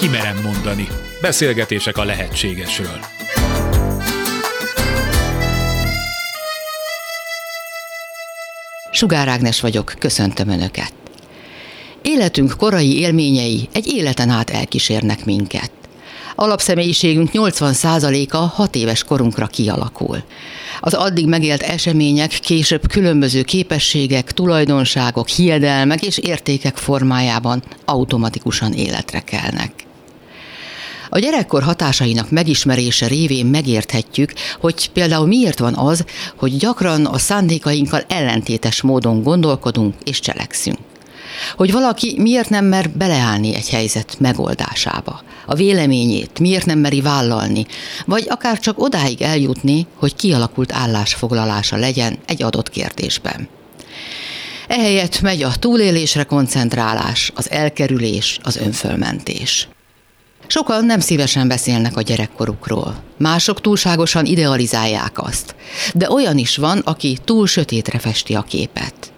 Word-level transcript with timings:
Kimerem 0.00 0.40
mondani. 0.42 0.88
Beszélgetések 1.20 1.96
a 1.96 2.04
lehetségesről. 2.04 2.98
Sugár 8.90 9.28
Ágnes 9.28 9.60
vagyok, 9.60 9.94
köszöntöm 9.98 10.48
Önöket. 10.48 10.92
Életünk 12.02 12.54
korai 12.56 12.98
élményei 12.98 13.68
egy 13.72 13.86
életen 13.86 14.28
át 14.28 14.50
elkísérnek 14.50 15.24
minket. 15.24 15.70
Alapszemélyiségünk 16.34 17.30
80%-a 17.32 18.36
6 18.36 18.74
éves 18.74 19.04
korunkra 19.04 19.46
kialakul. 19.46 20.22
Az 20.80 20.94
addig 20.94 21.26
megélt 21.26 21.62
események 21.62 22.30
később 22.30 22.88
különböző 22.88 23.42
képességek, 23.42 24.32
tulajdonságok, 24.32 25.28
hiedelmek 25.28 26.02
és 26.02 26.18
értékek 26.18 26.76
formájában 26.76 27.62
automatikusan 27.84 28.72
életre 28.72 29.20
kelnek. 29.20 29.86
A 31.10 31.18
gyerekkor 31.18 31.62
hatásainak 31.62 32.30
megismerése 32.30 33.06
révén 33.06 33.46
megérthetjük, 33.46 34.32
hogy 34.60 34.90
például 34.90 35.26
miért 35.26 35.58
van 35.58 35.74
az, 35.74 36.04
hogy 36.36 36.56
gyakran 36.56 37.06
a 37.06 37.18
szándékainkkal 37.18 38.04
ellentétes 38.08 38.82
módon 38.82 39.22
gondolkodunk 39.22 39.94
és 40.04 40.20
cselekszünk. 40.20 40.78
Hogy 41.56 41.72
valaki 41.72 42.14
miért 42.18 42.48
nem 42.48 42.64
mer 42.64 42.90
beleállni 42.90 43.54
egy 43.54 43.68
helyzet 43.68 44.16
megoldásába, 44.20 45.22
a 45.46 45.54
véleményét 45.54 46.38
miért 46.38 46.66
nem 46.66 46.78
meri 46.78 47.00
vállalni, 47.00 47.66
vagy 48.06 48.26
akár 48.28 48.58
csak 48.58 48.82
odáig 48.82 49.22
eljutni, 49.22 49.86
hogy 49.94 50.14
kialakult 50.14 50.72
állásfoglalása 50.72 51.76
legyen 51.76 52.18
egy 52.26 52.42
adott 52.42 52.70
kérdésben. 52.70 53.48
Ehelyett 54.68 55.20
megy 55.20 55.42
a 55.42 55.56
túlélésre 55.58 56.22
koncentrálás, 56.22 57.32
az 57.34 57.50
elkerülés, 57.50 58.38
az 58.42 58.56
önfölmentés. 58.56 59.68
Sokan 60.50 60.84
nem 60.84 61.00
szívesen 61.00 61.48
beszélnek 61.48 61.96
a 61.96 62.02
gyerekkorukról. 62.02 63.02
Mások 63.16 63.60
túlságosan 63.60 64.24
idealizálják 64.24 65.22
azt. 65.22 65.54
De 65.94 66.10
olyan 66.10 66.38
is 66.38 66.56
van, 66.56 66.78
aki 66.78 67.18
túl 67.24 67.46
sötétre 67.46 67.98
festi 67.98 68.34
a 68.34 68.42
képet. 68.42 69.12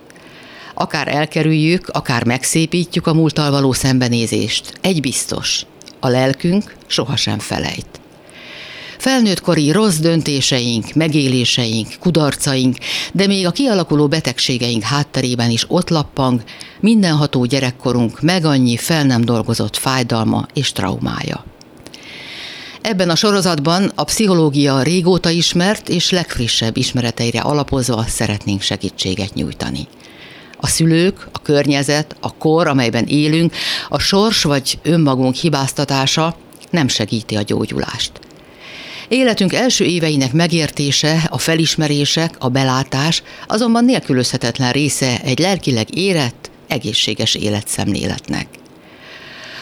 Akár 0.75 1.09
elkerüljük, 1.09 1.89
akár 1.89 2.25
megszépítjük 2.25 3.07
a 3.07 3.15
múlttal 3.15 3.51
való 3.51 3.73
szembenézést. 3.73 4.73
Egy 4.81 5.01
biztos, 5.01 5.67
a 6.01 6.09
lelkünk 6.09 6.75
sohasem 6.87 7.39
felejt. 7.39 8.00
Felnőttkori 9.01 9.71
rossz 9.71 9.97
döntéseink, 9.97 10.95
megéléseink, 10.95 11.89
kudarcaink, 12.01 12.77
de 13.13 13.27
még 13.27 13.47
a 13.47 13.51
kialakuló 13.51 14.09
betegségeink 14.09 14.83
hátterében 14.83 15.51
is 15.51 15.65
ott 15.69 15.89
lappang 15.89 16.43
mindenható 16.81 17.45
gyerekkorunk 17.45 18.21
meg 18.21 18.45
annyi 18.45 18.77
fel 18.77 19.05
nem 19.05 19.25
dolgozott 19.25 19.77
fájdalma 19.77 20.47
és 20.55 20.73
traumája. 20.73 21.45
Ebben 22.81 23.11
a 23.11 23.15
sorozatban 23.15 23.93
a 23.95 24.05
pszichológia 24.05 24.83
régóta 24.83 25.31
ismert 25.31 25.89
és 25.89 26.11
legfrissebb 26.11 26.77
ismereteire 26.77 27.41
alapozva 27.41 28.05
szeretnénk 28.09 28.61
segítséget 28.61 29.35
nyújtani. 29.35 29.89
A 30.57 30.67
szülők, 30.67 31.29
a 31.33 31.43
környezet, 31.43 32.17
a 32.21 32.35
kor, 32.35 32.67
amelyben 32.67 33.05
élünk, 33.07 33.55
a 33.89 33.99
sors 33.99 34.43
vagy 34.43 34.79
önmagunk 34.83 35.35
hibáztatása 35.35 36.37
nem 36.71 36.89
segíti 36.89 37.37
a 37.37 37.43
gyógyulást. 37.43 38.13
Életünk 39.11 39.53
első 39.53 39.85
éveinek 39.85 40.33
megértése, 40.33 41.27
a 41.31 41.39
felismerések, 41.39 42.35
a 42.39 42.49
belátás 42.49 43.23
azonban 43.47 43.85
nélkülözhetetlen 43.85 44.73
része 44.73 45.21
egy 45.23 45.39
lelkileg 45.39 45.97
érett, 45.97 46.51
egészséges 46.69 47.35
életszemléletnek. 47.35 48.47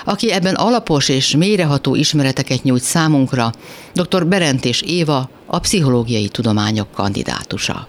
Aki 0.05 0.33
ebben 0.33 0.55
alapos 0.55 1.09
és 1.09 1.37
mélyreható 1.37 1.95
ismereteket 1.95 2.63
nyújt 2.63 2.83
számunkra, 2.83 3.53
dr. 3.93 4.27
Berentés 4.27 4.83
Éva, 4.83 5.31
a 5.47 5.59
pszichológiai 5.59 6.29
tudományok 6.29 6.93
kandidátusa. 6.93 7.89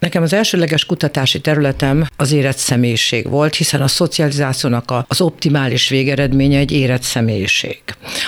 Nekem 0.00 0.22
az 0.22 0.32
elsőleges 0.32 0.84
kutatási 0.84 1.40
területem 1.40 2.06
az 2.16 2.32
érett 2.32 2.56
személyiség 2.56 3.28
volt, 3.28 3.54
hiszen 3.54 3.82
a 3.82 3.88
szocializációnak 3.88 4.92
az 5.08 5.20
optimális 5.20 5.88
végeredménye 5.88 6.58
egy 6.58 6.72
érett 6.72 7.02
személyiség. 7.02 7.82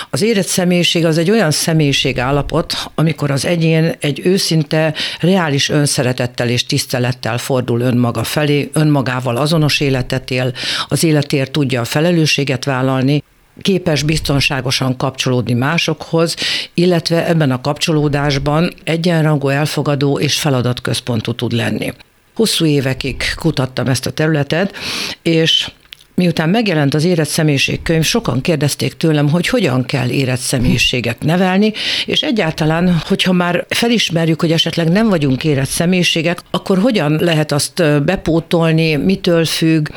Az 0.09 0.21
érett 0.21 0.45
személyiség 0.45 1.05
az 1.05 1.17
egy 1.17 1.31
olyan 1.31 1.51
személyiség 1.51 2.19
állapot, 2.19 2.73
amikor 2.95 3.31
az 3.31 3.45
egyén 3.45 3.95
egy 3.99 4.21
őszinte, 4.23 4.93
reális 5.19 5.69
önszeretettel 5.69 6.49
és 6.49 6.65
tisztelettel 6.65 7.37
fordul 7.37 7.81
önmaga 7.81 8.23
felé, 8.23 8.69
önmagával 8.73 9.37
azonos 9.37 9.79
életet 9.79 10.31
él, 10.31 10.53
az 10.87 11.03
életért 11.03 11.51
tudja 11.51 11.81
a 11.81 11.85
felelősséget 11.85 12.65
vállalni, 12.65 13.23
képes 13.61 14.03
biztonságosan 14.03 14.97
kapcsolódni 14.97 15.53
másokhoz, 15.53 16.35
illetve 16.73 17.27
ebben 17.27 17.51
a 17.51 17.61
kapcsolódásban 17.61 18.73
egyenrangú, 18.83 19.47
elfogadó 19.47 20.19
és 20.19 20.39
feladatközpontú 20.39 21.33
tud 21.33 21.51
lenni. 21.51 21.93
Hosszú 22.35 22.65
évekig 22.65 23.23
kutattam 23.35 23.87
ezt 23.87 24.05
a 24.05 24.11
területet, 24.11 24.75
és 25.21 25.71
Miután 26.15 26.49
megjelent 26.49 26.93
az 26.93 27.03
érett 27.03 27.27
személyiségkönyv, 27.27 28.03
sokan 28.03 28.41
kérdezték 28.41 28.93
tőlem, 28.93 29.29
hogy 29.29 29.47
hogyan 29.47 29.85
kell 29.85 30.09
érett 30.09 30.39
személyiséget 30.39 31.23
nevelni, 31.23 31.73
és 32.05 32.21
egyáltalán, 32.21 33.01
hogyha 33.07 33.31
már 33.31 33.65
felismerjük, 33.69 34.41
hogy 34.41 34.51
esetleg 34.51 34.89
nem 34.89 35.09
vagyunk 35.09 35.43
érett 35.43 35.67
személyiségek, 35.69 36.39
akkor 36.51 36.79
hogyan 36.79 37.17
lehet 37.19 37.51
azt 37.51 38.03
bepótolni, 38.03 38.95
mitől 38.95 39.45
függ, 39.45 39.87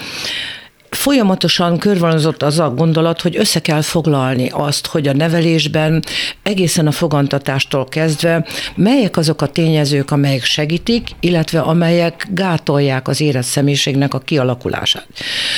folyamatosan 0.91 1.79
körvonalazott 1.79 2.43
az 2.43 2.59
a 2.59 2.71
gondolat, 2.71 3.21
hogy 3.21 3.37
össze 3.37 3.61
kell 3.61 3.83
foglalni 3.83 4.49
azt, 4.53 4.87
hogy 4.87 5.09
a 5.09 5.13
nevelésben 5.13 6.05
egészen 6.43 6.87
a 6.87 6.91
fogantatástól 6.91 7.85
kezdve 7.85 8.47
melyek 8.75 9.17
azok 9.17 9.43
a 9.43 9.47
tényezők, 9.47 10.11
amelyek 10.11 10.45
segítik, 10.45 11.09
illetve 11.21 11.61
amelyek 11.61 12.27
gátolják 12.31 13.09
az 13.09 13.21
érett 13.21 13.43
személyiségnek 13.43 14.15
a 14.15 14.19
kialakulását. 14.19 15.07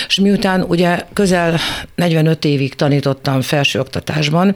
És 0.08 0.20
miután 0.20 0.62
ugye 0.62 1.04
közel 1.12 1.58
45 1.94 2.44
évig 2.44 2.74
tanítottam 2.74 3.40
felsőoktatásban, 3.40 4.54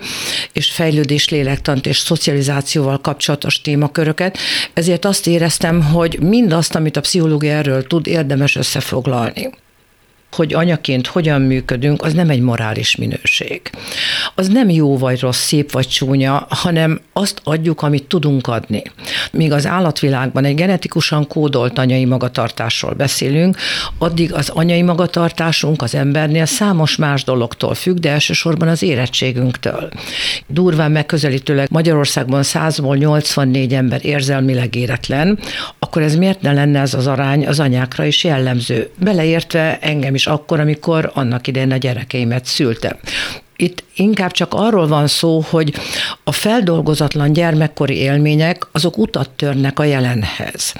és 0.52 0.70
fejlődés 0.70 1.28
lélektant 1.28 1.86
és 1.86 1.98
szocializációval 1.98 3.00
kapcsolatos 3.00 3.60
témaköröket, 3.60 4.38
ezért 4.74 5.04
azt 5.04 5.26
éreztem, 5.26 5.82
hogy 5.82 6.18
mindazt, 6.20 6.74
amit 6.74 6.96
a 6.96 7.00
pszichológia 7.00 7.52
erről 7.52 7.86
tud, 7.86 8.06
érdemes 8.06 8.56
összefoglalni 8.56 9.50
hogy 10.34 10.54
anyaként 10.54 11.06
hogyan 11.06 11.40
működünk, 11.40 12.02
az 12.02 12.12
nem 12.12 12.30
egy 12.30 12.40
morális 12.40 12.96
minőség. 12.96 13.60
Az 14.34 14.48
nem 14.48 14.70
jó 14.70 14.98
vagy 14.98 15.20
rossz, 15.20 15.40
szép 15.42 15.72
vagy 15.72 15.88
csúnya, 15.88 16.46
hanem 16.48 17.00
azt 17.12 17.40
adjuk, 17.44 17.82
amit 17.82 18.04
tudunk 18.04 18.46
adni. 18.46 18.82
Míg 19.32 19.52
az 19.52 19.66
állatvilágban 19.66 20.44
egy 20.44 20.54
genetikusan 20.54 21.26
kódolt 21.26 21.78
anyai 21.78 22.04
magatartásról 22.04 22.92
beszélünk, 22.92 23.56
addig 23.98 24.32
az 24.34 24.48
anyai 24.48 24.82
magatartásunk 24.82 25.82
az 25.82 25.94
embernél 25.94 26.46
számos 26.46 26.96
más 26.96 27.24
dologtól 27.24 27.74
függ, 27.74 27.98
de 27.98 28.10
elsősorban 28.10 28.68
az 28.68 28.82
érettségünktől. 28.82 29.88
Durván 30.46 30.90
megközelítőleg 30.90 31.70
Magyarországban 31.70 32.42
100-ból 32.44 32.98
84 32.98 33.74
ember 33.74 34.04
érzelmileg 34.04 34.74
éretlen, 34.74 35.38
akkor 35.78 36.02
ez 36.02 36.16
miért 36.16 36.40
ne 36.40 36.52
lenne 36.52 36.80
ez 36.80 36.94
az 36.94 37.06
arány 37.06 37.46
az 37.46 37.60
anyákra 37.60 38.04
is 38.04 38.24
jellemző? 38.24 38.90
Beleértve 38.98 39.78
engem 39.78 40.14
is 40.14 40.21
is 40.22 40.26
akkor, 40.26 40.60
amikor 40.60 41.10
annak 41.14 41.46
idején 41.46 41.72
a 41.72 41.76
gyerekeimet 41.76 42.44
szültem. 42.44 42.96
Itt 43.62 43.84
inkább 43.94 44.30
csak 44.30 44.54
arról 44.54 44.86
van 44.86 45.06
szó, 45.06 45.44
hogy 45.50 45.74
a 46.24 46.32
feldolgozatlan 46.32 47.32
gyermekkori 47.32 47.96
élmények 47.96 48.66
azok 48.72 48.98
utat 48.98 49.30
törnek 49.30 49.78
a 49.78 49.84
jelenhez. 49.84 50.72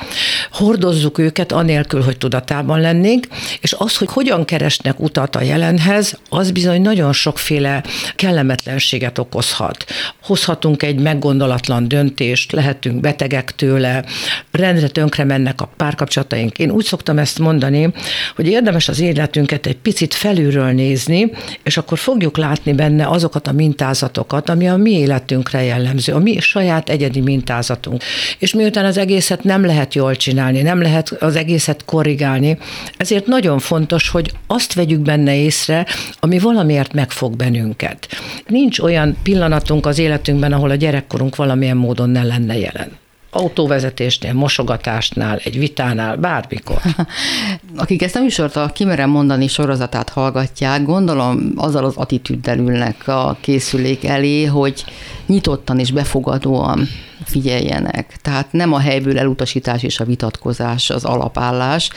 Hordozzuk 0.52 1.18
őket 1.18 1.52
anélkül, 1.52 2.02
hogy 2.02 2.18
tudatában 2.18 2.80
lennénk, 2.80 3.26
és 3.60 3.74
az, 3.78 3.96
hogy 3.96 4.08
hogyan 4.12 4.44
keresnek 4.44 5.00
utat 5.00 5.36
a 5.36 5.42
jelenhez, 5.42 6.18
az 6.28 6.50
bizony 6.50 6.82
nagyon 6.82 7.12
sokféle 7.12 7.82
kellemetlenséget 8.16 9.18
okozhat. 9.18 9.84
Hozhatunk 10.22 10.82
egy 10.82 11.00
meggondolatlan 11.00 11.88
döntést, 11.88 12.52
lehetünk 12.52 13.00
betegek 13.00 13.54
tőle, 13.54 14.04
rendre 14.50 14.88
tönkre 14.88 15.24
mennek 15.24 15.60
a 15.60 15.70
párkapcsolataink. 15.76 16.58
Én 16.58 16.70
úgy 16.70 16.84
szoktam 16.84 17.18
ezt 17.18 17.38
mondani, 17.38 17.92
hogy 18.36 18.46
érdemes 18.46 18.88
az 18.88 19.00
életünket 19.00 19.66
egy 19.66 19.78
picit 19.78 20.14
felülről 20.14 20.70
nézni, 20.70 21.30
és 21.62 21.76
akkor 21.76 21.98
fogjuk 21.98 22.36
látni 22.36 22.70
benne 22.72 23.02
benne 23.02 23.08
azokat 23.08 23.46
a 23.46 23.52
mintázatokat, 23.52 24.48
ami 24.48 24.68
a 24.68 24.76
mi 24.76 24.90
életünkre 24.90 25.62
jellemző, 25.62 26.12
a 26.12 26.18
mi 26.18 26.40
saját 26.40 26.88
egyedi 26.88 27.20
mintázatunk. 27.20 28.02
És 28.38 28.54
miután 28.54 28.84
az 28.84 28.96
egészet 28.96 29.44
nem 29.44 29.64
lehet 29.64 29.94
jól 29.94 30.16
csinálni, 30.16 30.62
nem 30.62 30.82
lehet 30.82 31.08
az 31.08 31.36
egészet 31.36 31.84
korrigálni, 31.84 32.58
ezért 32.96 33.26
nagyon 33.26 33.58
fontos, 33.58 34.08
hogy 34.08 34.32
azt 34.46 34.74
vegyük 34.74 35.00
benne 35.00 35.36
észre, 35.36 35.86
ami 36.20 36.38
valamiért 36.38 36.92
megfog 36.92 37.36
bennünket. 37.36 38.08
Nincs 38.46 38.78
olyan 38.78 39.16
pillanatunk 39.22 39.86
az 39.86 39.98
életünkben, 39.98 40.52
ahol 40.52 40.70
a 40.70 40.74
gyerekkorunk 40.74 41.36
valamilyen 41.36 41.76
módon 41.76 42.10
ne 42.10 42.22
lenne 42.22 42.58
jelen. 42.58 43.01
Autóvezetésnél, 43.34 44.32
mosogatásnál, 44.32 45.40
egy 45.44 45.58
vitánál, 45.58 46.16
bármikor. 46.16 46.80
Akik 47.76 48.02
ezt 48.02 48.16
a 48.16 48.20
műsort 48.20 48.56
a 48.56 48.70
Kimerem 48.74 49.10
mondani 49.10 49.46
sorozatát 49.46 50.08
hallgatják, 50.08 50.82
gondolom 50.82 51.52
azzal 51.56 51.84
az 51.84 51.96
attitűddel 51.96 52.58
ülnek 52.58 53.08
a 53.08 53.36
készülék 53.40 54.04
elé, 54.04 54.44
hogy 54.44 54.84
nyitottan 55.26 55.78
és 55.78 55.92
befogadóan 55.92 56.88
figyeljenek. 57.24 58.16
Tehát 58.22 58.52
nem 58.52 58.72
a 58.72 58.78
helyből 58.78 59.18
elutasítás 59.18 59.82
és 59.82 60.00
a 60.00 60.04
vitatkozás 60.04 60.90
az 60.90 61.04
alapállás, 61.04 61.90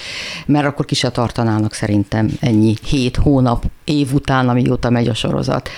mert 0.45 0.65
akkor 0.65 0.85
ki 0.85 0.95
se 0.95 1.09
tartanának 1.09 1.73
szerintem 1.73 2.37
ennyi 2.39 2.75
hét 2.87 3.15
hónap 3.15 3.65
év 3.83 4.13
után, 4.13 4.49
amióta 4.49 4.89
megy 4.89 5.07
a 5.07 5.13
sorozat. 5.13 5.69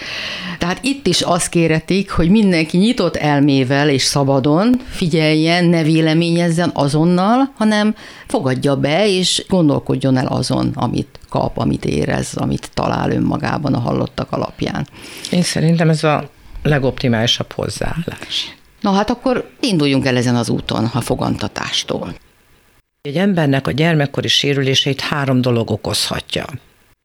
Tehát 0.57 0.79
itt 0.81 1.07
is 1.07 1.21
azt 1.21 1.49
kéretik, 1.49 2.11
hogy 2.11 2.29
mindenki 2.29 2.77
nyitott 2.77 3.15
elmével 3.15 3.89
és 3.89 4.01
szabadon 4.01 4.81
figyeljen, 4.89 5.65
ne 5.65 5.83
véleményezzen 5.83 6.71
azonnal, 6.73 7.53
hanem 7.57 7.95
fogadja 8.27 8.75
be 8.75 9.07
és 9.07 9.45
gondolkodjon 9.47 10.17
el 10.17 10.27
azon, 10.27 10.71
amit 10.75 11.19
kap, 11.29 11.57
amit 11.57 11.85
érez, 11.85 12.33
amit 12.35 12.69
talál 12.73 13.11
önmagában 13.11 13.73
a 13.73 13.79
hallottak 13.79 14.31
alapján. 14.31 14.87
Én 15.31 15.41
szerintem 15.41 15.89
ez 15.89 16.03
a 16.03 16.29
legoptimálisabb 16.63 17.51
hozzáállás. 17.51 18.55
Na 18.81 18.91
hát 18.91 19.09
akkor 19.09 19.49
induljunk 19.59 20.05
el 20.05 20.17
ezen 20.17 20.35
az 20.35 20.49
úton 20.49 20.85
a 20.93 21.01
fogantatástól. 21.01 22.15
Egy 23.01 23.17
embernek 23.17 23.67
a 23.67 23.71
gyermekkori 23.71 24.27
sérüléseit 24.27 24.99
három 24.99 25.41
dolog 25.41 25.71
okozhatja 25.71 26.45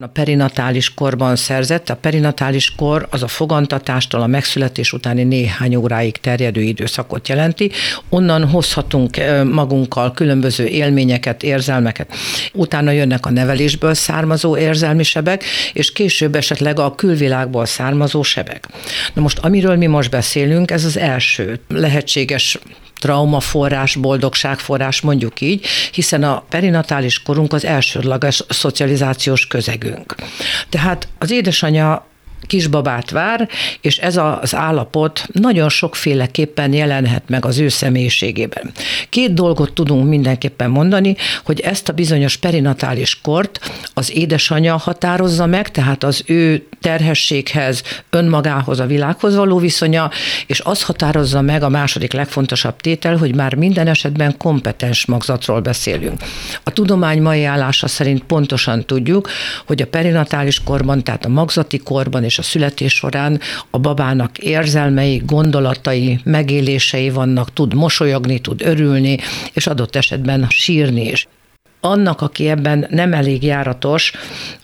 a 0.03 0.07
perinatális 0.07 0.95
korban 0.95 1.37
szerzett. 1.37 1.89
A 1.89 1.97
perinatális 1.97 2.75
kor 2.75 3.07
az 3.11 3.23
a 3.23 3.29
fogantatástól 3.29 4.21
a 4.23 4.27
megszületés 4.27 4.93
utáni 4.93 5.23
néhány 5.23 5.75
óráig 5.75 6.17
terjedő 6.17 6.61
időszakot 6.61 7.29
jelenti. 7.29 7.71
Onnan 8.09 8.49
hozhatunk 8.49 9.17
magunkkal 9.53 10.13
különböző 10.13 10.67
élményeket, 10.67 11.43
érzelmeket. 11.43 12.13
Utána 12.53 12.91
jönnek 12.91 13.27
a 13.27 13.31
nevelésből 13.31 13.95
származó 13.95 14.57
érzelmi 14.57 15.03
sebek, 15.03 15.45
és 15.73 15.93
később 15.93 16.35
esetleg 16.35 16.79
a 16.79 16.95
külvilágból 16.95 17.67
származó 17.67 18.23
sebek. 18.23 18.69
Na 19.15 19.23
most, 19.23 19.39
amiről 19.39 19.77
mi 19.77 19.87
most 19.87 20.11
beszélünk, 20.11 20.71
ez 20.71 20.85
az 20.85 20.97
első 20.97 21.61
lehetséges 21.69 22.59
traumaforrás, 23.03 23.95
boldogságforrás, 23.97 25.01
mondjuk 25.01 25.41
így, 25.41 25.67
hiszen 25.93 26.23
a 26.23 26.45
perinatális 26.49 27.23
korunk 27.23 27.53
az 27.53 27.65
elsődleges 27.65 28.45
szocializációs 28.49 29.47
közegünk. 29.47 30.15
Tehát 30.69 31.09
az 31.19 31.31
édesanyja 31.31 32.07
kisbabát 32.47 33.11
vár, 33.11 33.49
és 33.81 33.99
ez 33.99 34.17
az 34.41 34.55
állapot 34.55 35.27
nagyon 35.33 35.69
sokféleképpen 35.69 36.73
jelenhet 36.73 37.23
meg 37.29 37.45
az 37.45 37.59
ő 37.59 37.69
személyiségében. 37.69 38.71
Két 39.09 39.35
dolgot 39.35 39.73
tudunk 39.73 40.09
mindenképpen 40.09 40.71
mondani, 40.71 41.17
hogy 41.45 41.61
ezt 41.61 41.89
a 41.89 41.93
bizonyos 41.93 42.37
perinatális 42.37 43.21
kort 43.21 43.71
az 43.95 44.17
édesanyja 44.17 44.77
határozza 44.77 45.47
meg, 45.47 45.71
tehát 45.71 46.05
az 46.05 46.23
ő 46.27 46.67
terhességhez, 46.81 47.83
önmagához, 48.11 48.81
a 48.81 48.87
világhoz 48.87 49.37
való 49.37 49.59
viszonya, 49.59 50.11
és 50.47 50.61
az 50.61 50.83
határozza 50.83 51.41
meg 51.41 51.63
a 51.63 51.69
második 51.69 52.13
legfontosabb 52.13 52.77
tétel, 52.77 53.17
hogy 53.17 53.35
már 53.35 53.55
minden 53.55 53.87
esetben 53.87 54.37
kompetens 54.37 55.07
magzatról 55.07 55.61
beszélünk. 55.61 56.23
A 56.63 56.71
tudomány 56.71 57.23
mai 57.23 57.45
állása 57.45 57.89
szerint 57.89 58.23
pontosan 58.25 58.85
tudjuk, 58.85 59.29
hogy 59.67 59.83
a 59.83 59.87
perinatális 59.87 60.63
korban, 60.63 61.05
tehát 61.05 61.25
a 61.25 61.29
magzati 61.29 61.79
korban 61.79 62.25
és 62.25 62.32
a 62.39 62.43
születés 62.43 62.95
során 62.95 63.41
a 63.71 63.79
babának 63.79 64.39
érzelmei, 64.39 65.23
gondolatai, 65.27 66.21
megélései 66.25 67.11
vannak, 67.11 67.53
tud 67.53 67.75
mosolyogni, 67.75 68.39
tud 68.39 68.63
örülni, 68.63 69.19
és 69.53 69.67
adott 69.67 69.97
esetben 69.97 70.47
sírni 70.49 71.11
is 71.11 71.29
annak, 71.85 72.21
aki 72.21 72.49
ebben 72.49 72.87
nem 72.91 73.13
elég 73.13 73.43
járatos, 73.43 74.13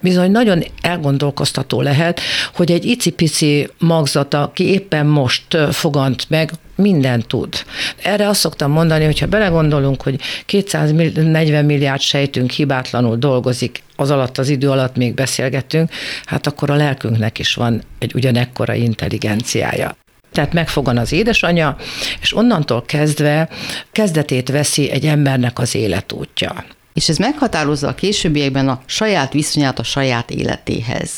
bizony 0.01 0.31
nagyon 0.31 0.65
elgondolkoztató 0.81 1.81
lehet, 1.81 2.21
hogy 2.55 2.73
egy 2.73 2.85
icipici 2.85 3.69
magzata, 3.79 4.43
aki 4.43 4.65
éppen 4.65 5.07
most 5.07 5.57
fogant 5.71 6.31
meg, 6.31 6.51
mindent 6.75 7.27
tud. 7.27 7.55
Erre 8.03 8.29
azt 8.29 8.41
szoktam 8.41 8.71
mondani, 8.71 9.05
hogy 9.05 9.19
ha 9.19 9.27
belegondolunk, 9.27 10.03
hogy 10.03 10.21
240 10.47 11.65
milliárd 11.65 12.01
sejtünk 12.01 12.51
hibátlanul 12.51 13.17
dolgozik, 13.17 13.83
az 13.97 14.11
alatt 14.11 14.39
az 14.39 14.49
idő 14.49 14.71
alatt 14.71 14.97
még 14.97 15.15
beszélgettünk, 15.15 15.91
hát 16.25 16.47
akkor 16.47 16.71
a 16.71 16.75
lelkünknek 16.75 17.39
is 17.39 17.55
van 17.55 17.83
egy 17.99 18.15
ugyanekkora 18.15 18.75
intelligenciája. 18.75 19.97
Tehát 20.33 20.53
megfogan 20.53 20.97
az 20.97 21.13
édesanyja, 21.13 21.77
és 22.21 22.37
onnantól 22.37 22.83
kezdve 22.83 23.49
kezdetét 23.93 24.49
veszi 24.49 24.91
egy 24.91 25.07
embernek 25.07 25.59
az 25.59 25.75
életútja 25.75 26.65
és 26.99 27.09
ez 27.09 27.17
meghatározza 27.17 27.89
a 27.89 27.95
későbbiekben 27.95 28.69
a 28.69 28.83
saját 28.87 29.33
viszonyát 29.33 29.79
a 29.79 29.83
saját 29.83 30.31
életéhez. 30.31 31.11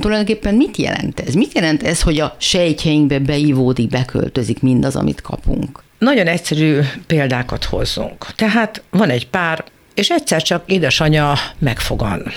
Tulajdonképpen 0.00 0.54
mit 0.54 0.76
jelent 0.76 1.20
ez? 1.20 1.34
Mit 1.34 1.54
jelent 1.54 1.82
ez, 1.82 2.02
hogy 2.02 2.20
a 2.20 2.36
sejtjeinkbe 2.38 3.18
beivódik, 3.18 3.88
beköltözik 3.88 4.60
mindaz, 4.60 4.96
amit 4.96 5.20
kapunk? 5.20 5.82
Nagyon 5.98 6.26
egyszerű 6.26 6.80
példákat 7.06 7.64
hozzunk. 7.64 8.26
Tehát 8.36 8.82
van 8.90 9.10
egy 9.10 9.28
pár, 9.28 9.64
és 9.94 10.10
egyszer 10.10 10.42
csak 10.42 10.62
édesanyja 10.66 11.34
megfogan. 11.58 12.32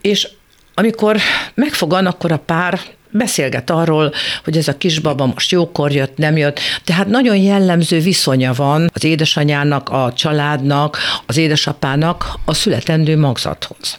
És 0.00 0.28
amikor 0.74 1.16
megfogan, 1.54 2.06
akkor 2.06 2.32
a 2.32 2.38
pár 2.38 2.80
beszélget 3.10 3.70
arról, 3.70 4.12
hogy 4.44 4.56
ez 4.56 4.68
a 4.68 4.76
kisbaba 4.76 5.26
most 5.26 5.50
jókor 5.50 5.92
jött, 5.92 6.16
nem 6.16 6.36
jött. 6.36 6.60
Tehát 6.84 7.06
nagyon 7.06 7.36
jellemző 7.36 7.98
viszonya 7.98 8.52
van 8.52 8.90
az 8.94 9.04
édesanyának, 9.04 9.88
a 9.88 10.12
családnak, 10.16 10.98
az 11.26 11.36
édesapának 11.36 12.26
a 12.44 12.54
születendő 12.54 13.18
magzathoz. 13.18 13.98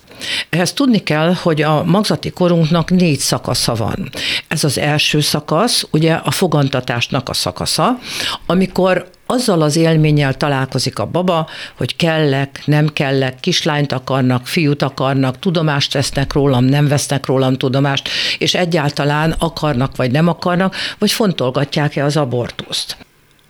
Ehhez 0.49 0.73
tudni 0.73 1.03
kell, 1.03 1.33
hogy 1.33 1.61
a 1.61 1.83
magzati 1.83 2.29
korunknak 2.29 2.89
négy 2.89 3.19
szakasza 3.19 3.73
van. 3.75 4.09
Ez 4.47 4.63
az 4.63 4.77
első 4.77 5.21
szakasz, 5.21 5.87
ugye 5.91 6.13
a 6.13 6.31
fogantatásnak 6.31 7.29
a 7.29 7.33
szakasza, 7.33 7.99
amikor 8.45 9.09
azzal 9.25 9.61
az 9.61 9.75
élménnyel 9.75 10.33
találkozik 10.33 10.99
a 10.99 11.05
baba, 11.05 11.47
hogy 11.77 11.95
kellek, 11.95 12.61
nem 12.65 12.87
kellek, 12.87 13.39
kislányt 13.39 13.91
akarnak, 13.91 14.47
fiút 14.47 14.81
akarnak, 14.81 15.39
tudomást 15.39 15.93
vesznek 15.93 16.33
rólam, 16.33 16.63
nem 16.63 16.87
vesznek 16.87 17.25
rólam 17.25 17.57
tudomást, 17.57 18.09
és 18.37 18.53
egyáltalán 18.53 19.35
akarnak 19.39 19.95
vagy 19.95 20.11
nem 20.11 20.27
akarnak, 20.27 20.75
vagy 20.99 21.11
fontolgatják-e 21.11 22.03
az 22.03 22.17
abortuszt. 22.17 22.97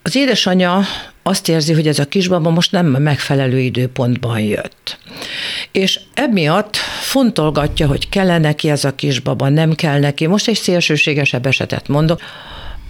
Az 0.05 0.15
édesanyja 0.15 0.81
azt 1.23 1.49
érzi, 1.49 1.73
hogy 1.73 1.87
ez 1.87 1.99
a 1.99 2.05
kisbaba 2.05 2.49
most 2.49 2.71
nem 2.71 2.85
megfelelő 2.85 3.59
időpontban 3.59 4.39
jött. 4.39 4.97
És 5.71 5.99
emiatt 6.13 6.75
fontolgatja, 7.01 7.87
hogy 7.87 8.09
kell 8.09 8.37
neki 8.37 8.69
ez 8.69 8.85
a 8.85 8.95
kisbaba, 8.95 9.49
nem 9.49 9.73
kell 9.73 9.99
neki. 9.99 10.27
Most 10.27 10.47
egy 10.47 10.55
szélsőségesebb 10.55 11.45
esetet 11.45 11.87
mondok. 11.87 12.21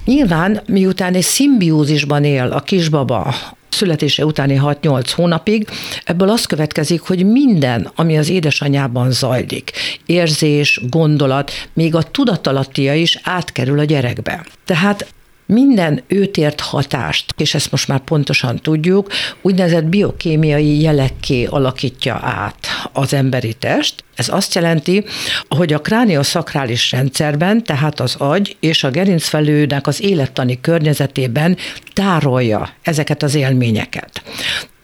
Nyilván, 0.05 0.61
miután 0.67 1.13
egy 1.13 1.23
szimbiózisban 1.23 2.23
él 2.23 2.45
a 2.51 2.61
kisbaba 2.61 3.35
születése 3.69 4.25
utáni 4.25 4.59
6-8 4.63 5.11
hónapig, 5.15 5.67
ebből 6.03 6.29
az 6.29 6.45
következik, 6.45 7.01
hogy 7.01 7.25
minden, 7.25 7.91
ami 7.95 8.17
az 8.17 8.29
édesanyában 8.29 9.11
zajlik, 9.11 9.71
érzés, 10.05 10.81
gondolat, 10.89 11.51
még 11.73 11.95
a 11.95 12.03
tudatalattia 12.03 12.93
is 12.93 13.19
átkerül 13.23 13.79
a 13.79 13.83
gyerekbe. 13.83 14.45
Tehát 14.65 15.13
minden 15.45 16.03
őt 16.07 16.37
ért 16.37 16.59
hatást, 16.59 17.33
és 17.37 17.53
ezt 17.53 17.71
most 17.71 17.87
már 17.87 17.99
pontosan 17.99 18.59
tudjuk, 18.59 19.11
úgynevezett 19.41 19.85
biokémiai 19.85 20.81
jelekké 20.81 21.45
alakítja 21.45 22.19
át 22.21 22.67
az 22.93 23.13
emberi 23.13 23.53
test. 23.53 24.03
Ez 24.15 24.29
azt 24.29 24.55
jelenti, 24.55 25.05
hogy 25.49 25.73
a 25.73 25.81
krániosakrális 25.81 26.91
rendszerben, 26.91 27.63
tehát 27.63 27.99
az 27.99 28.15
agy 28.17 28.57
és 28.59 28.83
a 28.83 28.89
gerincfelőnek 28.89 29.87
az 29.87 30.01
élettani 30.01 30.61
környezetében 30.61 31.57
tárolja 31.93 32.69
ezeket 32.81 33.23
az 33.23 33.35
élményeket. 33.35 34.21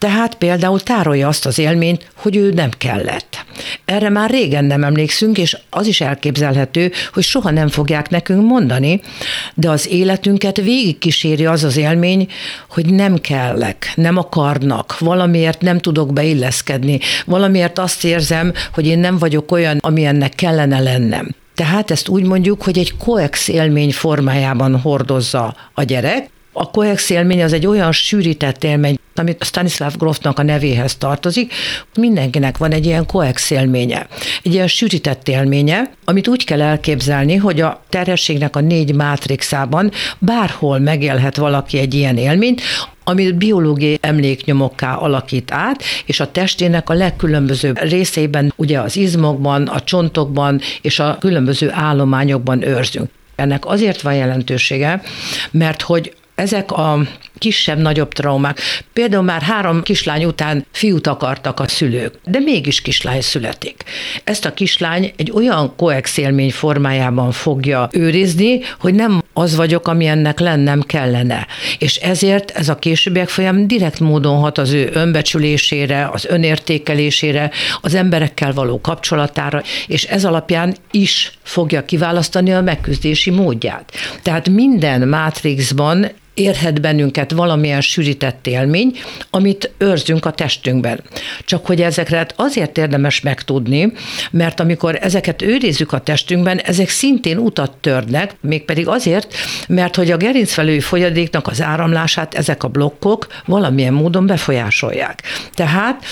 Tehát 0.02 0.36
például 0.36 0.80
tárolja 0.80 1.28
azt 1.28 1.46
az 1.46 1.60
élményt, 1.60 2.12
hogy 2.16 2.36
ő 2.36 2.52
nem 2.54 2.70
kellett. 2.78 3.46
Erre 3.86 4.10
már 4.10 4.30
régen 4.30 4.66
nem 4.66 4.84
emlékszünk, 4.84 5.38
és 5.38 5.58
az 5.70 5.88
is 5.88 6.02
elképzelhető, 6.02 6.92
hogy 7.14 7.24
soha 7.24 7.52
nem 7.52 7.68
fogják 7.68 8.10
nekünk 8.10 8.48
mondani, 8.48 9.02
de 9.54 9.70
az 9.70 9.90
életünket 9.90 10.58
végigkíséri 10.58 11.46
az 11.46 11.64
az 11.64 11.78
élmény, 11.78 12.28
hogy 12.70 12.86
nem 12.86 13.16
kellek, 13.16 13.92
nem 13.96 14.18
akarnak, 14.18 15.00
valamiért 15.00 15.62
nem 15.62 15.80
tudok 15.80 16.14
beilleszkedni, 16.14 17.00
valamiért 17.26 17.80
azt 17.80 18.04
érzem, 18.04 18.54
hogy 18.74 18.88
én 18.88 19.00
nem 19.00 19.18
vagyok 19.18 19.52
olyan, 19.52 19.78
amilyennek 19.82 20.36
kellene 20.36 20.80
lennem. 20.80 21.36
Tehát 21.56 21.92
ezt 21.92 22.08
úgy 22.08 22.24
mondjuk, 22.24 22.64
hogy 22.64 22.78
egy 22.78 22.98
koex 22.98 23.48
élmény 23.48 23.92
formájában 23.92 24.80
hordozza 24.80 25.56
a 25.74 25.84
gyerek, 25.84 26.30
A 26.54 26.72
koex 26.72 27.10
élmény 27.10 27.44
az 27.44 27.54
egy 27.54 27.68
olyan 27.68 27.92
sűrített 27.92 28.64
élmény, 28.64 28.98
amit 29.16 29.44
Stanislav 29.44 29.96
Grofnak 29.98 30.40
a 30.40 30.44
nevéhez 30.44 30.96
tartozik, 30.96 31.54
mindenkinek 31.96 32.58
van 32.58 32.72
egy 32.72 32.86
ilyen 32.86 33.06
koex 33.06 33.50
élménye, 33.50 34.08
egy 34.44 34.54
ilyen 34.54 34.68
sűrített 34.68 35.28
élménye, 35.28 35.92
amit 36.06 36.28
úgy 36.28 36.44
kell 36.44 36.62
elképzelni, 36.62 37.36
hogy 37.36 37.62
a 37.62 37.84
terhességnek 37.90 38.56
a 38.56 38.60
négy 38.60 38.96
mátrixában 38.96 39.92
bárhol 40.20 40.80
megélhet 40.80 41.36
valaki 41.36 41.78
egy 41.78 41.94
ilyen 41.94 42.18
élményt, 42.18 42.62
amit 43.04 43.36
biológiai 43.36 43.98
emléknyomokká 44.02 44.96
alakít 44.96 45.52
át, 45.52 45.84
és 46.06 46.20
a 46.20 46.32
testének 46.32 46.90
a 46.90 46.94
legkülönbözőbb 46.94 47.80
részeiben, 47.82 48.54
ugye 48.56 48.80
az 48.80 48.98
izmokban, 48.98 49.68
a 49.68 49.82
csontokban 49.82 50.62
és 50.82 51.00
a 51.00 51.18
különböző 51.20 51.70
állományokban 51.72 52.68
őrzünk. 52.68 53.10
Ennek 53.36 53.66
azért 53.66 54.02
van 54.02 54.16
jelentősége, 54.16 55.02
mert 55.52 55.82
hogy 55.82 56.14
ezek 56.42 56.72
a 56.72 57.00
kisebb-nagyobb 57.38 58.14
traumák. 58.14 58.60
Például 58.94 59.24
már 59.24 59.42
három 59.42 59.82
kislány 59.82 60.26
után 60.26 60.66
fiút 60.72 61.08
akartak 61.08 61.60
a 61.60 61.68
szülők, 61.68 62.14
de 62.26 62.40
mégis 62.40 62.82
kislány 62.82 63.22
születik. 63.22 63.84
Ezt 64.24 64.46
a 64.46 64.54
kislány 64.54 65.14
egy 65.16 65.32
olyan 65.32 65.76
koex 65.76 66.20
formájában 66.50 67.32
fogja 67.32 67.90
őrizni, 67.92 68.60
hogy 68.80 68.94
nem 68.94 69.22
az 69.34 69.56
vagyok, 69.56 69.88
ami 69.88 70.06
ennek 70.06 70.40
lennem 70.40 70.82
kellene. 70.82 71.48
És 71.78 71.96
ezért 71.96 72.52
ez 72.52 72.70
a 72.70 72.76
későbbiek 72.76 73.30
folyam 73.30 73.68
direkt 73.68 74.00
módon 74.00 74.38
hat 74.38 74.58
az 74.58 74.72
ő 74.72 74.90
önbecsülésére, 74.94 76.10
az 76.14 76.26
önértékelésére, 76.26 77.52
az 77.82 77.96
emberekkel 77.96 78.54
való 78.54 78.82
kapcsolatára, 78.82 79.64
és 79.88 80.04
ez 80.04 80.26
alapján 80.26 80.76
is 80.92 81.32
fogja 81.44 81.86
kiválasztani 81.86 82.54
a 82.54 82.62
megküzdési 82.62 83.30
módját. 83.30 83.92
Tehát 84.22 84.50
minden 84.50 85.08
mátrixban 85.08 86.12
érhet 86.34 86.82
bennünket 86.82 87.32
valamilyen 87.32 87.82
sűrített 87.82 88.48
élmény, 88.48 88.98
amit 89.30 89.72
őrzünk 89.78 90.26
a 90.26 90.32
testünkben. 90.32 91.02
Csak 91.46 91.66
hogy 91.66 91.82
ezekre 91.82 92.28
azért 92.36 92.78
érdemes 92.78 93.22
megtudni, 93.22 93.94
mert 94.32 94.60
amikor 94.60 94.98
ezeket 95.02 95.42
őrizzük 95.42 95.92
a 95.92 96.00
testünkben, 96.00 96.58
ezek 96.58 96.90
szintén 96.90 97.38
utat 97.38 97.72
törnek, 97.72 98.36
mégpedig 98.42 98.88
azért, 98.88 99.34
mert 99.68 99.96
hogy 99.96 100.12
a 100.12 100.18
gerincvelői 100.18 100.80
folyadéknak 100.80 101.48
az 101.48 101.62
áramlását 101.62 102.34
ezek 102.34 102.64
a 102.64 102.68
blokkok 102.68 103.28
valamilyen 103.46 103.94
módon 103.94 104.26
befolyásolják. 104.26 105.22
Tehát 105.54 106.06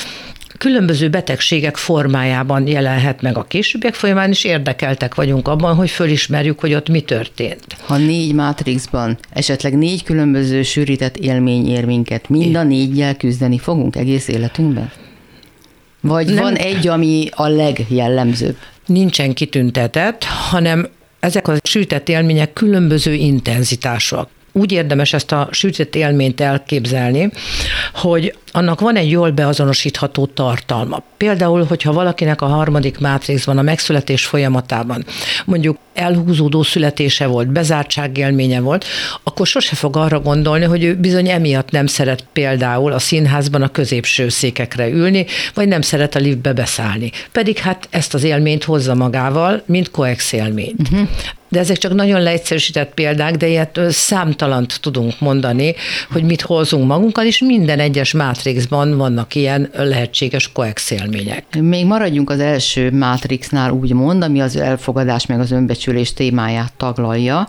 különböző 0.60 1.10
betegségek 1.10 1.78
formájában 1.78 2.68
jelenhet 2.68 3.22
meg 3.22 3.38
a 3.38 3.44
későbbiek 3.44 3.94
folyamán, 3.94 4.30
és 4.30 4.44
érdekeltek 4.44 5.16
vagyunk 5.16 5.48
abban, 5.48 5.76
hogy 5.76 5.90
fölismerjük, 5.90 6.60
hogy 6.60 6.74
ott 6.74 6.90
mi 6.90 7.02
történt. 7.02 7.66
Ha 7.86 7.98
négy 7.98 8.34
mátrixban 8.34 9.18
esetleg 9.30 9.78
négy 9.78 10.04
különböző 10.04 10.64
sűrített 10.64 11.18
élmény 11.18 11.70
ér 11.70 11.86
minket, 11.86 12.30
mind 12.30 12.56
a 12.56 12.64
négyjel 12.64 13.16
küzdeni 13.16 13.58
fogunk 13.58 13.96
egész 13.96 14.28
életünkben? 14.28 14.92
Vagy 16.02 16.26
Nem. 16.26 16.44
van 16.44 16.56
egy, 16.56 16.88
ami 16.88 17.28
a 17.32 17.48
legjellemzőbb? 17.48 18.58
Nincsen 18.86 19.34
kitüntetett, 19.34 20.24
hanem 20.24 20.88
ezek 21.20 21.48
a 21.48 21.56
sűrített 21.64 22.10
élmények 22.10 22.54
különböző 22.54 23.14
intenzitások 23.14 24.30
úgy 24.60 24.72
érdemes 24.72 25.14
ezt 25.14 25.32
a 25.32 25.48
sütött 25.52 25.96
élményt 25.96 26.42
elképzelni, 26.42 27.32
hogy 27.94 28.36
annak 28.52 28.80
van 28.80 28.96
egy 28.96 29.10
jól 29.10 29.32
beazonosítható 29.32 30.26
tartalma. 30.26 31.04
Például, 31.18 31.64
hogyha 31.64 31.94
valakinek 31.94 32.42
a 32.42 32.46
harmadik 32.46 33.00
mátrixban, 33.00 33.58
a 33.58 33.62
megszületés 33.62 34.26
folyamatában 34.26 35.06
mondjuk 35.46 35.78
elhúzódó 35.94 36.64
születése 36.64 37.26
volt, 37.26 37.48
bezártságélménye 37.48 38.60
volt, 38.60 38.86
akkor 39.24 39.48
sose 39.48 39.76
fog 39.76 39.98
arra 39.98 40.20
gondolni, 40.20 40.66
hogy 40.66 40.84
ő 40.84 40.96
bizony 40.96 41.30
emiatt 41.30 41.72
nem 41.72 41.86
szeret 41.86 42.26
például 42.34 42.92
a 42.92 43.00
színházban 43.00 43.62
a 43.62 43.72
középső 43.72 44.30
székekre 44.30 44.90
ülni, 44.90 45.26
vagy 45.54 45.68
nem 45.68 45.82
szeret 45.82 46.16
a 46.16 46.20
liftbe 46.20 46.54
beszállni. 46.54 47.12
Pedig 47.32 47.58
hát 47.58 47.88
ezt 47.90 48.14
az 48.14 48.24
élményt 48.24 48.64
hozza 48.64 48.96
magával, 48.96 49.62
mint 49.66 49.92
koex 49.92 50.32
élményt. 50.32 50.90
Uh-huh 50.92 51.08
de 51.50 51.60
ezek 51.60 51.78
csak 51.78 51.94
nagyon 51.94 52.22
leegyszerűsített 52.22 52.94
példák, 52.94 53.36
de 53.36 53.48
ilyet 53.48 53.80
számtalant 53.90 54.80
tudunk 54.82 55.20
mondani, 55.20 55.76
hogy 56.12 56.24
mit 56.24 56.42
hozunk 56.42 56.88
magunkkal, 56.88 57.26
és 57.26 57.40
minden 57.40 57.80
egyes 57.80 58.12
mátrixban 58.12 58.98
vannak 58.98 59.36
ilyen 59.36 59.70
lehetséges 59.74 60.52
koex 60.52 60.92
élmények. 60.92 61.44
Még 61.62 61.86
maradjunk 61.86 62.30
az 62.30 62.40
első 62.40 62.92
mátrixnál 62.92 63.72
úgymond, 63.72 64.24
ami 64.24 64.42
az 64.42 64.56
elfogadás 64.56 65.26
meg 65.26 65.40
az 65.40 65.52
önbecsülés 65.52 66.14
témáját 66.14 66.74
taglalja. 66.78 67.48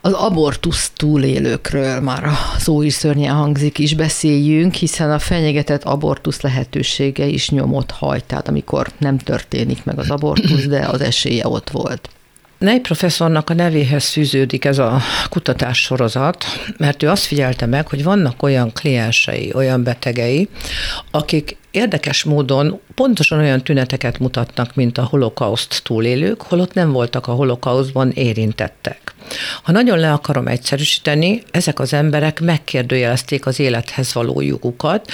Az 0.00 0.12
abortusz 0.12 0.90
túlélőkről 0.96 2.00
már 2.00 2.24
a 2.24 2.38
szó 2.58 2.82
is 2.82 2.92
szörnyen 2.92 3.34
hangzik 3.34 3.78
is 3.78 3.94
beszéljünk, 3.94 4.74
hiszen 4.74 5.10
a 5.10 5.18
fenyegetett 5.18 5.84
abortusz 5.84 6.40
lehetősége 6.40 7.26
is 7.26 7.50
nyomot 7.50 7.90
hajt, 7.90 8.24
tehát 8.24 8.48
amikor 8.48 8.88
nem 8.98 9.18
történik 9.18 9.84
meg 9.84 9.98
az 9.98 10.10
abortusz, 10.10 10.66
de 10.66 10.86
az 10.86 11.00
esélye 11.00 11.48
ott 11.48 11.70
volt. 11.70 12.08
Ney 12.58 12.80
professzornak 12.80 13.50
a 13.50 13.54
nevéhez 13.54 14.08
fűződik 14.08 14.64
ez 14.64 14.78
a 14.78 15.00
kutatás 15.30 15.78
sorozat, 15.78 16.44
mert 16.76 17.02
ő 17.02 17.08
azt 17.08 17.24
figyelte 17.24 17.66
meg, 17.66 17.88
hogy 17.88 18.02
vannak 18.02 18.42
olyan 18.42 18.72
kliensei, 18.72 19.52
olyan 19.54 19.82
betegei, 19.82 20.48
akik 21.10 21.56
érdekes 21.70 22.24
módon 22.24 22.80
pontosan 22.94 23.38
olyan 23.38 23.62
tüneteket 23.62 24.18
mutatnak, 24.18 24.74
mint 24.74 24.98
a 24.98 25.04
holokauszt 25.04 25.80
túlélők, 25.84 26.42
holott 26.42 26.74
nem 26.74 26.92
voltak 26.92 27.26
a 27.26 27.32
holokauszban 27.32 28.10
érintettek. 28.10 29.07
Ha 29.62 29.72
nagyon 29.72 29.98
le 29.98 30.12
akarom 30.12 30.46
egyszerűsíteni, 30.46 31.42
ezek 31.50 31.80
az 31.80 31.92
emberek 31.92 32.40
megkérdőjelezték 32.40 33.46
az 33.46 33.60
élethez 33.60 34.14
való 34.14 34.40
jogukat, 34.40 35.10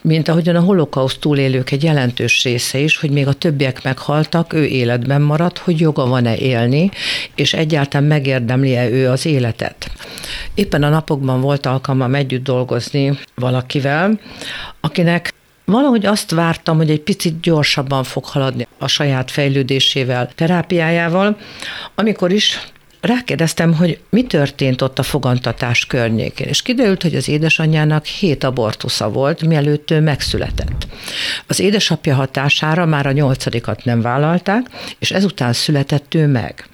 mint 0.00 0.28
ahogyan 0.28 0.56
a 0.56 0.60
holokauszt 0.60 1.20
túlélők 1.20 1.70
egy 1.70 1.82
jelentős 1.82 2.42
része 2.42 2.78
is, 2.78 2.96
hogy 2.96 3.10
még 3.10 3.26
a 3.26 3.32
többiek 3.32 3.82
meghaltak, 3.82 4.52
ő 4.52 4.64
életben 4.64 5.22
maradt, 5.22 5.58
hogy 5.58 5.80
joga 5.80 6.06
van-e 6.06 6.36
élni, 6.36 6.90
és 7.34 7.52
egyáltalán 7.52 8.06
megérdemli-e 8.06 8.88
ő 8.88 9.08
az 9.08 9.26
életet. 9.26 9.90
Éppen 10.54 10.82
a 10.82 10.88
napokban 10.88 11.40
volt 11.40 11.66
alkalmam 11.66 12.14
együtt 12.14 12.44
dolgozni 12.44 13.18
valakivel, 13.34 14.20
akinek 14.80 15.32
Valahogy 15.66 16.06
azt 16.06 16.30
vártam, 16.30 16.76
hogy 16.76 16.90
egy 16.90 17.00
picit 17.00 17.40
gyorsabban 17.40 18.04
fog 18.04 18.24
haladni 18.24 18.66
a 18.78 18.86
saját 18.86 19.30
fejlődésével, 19.30 20.30
terápiájával, 20.34 21.36
amikor 21.94 22.32
is 22.32 22.58
rákérdeztem, 23.04 23.74
hogy 23.74 23.98
mi 24.10 24.22
történt 24.22 24.82
ott 24.82 24.98
a 24.98 25.02
fogantatás 25.02 25.86
környékén, 25.86 26.46
és 26.46 26.62
kiderült, 26.62 27.02
hogy 27.02 27.14
az 27.14 27.28
édesanyjának 27.28 28.04
hét 28.04 28.44
abortusza 28.44 29.10
volt, 29.10 29.46
mielőtt 29.46 29.90
ő 29.90 30.00
megszületett. 30.00 30.86
Az 31.46 31.60
édesapja 31.60 32.14
hatására 32.14 32.86
már 32.86 33.06
a 33.06 33.12
nyolcadikat 33.12 33.84
nem 33.84 34.00
vállalták, 34.00 34.66
és 34.98 35.10
ezután 35.10 35.52
született 35.52 36.14
ő 36.14 36.26
meg. 36.26 36.66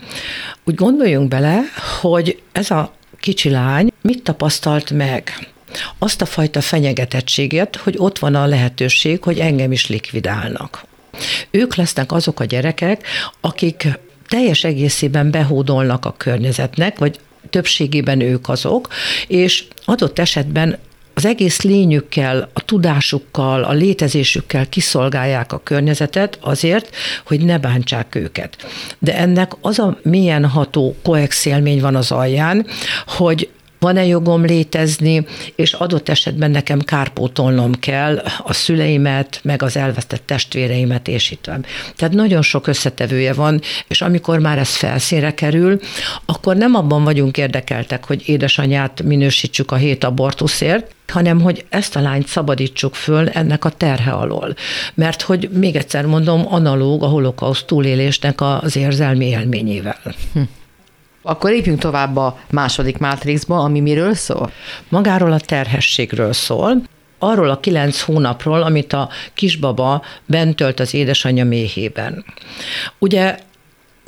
Úgy 0.64 0.74
gondoljunk 0.74 1.28
bele, 1.28 1.60
hogy 2.00 2.42
ez 2.52 2.70
a 2.70 2.94
kicsi 3.20 3.50
lány 3.50 3.92
mit 4.02 4.22
tapasztalt 4.22 4.90
meg? 4.90 5.48
Azt 5.98 6.22
a 6.22 6.26
fajta 6.26 6.60
fenyegetettséget, 6.60 7.76
hogy 7.76 7.94
ott 7.98 8.18
van 8.18 8.34
a 8.34 8.46
lehetőség, 8.46 9.22
hogy 9.22 9.38
engem 9.38 9.72
is 9.72 9.88
likvidálnak. 9.88 10.84
Ők 11.50 11.74
lesznek 11.74 12.12
azok 12.12 12.40
a 12.40 12.44
gyerekek, 12.44 13.06
akik 13.40 13.88
teljes 14.30 14.64
egészében 14.64 15.30
behódolnak 15.30 16.04
a 16.04 16.14
környezetnek, 16.16 16.98
vagy 16.98 17.18
többségében 17.50 18.20
ők 18.20 18.48
azok, 18.48 18.88
és 19.26 19.64
adott 19.84 20.18
esetben 20.18 20.78
az 21.14 21.26
egész 21.26 21.60
lényükkel, 21.60 22.50
a 22.52 22.64
tudásukkal, 22.64 23.62
a 23.62 23.72
létezésükkel 23.72 24.68
kiszolgálják 24.68 25.52
a 25.52 25.60
környezetet 25.64 26.38
azért, 26.40 26.96
hogy 27.26 27.44
ne 27.44 27.58
bántsák 27.58 28.14
őket. 28.14 28.56
De 28.98 29.16
ennek 29.16 29.52
az 29.60 29.78
a 29.78 29.98
milyen 30.02 30.44
ható 30.44 30.96
koex 31.02 31.44
van 31.80 31.96
az 31.96 32.10
alján, 32.10 32.66
hogy 33.06 33.48
van-e 33.80 34.06
jogom 34.06 34.44
létezni, 34.44 35.26
és 35.54 35.72
adott 35.72 36.08
esetben 36.08 36.50
nekem 36.50 36.80
kárpótolnom 36.80 37.72
kell 37.72 38.22
a 38.42 38.52
szüleimet, 38.52 39.40
meg 39.42 39.62
az 39.62 39.76
elvesztett 39.76 40.22
testvéreimet, 40.26 41.08
és 41.08 41.30
itt 41.30 41.46
van. 41.46 41.64
Tehát 41.96 42.14
nagyon 42.14 42.42
sok 42.42 42.66
összetevője 42.66 43.32
van, 43.32 43.60
és 43.88 44.00
amikor 44.00 44.38
már 44.38 44.58
ez 44.58 44.76
felszínre 44.76 45.34
kerül, 45.34 45.80
akkor 46.24 46.56
nem 46.56 46.74
abban 46.74 47.04
vagyunk 47.04 47.36
érdekeltek, 47.36 48.04
hogy 48.04 48.22
édesanyját 48.28 49.02
minősítsük 49.02 49.72
a 49.72 49.76
hét 49.76 50.04
abortuszért, 50.04 50.94
hanem 51.10 51.40
hogy 51.40 51.64
ezt 51.68 51.96
a 51.96 52.00
lányt 52.00 52.26
szabadítsuk 52.26 52.94
föl 52.94 53.28
ennek 53.28 53.64
a 53.64 53.70
terhe 53.70 54.10
alól. 54.10 54.54
Mert 54.94 55.22
hogy 55.22 55.48
még 55.52 55.76
egyszer 55.76 56.06
mondom, 56.06 56.52
analóg 56.54 57.02
a 57.02 57.06
holokauszt 57.06 57.66
túlélésnek 57.66 58.40
az 58.40 58.76
érzelmi 58.76 59.26
élményével. 59.26 60.14
Hm. 60.32 60.40
Akkor 61.22 61.50
lépjünk 61.50 61.78
tovább 61.78 62.16
a 62.16 62.38
második 62.50 62.98
mátrixba, 62.98 63.58
ami 63.58 63.80
miről 63.80 64.14
szól? 64.14 64.50
Magáról 64.88 65.32
a 65.32 65.40
terhességről 65.40 66.32
szól, 66.32 66.82
arról 67.18 67.50
a 67.50 67.60
kilenc 67.60 68.00
hónapról, 68.00 68.62
amit 68.62 68.92
a 68.92 69.08
kisbaba 69.34 70.02
bent 70.26 70.56
tölt 70.56 70.80
az 70.80 70.94
édesanyja 70.94 71.44
méhében. 71.44 72.24
Ugye 72.98 73.38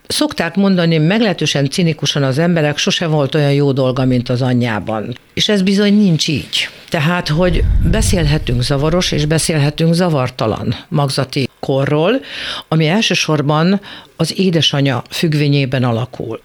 Szokták 0.07 0.57
mondani 0.57 0.99
meglehetősen 0.99 1.71
cinikusan 1.71 2.23
az 2.23 2.39
emberek, 2.39 2.79
sose 2.79 3.07
volt 3.07 3.35
olyan 3.35 3.53
jó 3.53 3.73
dolga, 3.73 4.05
mint 4.05 4.29
az 4.29 4.43
anyjában. 4.43 5.17
És 5.35 5.49
ez 5.49 5.63
bizony 5.63 5.95
nincs 5.95 6.29
így. 6.29 6.69
Tehát, 6.89 7.29
hogy 7.29 7.65
beszélhetünk 7.91 8.63
zavaros 8.63 9.13
és 9.13 9.25
beszélhetünk 9.25 9.95
zavartalan 9.95 10.75
magzati 10.89 11.49
korról, 11.61 12.21
ami 12.69 12.87
elsősorban 12.87 13.81
az 14.17 14.39
édesanyja 14.39 15.03
függvényében 15.11 15.85
alakul. 15.85 16.41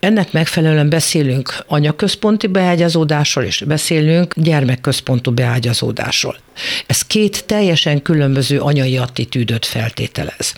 Ennek 0.00 0.32
megfelelően 0.32 0.88
beszélünk 0.88 1.64
anyaközponti 1.66 2.46
beágyazódásról, 2.46 3.44
és 3.44 3.64
beszélünk 3.66 4.34
gyermekközpontú 4.36 5.30
beágyazódásról. 5.30 6.36
Ez 6.86 7.02
két 7.02 7.44
teljesen 7.46 8.02
különböző 8.02 8.60
anyai 8.60 8.96
attitűdöt 8.96 9.66
feltételez. 9.66 10.54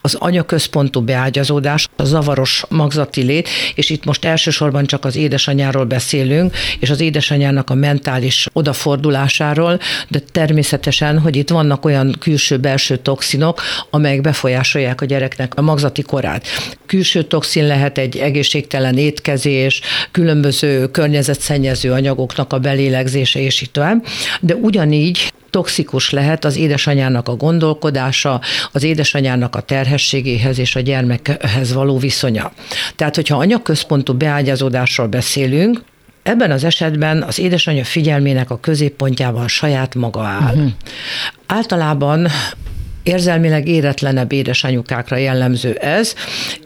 Az 0.00 0.14
anyaközpontú 0.14 1.00
beágyazódás, 1.00 1.88
a 1.96 2.04
zavaros 2.04 2.64
magzati 2.68 3.22
lét, 3.22 3.48
és 3.74 3.90
itt 3.90 4.04
most 4.04 4.24
elsősorban 4.24 4.86
csak 4.86 5.04
az 5.04 5.16
édesanyáról 5.16 5.84
beszélünk, 5.84 6.56
és 6.78 6.90
az 6.90 7.00
édesanyának 7.00 7.70
a 7.70 7.74
mentális 7.74 8.46
odafordulásáról, 8.52 9.80
de 10.08 10.18
természetesen, 10.32 11.18
hogy 11.18 11.36
itt 11.36 11.50
vannak 11.50 11.84
olyan 11.84 12.16
külső-belső 12.18 12.96
toxinok, 12.96 13.62
amelyek 13.90 14.20
befolyásolják 14.20 15.00
a 15.00 15.04
gyereknek 15.04 15.54
a 15.54 15.62
magzati 15.62 16.02
korát. 16.02 16.46
Külső 16.86 17.22
toxin 17.22 17.66
lehet 17.66 17.98
egy 17.98 18.16
egészségtelen 18.16 18.98
étkezés, 18.98 19.80
különböző 20.10 20.90
környezetszennyező 20.90 21.92
anyagoknak 21.92 22.52
a 22.52 22.58
belélegzése, 22.58 23.40
és 23.40 23.60
így 23.60 23.70
tovább, 23.70 24.06
de 24.40 24.54
ugyanígy 24.54 25.32
toxikus 25.50 26.10
lehet 26.10 26.44
az 26.44 26.56
édesanyának 26.56 27.28
a 27.28 27.36
gondolkodása, 27.36 28.40
az 28.72 28.82
édesanyának 28.82 29.56
a 29.56 29.60
terhességéhez 29.60 30.58
és 30.58 30.76
a 30.76 30.80
gyermekhez 30.80 31.72
való 31.72 31.98
viszonya. 31.98 32.52
Tehát, 32.96 33.14
hogyha 33.14 33.36
anyaközpontú 33.36 34.14
beágyazódásról 34.14 35.06
beszélünk, 35.06 35.82
Ebben 36.22 36.50
az 36.50 36.64
esetben 36.64 37.22
az 37.22 37.38
édesanyja 37.38 37.84
figyelmének 37.84 38.50
a 38.50 38.60
középpontjában 38.60 39.48
saját 39.48 39.94
maga 39.94 40.22
áll. 40.22 40.54
Uh-huh. 40.54 40.70
Általában 41.46 42.28
érzelmileg 43.02 43.68
éretlenebb 43.68 44.32
édesanyukákra 44.32 45.16
jellemző 45.16 45.72
ez, 45.72 46.14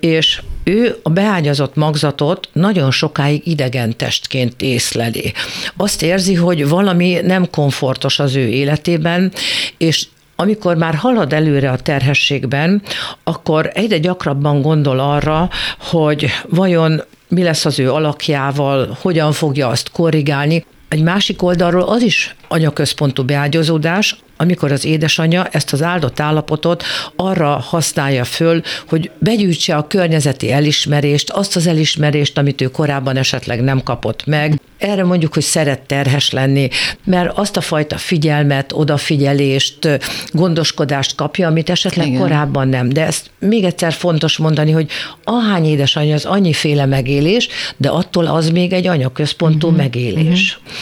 és 0.01 0.43
ő 0.65 0.97
a 1.03 1.11
beágyazott 1.11 1.75
magzatot 1.75 2.49
nagyon 2.53 2.91
sokáig 2.91 3.47
idegen 3.47 3.97
testként 3.97 4.63
észleli. 4.63 5.33
Azt 5.77 6.03
érzi, 6.03 6.35
hogy 6.35 6.69
valami 6.69 7.19
nem 7.23 7.51
komfortos 7.51 8.19
az 8.19 8.35
ő 8.35 8.49
életében, 8.49 9.33
és 9.79 10.07
amikor 10.37 10.77
már 10.77 10.95
halad 10.95 11.33
előre 11.33 11.71
a 11.71 11.79
terhességben, 11.79 12.83
akkor 13.25 13.71
egyre 13.75 13.99
gyakrabban 13.99 14.63
gondol 14.63 14.99
arra, 14.99 15.51
hogy 15.79 16.27
vajon 16.49 17.03
mi 17.29 17.43
lesz 17.43 17.65
az 17.65 17.79
ő 17.79 17.93
alakjával, 17.93 18.99
hogyan 19.01 19.33
fogja 19.33 19.69
azt 19.69 19.91
korrigálni. 19.91 20.65
Egy 20.89 21.03
másik 21.03 21.43
oldalról 21.43 21.83
az 21.83 22.03
is 22.03 22.35
anyaközpontú 22.49 23.25
beágyazódás, 23.25 24.17
amikor 24.37 24.73
az 24.73 24.85
édesanyja 24.85 25.47
ezt 25.47 25.73
az 25.73 25.83
áldott 25.83 26.21
állapotot 26.21 26.85
arra 27.17 27.49
használja 27.49 28.25
föl, 28.25 28.63
hogy 28.89 29.11
begyűjtse 29.19 29.77
a 29.77 29.87
környezeti 29.87 30.53
elismerést, 30.53 31.31
azt 31.31 31.57
az 31.57 31.67
elismerést, 31.67 32.39
amit 32.39 32.61
ő 32.61 32.71
korábban 32.71 33.17
esetleg 33.17 33.63
nem 33.63 33.83
kapott 33.83 34.27
meg. 34.27 34.61
Erre 34.85 35.05
mondjuk, 35.05 35.35
hogy 35.35 35.43
szeret 35.43 35.81
terhes 35.81 36.31
lenni, 36.31 36.69
mert 37.05 37.39
azt 37.39 37.57
a 37.57 37.61
fajta 37.61 37.97
figyelmet, 37.97 38.73
odafigyelést, 38.73 39.89
gondoskodást 40.33 41.15
kapja, 41.15 41.49
amit 41.49 41.71
esetleg 41.71 42.07
Igen. 42.07 42.21
korábban 42.21 42.69
nem. 42.69 42.89
De 42.89 43.07
ezt 43.07 43.31
még 43.39 43.65
egyszer 43.65 43.93
fontos 43.93 44.37
mondani, 44.37 44.71
hogy 44.71 44.91
ahány 45.25 45.65
édesanyja 45.65 46.15
az 46.15 46.25
annyiféle 46.25 46.87
megélés, 46.87 47.49
de 47.77 47.89
attól 47.89 48.27
az 48.27 48.51
még 48.51 48.73
egy 48.73 48.87
anyaközpontú 48.87 49.67
uh-huh. 49.67 49.83
megélés. 49.83 50.59
Uh-huh. 50.59 50.73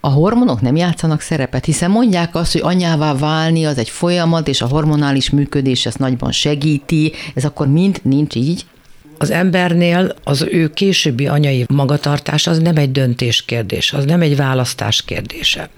A 0.00 0.08
hormonok 0.08 0.60
nem 0.60 0.76
játszanak 0.76 1.20
szerepet, 1.20 1.64
hiszen 1.64 1.90
mondják 1.90 2.34
azt, 2.34 2.52
hogy 2.52 2.62
anyává 2.64 3.14
válni 3.14 3.64
az 3.64 3.78
egy 3.78 3.90
folyamat, 3.90 4.48
és 4.48 4.62
a 4.62 4.66
hormonális 4.66 5.30
működés 5.30 5.86
ezt 5.86 5.98
nagyban 5.98 6.32
segíti, 6.32 7.12
ez 7.34 7.44
akkor 7.44 7.66
mind 7.68 8.00
nincs 8.02 8.34
így? 8.34 8.64
Az 9.22 9.30
embernél 9.30 10.14
az 10.24 10.46
ő 10.50 10.70
későbbi 10.70 11.26
anyai 11.26 11.64
magatartás 11.68 12.46
az 12.46 12.58
nem 12.58 12.76
egy 12.76 12.92
döntéskérdés, 12.92 13.92
az 13.92 14.04
nem 14.04 14.20
egy 14.20 14.36
választás 14.36 15.02
kérdése, 15.02 15.70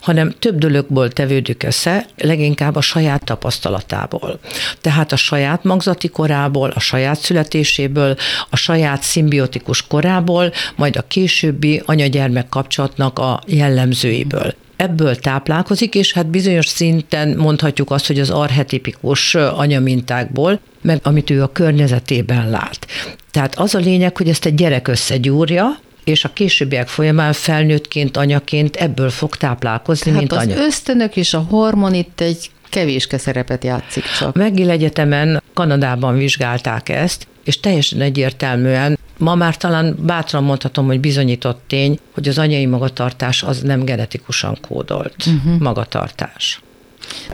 hanem 0.00 0.34
több 0.38 0.58
dologból 0.58 1.10
tevődik 1.10 1.62
össze, 1.62 2.06
leginkább 2.16 2.76
a 2.76 2.80
saját 2.80 3.24
tapasztalatából. 3.24 4.38
Tehát 4.80 5.12
a 5.12 5.16
saját 5.16 5.64
magzati 5.64 6.08
korából, 6.08 6.70
a 6.70 6.80
saját 6.80 7.18
születéséből, 7.18 8.16
a 8.50 8.56
saját 8.56 9.02
szimbiotikus 9.02 9.86
korából, 9.86 10.52
majd 10.76 10.96
a 10.96 11.06
későbbi 11.08 11.82
anyagyermek 11.86 12.48
kapcsolatnak 12.48 13.18
a 13.18 13.40
jellemzőiből 13.46 14.54
ebből 14.76 15.16
táplálkozik, 15.16 15.94
és 15.94 16.12
hát 16.12 16.26
bizonyos 16.26 16.66
szinten 16.66 17.36
mondhatjuk 17.36 17.90
azt, 17.90 18.06
hogy 18.06 18.18
az 18.18 18.30
arhetipikus 18.30 19.34
anyamintákból, 19.34 20.60
meg 20.86 21.00
amit 21.02 21.30
ő 21.30 21.42
a 21.42 21.52
környezetében 21.52 22.50
lát. 22.50 22.86
Tehát 23.30 23.58
az 23.58 23.74
a 23.74 23.78
lényeg, 23.78 24.16
hogy 24.16 24.28
ezt 24.28 24.44
egy 24.44 24.54
gyerek 24.54 24.88
összegyúrja, 24.88 25.78
és 26.04 26.24
a 26.24 26.32
későbbiek 26.32 26.88
folyamán 26.88 27.32
felnőttként, 27.32 28.16
anyaként 28.16 28.76
ebből 28.76 29.10
fog 29.10 29.36
táplálkozni, 29.36 30.10
hát 30.10 30.18
mint 30.20 30.32
az 30.32 30.38
anya. 30.38 30.54
Az 30.54 30.60
ösztönök 30.60 31.16
és 31.16 31.34
a 31.34 31.38
hormon 31.38 31.94
itt 31.94 32.20
egy 32.20 32.50
kevéske 32.68 33.18
szerepet 33.18 33.64
játszik 33.64 34.04
csak. 34.18 34.34
Megil 34.34 34.70
Egyetemen 34.70 35.42
Kanadában 35.54 36.16
vizsgálták 36.16 36.88
ezt, 36.88 37.26
és 37.44 37.60
teljesen 37.60 38.00
egyértelműen 38.00 38.98
ma 39.18 39.34
már 39.34 39.56
talán 39.56 39.96
bátran 40.00 40.44
mondhatom, 40.44 40.86
hogy 40.86 41.00
bizonyított 41.00 41.62
tény, 41.66 41.98
hogy 42.14 42.28
az 42.28 42.38
anyai 42.38 42.66
magatartás 42.66 43.42
az 43.42 43.60
nem 43.60 43.84
genetikusan 43.84 44.58
kódolt 44.68 45.14
uh-huh. 45.26 45.58
magatartás. 45.58 46.60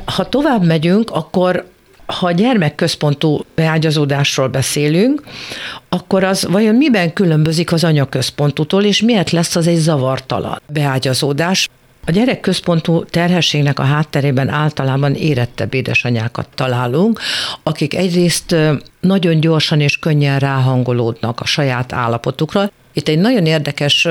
Ha 0.05 0.29
tovább 0.29 0.65
megyünk, 0.65 1.11
akkor 1.11 1.71
ha 2.07 2.33
gyermekközpontú 2.33 3.45
beágyazódásról 3.55 4.49
beszélünk, 4.49 5.23
akkor 5.89 6.25
az 6.25 6.47
vajon 6.51 6.75
miben 6.75 7.13
különbözik 7.13 7.73
az 7.73 7.85
anyaközpontútól, 7.85 8.85
és 8.85 9.03
miért 9.03 9.31
lesz 9.31 9.57
az 9.57 9.67
egy 9.67 9.77
zavartalan 9.77 10.61
beágyazódás? 10.73 11.69
A 12.07 12.11
gyerekközpontú 12.11 13.05
terhességnek 13.05 13.79
a 13.79 13.83
hátterében 13.83 14.49
általában 14.49 15.15
érettebb 15.15 15.75
édesanyákat 15.75 16.49
találunk, 16.55 17.21
akik 17.63 17.95
egyrészt 17.95 18.57
nagyon 19.01 19.41
gyorsan 19.41 19.81
és 19.81 19.99
könnyen 19.99 20.39
ráhangolódnak 20.39 21.41
a 21.41 21.45
saját 21.45 21.93
állapotukra. 21.93 22.71
Itt 22.93 23.09
egy 23.09 23.19
nagyon 23.19 23.47
érdekes 23.47 24.09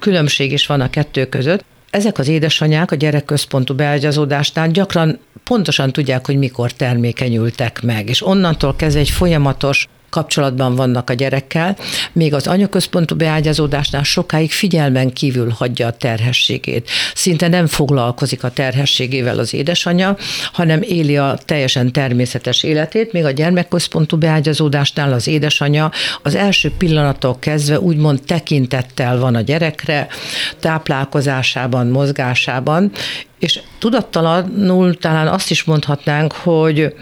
különbség 0.00 0.52
is 0.52 0.66
van 0.66 0.80
a 0.80 0.90
kettő 0.90 1.26
között. 1.26 1.64
Ezek 1.90 2.18
az 2.18 2.28
édesanyák 2.28 2.90
a 2.90 2.96
gyerekközpontú 2.96 3.74
beágyazódásnál 3.74 4.68
gyakran 4.68 5.18
pontosan 5.44 5.92
tudják, 5.92 6.26
hogy 6.26 6.36
mikor 6.36 6.72
termékenyültek 6.72 7.82
meg, 7.82 8.08
és 8.08 8.26
onnantól 8.26 8.76
kezdve 8.76 9.00
egy 9.00 9.10
folyamatos 9.10 9.88
kapcsolatban 10.14 10.74
vannak 10.74 11.10
a 11.10 11.12
gyerekkel, 11.12 11.76
még 12.12 12.34
az 12.34 12.46
anyaközpontú 12.46 13.16
beágyazódásnál 13.16 14.02
sokáig 14.02 14.52
figyelmen 14.52 15.12
kívül 15.12 15.50
hagyja 15.50 15.86
a 15.86 15.92
terhességét. 15.92 16.90
Szinte 17.14 17.48
nem 17.48 17.66
foglalkozik 17.66 18.44
a 18.44 18.50
terhességével 18.50 19.38
az 19.38 19.54
édesanyja, 19.54 20.16
hanem 20.52 20.82
éli 20.82 21.16
a 21.16 21.38
teljesen 21.44 21.92
természetes 21.92 22.62
életét, 22.62 23.12
még 23.12 23.24
a 23.24 23.30
gyermekközpontú 23.30 24.16
beágyazódásnál 24.16 25.12
az 25.12 25.26
édesanyja 25.26 25.90
az 26.22 26.34
első 26.34 26.72
pillanattól 26.78 27.38
kezdve 27.38 27.80
úgymond 27.80 28.22
tekintettel 28.22 29.18
van 29.18 29.34
a 29.34 29.40
gyerekre, 29.40 30.06
táplálkozásában, 30.60 31.86
mozgásában, 31.86 32.92
és 33.38 33.60
tudattalanul 33.78 34.98
talán 34.98 35.28
azt 35.28 35.50
is 35.50 35.64
mondhatnánk, 35.64 36.32
hogy 36.32 36.94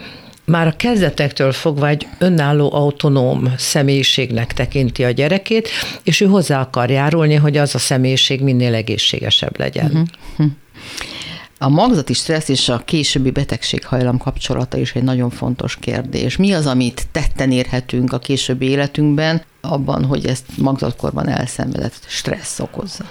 már 0.45 0.67
a 0.67 0.75
kezdetektől 0.75 1.51
fogva 1.51 1.87
egy 1.87 2.07
önálló, 2.17 2.73
autonóm 2.73 3.53
személyiségnek 3.57 4.53
tekinti 4.53 5.03
a 5.03 5.11
gyerekét, 5.11 5.69
és 6.03 6.21
ő 6.21 6.25
hozzá 6.25 6.61
akar 6.61 6.89
járulni, 6.89 7.35
hogy 7.35 7.57
az 7.57 7.75
a 7.75 7.79
személyiség 7.79 8.41
minél 8.41 8.73
egészségesebb 8.73 9.59
legyen. 9.59 9.85
Uh-huh. 9.85 10.51
A 11.57 11.69
magzati 11.69 12.13
stressz 12.13 12.49
és 12.49 12.69
a 12.69 12.81
későbbi 12.85 13.31
betegség-hajlam 13.31 14.17
kapcsolata 14.17 14.77
is 14.77 14.93
egy 14.93 15.03
nagyon 15.03 15.29
fontos 15.29 15.75
kérdés. 15.79 16.37
Mi 16.37 16.51
az, 16.51 16.65
amit 16.65 17.07
tetten 17.11 17.51
érhetünk 17.51 18.13
a 18.13 18.19
későbbi 18.19 18.65
életünkben, 18.65 19.41
abban, 19.61 20.05
hogy 20.05 20.25
ezt 20.25 20.45
magzatkorban 20.57 21.27
elszenvedett 21.29 21.99
stressz 22.07 22.59
okozza? 22.59 23.03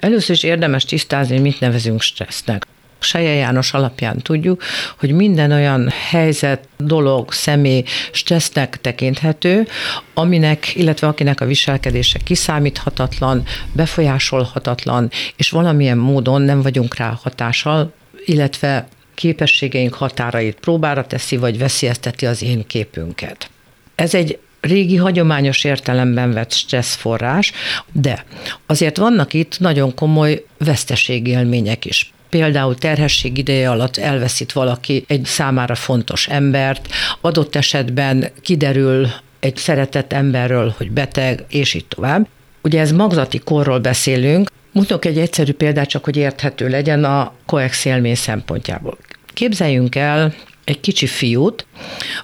Először 0.00 0.36
is 0.36 0.42
érdemes 0.42 0.84
tisztázni, 0.84 1.38
mit 1.38 1.60
nevezünk 1.60 2.00
stressznek. 2.00 2.66
Seje 2.98 3.34
János 3.34 3.72
alapján 3.72 4.18
tudjuk, 4.18 4.62
hogy 4.98 5.10
minden 5.10 5.52
olyan 5.52 5.88
helyzet, 6.10 6.68
dolog, 6.76 7.32
személy 7.32 7.84
stressznek 8.12 8.80
tekinthető, 8.80 9.66
aminek, 10.14 10.74
illetve 10.74 11.06
akinek 11.06 11.40
a 11.40 11.46
viselkedése 11.46 12.18
kiszámíthatatlan, 12.18 13.44
befolyásolhatatlan, 13.72 15.10
és 15.36 15.50
valamilyen 15.50 15.98
módon 15.98 16.42
nem 16.42 16.62
vagyunk 16.62 16.96
rá 16.96 17.18
hatással, 17.22 17.92
illetve 18.24 18.88
képességeink 19.14 19.94
határait 19.94 20.60
próbára 20.60 21.06
teszi, 21.06 21.36
vagy 21.36 21.58
veszélyezteti 21.58 22.26
az 22.26 22.42
én 22.42 22.66
képünket. 22.66 23.50
Ez 23.94 24.14
egy 24.14 24.38
régi 24.60 24.96
hagyományos 24.96 25.64
értelemben 25.64 26.32
vett 26.32 26.52
stresszforrás, 26.52 27.52
de 27.92 28.24
azért 28.66 28.96
vannak 28.96 29.34
itt 29.34 29.58
nagyon 29.60 29.94
komoly 29.94 30.44
veszteségélmények 30.58 31.84
is. 31.84 32.12
Például 32.30 32.74
terhesség 32.74 33.38
ideje 33.38 33.70
alatt 33.70 33.96
elveszít 33.96 34.52
valaki 34.52 35.04
egy 35.06 35.24
számára 35.24 35.74
fontos 35.74 36.28
embert, 36.28 36.88
adott 37.20 37.56
esetben 37.56 38.30
kiderül 38.42 39.08
egy 39.40 39.56
szeretett 39.56 40.12
emberről, 40.12 40.74
hogy 40.76 40.90
beteg, 40.90 41.44
és 41.48 41.74
így 41.74 41.86
tovább. 41.86 42.28
Ugye 42.62 42.80
ez 42.80 42.92
magzati 42.92 43.38
korról 43.38 43.78
beszélünk, 43.78 44.48
Mutatok 44.72 45.04
egy 45.04 45.18
egyszerű 45.18 45.52
példát, 45.52 45.88
csak 45.88 46.04
hogy 46.04 46.16
érthető 46.16 46.68
legyen 46.68 47.04
a 47.04 47.32
coex 47.46 47.84
élmény 47.84 48.14
szempontjából. 48.14 48.98
Képzeljünk 49.34 49.94
el 49.94 50.34
egy 50.68 50.80
kicsi 50.80 51.06
fiút, 51.06 51.66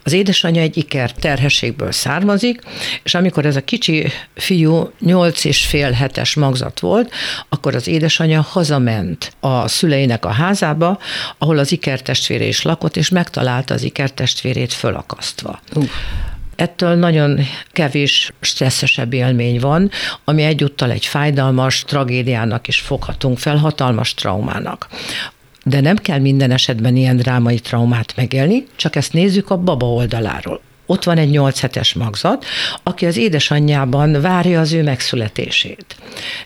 az 0.02 0.12
édesanyja 0.12 0.60
egy 0.60 0.76
iker 0.76 1.12
terhességből 1.12 1.92
származik, 1.92 2.60
és 3.02 3.14
amikor 3.14 3.46
ez 3.46 3.56
a 3.56 3.64
kicsi 3.64 4.12
fiú 4.34 4.90
8 5.00 5.44
és 5.44 5.66
fél 5.66 5.90
hetes 5.90 6.34
magzat 6.34 6.80
volt, 6.80 7.12
akkor 7.48 7.74
az 7.74 7.88
édesanyja 7.88 8.40
hazament 8.40 9.32
a 9.40 9.68
szüleinek 9.68 10.24
a 10.24 10.30
házába, 10.30 10.98
ahol 11.38 11.58
az 11.58 11.72
ikertestvére 11.72 12.44
is 12.44 12.62
lakott, 12.62 12.96
és 12.96 13.08
megtalálta 13.08 13.74
az 13.74 13.82
ikertestvérét 13.82 14.72
fölakasztva. 14.72 15.60
Uh. 15.74 15.84
Ettől 16.56 16.94
nagyon 16.94 17.40
kevés 17.72 18.32
stresszesebb 18.40 19.12
élmény 19.12 19.60
van, 19.60 19.90
ami 20.24 20.42
egyúttal 20.42 20.90
egy 20.90 21.06
fájdalmas 21.06 21.84
tragédiának 21.84 22.68
is 22.68 22.80
foghatunk 22.80 23.38
fel, 23.38 23.56
hatalmas 23.56 24.14
traumának. 24.14 24.88
De 25.64 25.80
nem 25.80 25.96
kell 25.96 26.18
minden 26.18 26.50
esetben 26.50 26.96
ilyen 26.96 27.16
drámai 27.16 27.58
traumát 27.58 28.12
megélni, 28.16 28.66
csak 28.76 28.96
ezt 28.96 29.12
nézzük 29.12 29.50
a 29.50 29.56
baba 29.56 29.86
oldaláról. 29.86 30.60
Ott 30.86 31.04
van 31.04 31.18
egy 31.18 31.30
8 31.30 31.60
hetes 31.60 31.94
magzat, 31.94 32.44
aki 32.82 33.06
az 33.06 33.16
édesanyjában 33.16 34.20
várja 34.20 34.60
az 34.60 34.72
ő 34.72 34.82
megszületését. 34.82 35.96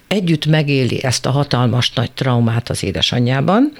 Együtt 0.08 0.46
megéli 0.46 1.04
ezt 1.04 1.26
a 1.26 1.30
hatalmas 1.30 1.92
nagy 1.92 2.12
traumát 2.12 2.68
az 2.68 2.82
édesanyjában. 2.82 3.72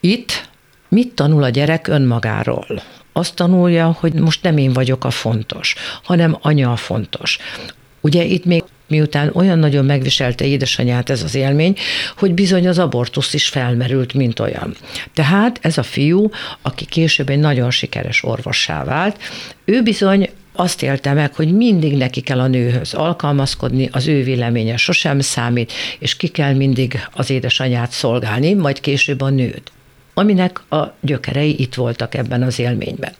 Itt 0.00 0.48
mit 0.88 1.14
tanul 1.14 1.42
a 1.42 1.48
gyerek 1.48 1.86
önmagáról? 1.86 2.82
azt 3.16 3.34
tanulja, 3.34 3.96
hogy 4.00 4.12
most 4.12 4.42
nem 4.42 4.56
én 4.56 4.72
vagyok 4.72 5.04
a 5.04 5.10
fontos, 5.10 5.74
hanem 6.02 6.36
anya 6.40 6.72
a 6.72 6.76
fontos. 6.76 7.38
Ugye 8.00 8.24
itt 8.24 8.44
még 8.44 8.64
miután 8.88 9.30
olyan 9.34 9.58
nagyon 9.58 9.84
megviselte 9.84 10.44
édesanyját 10.44 11.10
ez 11.10 11.22
az 11.22 11.34
élmény, 11.34 11.76
hogy 12.16 12.34
bizony 12.34 12.68
az 12.68 12.78
abortusz 12.78 13.34
is 13.34 13.48
felmerült, 13.48 14.14
mint 14.14 14.40
olyan. 14.40 14.76
Tehát 15.14 15.58
ez 15.62 15.78
a 15.78 15.82
fiú, 15.82 16.30
aki 16.62 16.84
később 16.84 17.28
egy 17.28 17.38
nagyon 17.38 17.70
sikeres 17.70 18.24
orvossá 18.24 18.84
vált, 18.84 19.18
ő 19.64 19.82
bizony 19.82 20.30
azt 20.52 20.82
élte 20.82 21.12
meg, 21.12 21.34
hogy 21.34 21.52
mindig 21.52 21.96
neki 21.96 22.20
kell 22.20 22.40
a 22.40 22.46
nőhöz 22.46 22.94
alkalmazkodni, 22.94 23.88
az 23.92 24.06
ő 24.06 24.22
véleménye 24.22 24.76
sosem 24.76 25.20
számít, 25.20 25.72
és 25.98 26.16
ki 26.16 26.28
kell 26.28 26.54
mindig 26.54 27.00
az 27.12 27.30
édesanyját 27.30 27.90
szolgálni, 27.90 28.54
majd 28.54 28.80
később 28.80 29.20
a 29.20 29.28
nőt 29.28 29.70
aminek 30.18 30.72
a 30.72 30.94
gyökerei 31.00 31.60
itt 31.60 31.74
voltak 31.74 32.14
ebben 32.14 32.42
az 32.42 32.58
élményben. 32.58 33.12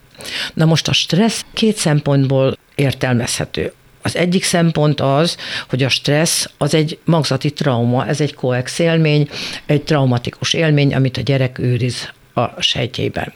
Na 0.55 0.65
most 0.65 0.89
a 0.89 0.93
stressz 0.93 1.45
két 1.53 1.77
szempontból 1.77 2.57
értelmezhető. 2.75 3.73
Az 4.07 4.17
egyik 4.17 4.45
szempont 4.45 5.01
az, 5.01 5.37
hogy 5.69 5.83
a 5.83 5.89
stressz 5.89 6.51
az 6.59 6.75
egy 6.75 6.99
magzati 7.05 7.53
trauma, 7.53 8.07
ez 8.07 8.21
egy 8.21 8.35
koex 8.35 8.79
élmény, 8.79 9.29
egy 9.67 9.83
traumatikus 9.83 10.53
élmény, 10.53 10.95
amit 10.95 11.17
a 11.17 11.21
gyerek 11.21 11.59
őriz 11.59 12.13
a 12.35 12.61
sejtjében. 12.61 13.33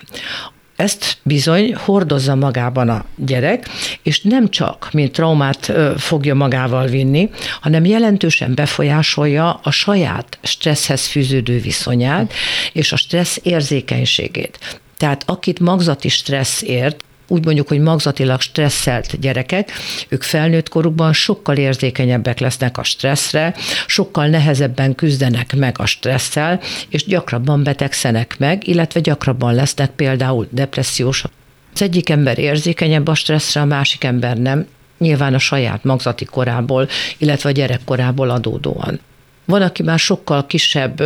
Ezt 0.77 1.19
bizony 1.23 1.75
hordozza 1.75 2.35
magában 2.35 2.89
a 2.89 3.05
gyerek, 3.17 3.69
és 4.03 4.21
nem 4.21 4.49
csak, 4.49 4.89
mint 4.93 5.13
traumát 5.13 5.73
fogja 5.97 6.35
magával 6.35 6.87
vinni, 6.87 7.31
hanem 7.61 7.85
jelentősen 7.85 8.55
befolyásolja 8.55 9.61
a 9.63 9.71
saját 9.71 10.39
stresszhez 10.43 11.07
fűződő 11.07 11.61
viszonyát 11.61 12.33
és 12.73 12.93
a 12.93 12.97
stressz 12.97 13.39
érzékenységét. 13.43 14.81
Tehát 14.97 15.23
akit 15.27 15.61
magzati 15.61 16.09
stressz 16.09 16.63
ért, 16.63 17.05
úgy 17.31 17.45
mondjuk, 17.45 17.69
hogy 17.69 17.81
magzatilag 17.81 18.41
stresszelt 18.41 19.21
gyerekek, 19.21 19.73
ők 20.09 20.23
felnőtt 20.23 20.69
korukban 20.69 21.13
sokkal 21.13 21.57
érzékenyebbek 21.57 22.39
lesznek 22.39 22.79
a 22.79 22.83
stresszre, 22.83 23.55
sokkal 23.87 24.27
nehezebben 24.27 24.95
küzdenek 24.95 25.57
meg 25.57 25.77
a 25.79 25.87
stresszel, 25.87 26.61
és 26.89 27.05
gyakrabban 27.05 27.63
betegszenek 27.63 28.39
meg, 28.39 28.67
illetve 28.67 29.01
gyakrabban 29.01 29.55
lesznek 29.55 29.91
például 29.91 30.49
depressziósak. 30.51 31.31
Az 31.75 31.83
egyik 31.83 32.11
ember 32.11 32.39
érzékenyebb 32.39 33.09
a 33.09 33.15
stresszre, 33.15 33.61
a 33.61 33.65
másik 33.65 34.05
ember 34.05 34.37
nem, 34.37 34.67
nyilván 34.99 35.35
a 35.35 35.39
saját 35.39 35.85
magzati 35.85 36.25
korából, 36.25 36.89
illetve 37.19 37.49
a 37.49 37.53
gyerekkorából 37.53 38.31
adódóan. 38.31 39.01
Van, 39.45 39.63
aki 39.63 39.83
már 39.83 39.99
sokkal 39.99 40.47
kisebb 40.47 41.03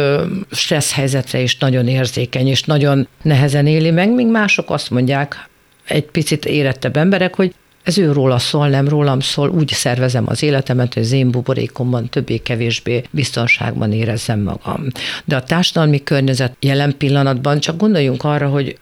stressz 0.50 0.92
helyzetre 0.92 1.40
is 1.40 1.56
nagyon 1.56 1.88
érzékeny, 1.88 2.46
és 2.46 2.62
nagyon 2.62 3.08
nehezen 3.22 3.66
éli 3.66 3.90
meg, 3.90 4.10
míg 4.14 4.26
mások 4.26 4.70
azt 4.70 4.90
mondják, 4.90 5.48
egy 5.86 6.04
picit 6.04 6.44
érettebb 6.44 6.96
emberek, 6.96 7.34
hogy 7.34 7.54
ez 7.82 7.98
ő 7.98 8.12
róla 8.12 8.38
szól, 8.38 8.68
nem 8.68 8.88
rólam 8.88 9.20
szól, 9.20 9.48
úgy 9.48 9.68
szervezem 9.68 10.24
az 10.26 10.42
életemet, 10.42 10.94
hogy 10.94 11.02
az 11.02 11.12
én 11.12 11.30
buborékomban 11.30 12.08
többé-kevésbé 12.08 13.02
biztonságban 13.10 13.92
érezzem 13.92 14.40
magam. 14.40 14.86
De 15.24 15.36
a 15.36 15.42
társadalmi 15.42 16.02
környezet 16.02 16.56
jelen 16.60 16.96
pillanatban 16.96 17.60
csak 17.60 17.76
gondoljunk 17.76 18.24
arra, 18.24 18.48
hogy 18.48 18.78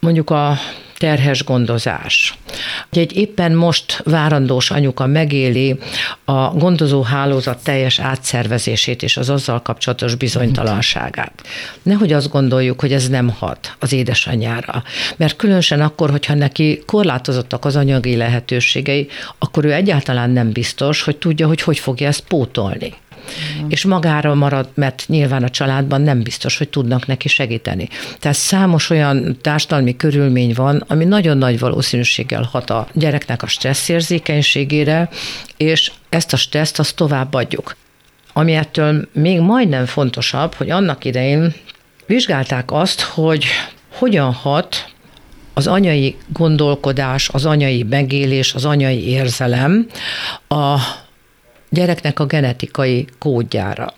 mondjuk 0.00 0.30
a 0.30 0.56
terhes 0.98 1.44
gondozás. 1.44 2.38
Egy 2.90 3.16
éppen 3.16 3.52
most 3.52 4.02
várandós 4.04 4.70
anyuka 4.70 5.06
megéli 5.06 5.78
a 6.24 6.48
gondozó 6.48 7.02
hálózat 7.02 7.62
teljes 7.64 7.98
átszervezését 7.98 9.02
és 9.02 9.16
az 9.16 9.30
azzal 9.30 9.62
kapcsolatos 9.62 10.14
bizonytalanságát. 10.14 11.42
Nehogy 11.82 12.12
azt 12.12 12.30
gondoljuk, 12.30 12.80
hogy 12.80 12.92
ez 12.92 13.08
nem 13.08 13.28
hat 13.28 13.76
az 13.78 13.92
édesanyjára, 13.92 14.82
mert 15.16 15.36
különösen 15.36 15.80
akkor, 15.80 16.10
hogyha 16.10 16.34
neki 16.34 16.82
korlátozottak 16.86 17.64
az 17.64 17.76
anyagi 17.76 18.16
lehetőségei, 18.16 19.08
akkor 19.38 19.64
ő 19.64 19.72
egyáltalán 19.72 20.30
nem 20.30 20.50
biztos, 20.52 21.02
hogy 21.02 21.16
tudja, 21.16 21.46
hogy 21.46 21.60
hogy 21.60 21.78
fogja 21.78 22.06
ezt 22.06 22.24
pótolni 22.28 22.94
uh-huh. 23.26 23.70
és 23.72 23.84
magára 23.84 24.34
marad, 24.34 24.68
mert 24.74 25.04
nyilván 25.06 25.42
a 25.42 25.48
családban 25.48 26.00
nem 26.00 26.22
biztos, 26.22 26.58
hogy 26.58 26.68
tudnak 26.68 27.06
neki 27.06 27.28
segíteni. 27.28 27.88
Tehát 28.18 28.36
számos 28.36 28.90
olyan 28.90 29.36
társadalmi 29.40 29.96
körülmény 29.96 30.52
van, 30.54 30.84
ami 30.86 31.04
nagyon 31.04 31.38
nagy 31.38 31.58
valószínűséggel 31.58 32.42
hat 32.42 32.70
a 32.70 32.88
gyereknek 32.92 33.42
a 33.42 33.46
stresszérzékenységére, 33.46 35.08
és 35.56 35.92
ezt 36.08 36.32
a 36.32 36.36
stresszt 36.36 36.78
azt 36.78 36.96
továbbadjuk. 36.96 37.76
Ami 38.32 38.52
ettől 38.54 39.08
még 39.12 39.40
majdnem 39.40 39.86
fontosabb, 39.86 40.54
hogy 40.54 40.70
annak 40.70 41.04
idején 41.04 41.54
vizsgálták 42.06 42.72
azt, 42.72 43.00
hogy 43.00 43.44
hogyan 43.92 44.32
hat 44.32 44.94
az 45.54 45.66
anyai 45.66 46.16
gondolkodás, 46.32 47.28
az 47.28 47.46
anyai 47.46 47.82
megélés, 47.82 48.54
az 48.54 48.64
anyai 48.64 49.08
érzelem 49.08 49.86
a 50.48 50.76
gyereknek 51.68 52.20
a 52.20 52.26
genetikai 52.26 53.06
kódjára. 53.18 53.94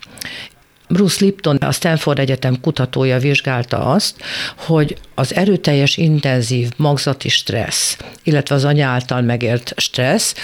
Bruce 0.89 1.25
Lipton, 1.25 1.57
a 1.57 1.73
Stanford 1.73 2.19
Egyetem 2.19 2.61
kutatója 2.61 3.19
vizsgálta 3.19 3.85
azt, 3.85 4.17
hogy 4.57 4.97
az 5.15 5.35
erőteljes, 5.35 5.97
intenzív 5.97 6.71
magzati 6.77 7.29
stressz, 7.29 7.97
illetve 8.23 8.55
az 8.55 8.65
anya 8.65 8.89
által 8.89 9.21
megélt 9.21 9.73
stressz, 9.77 10.35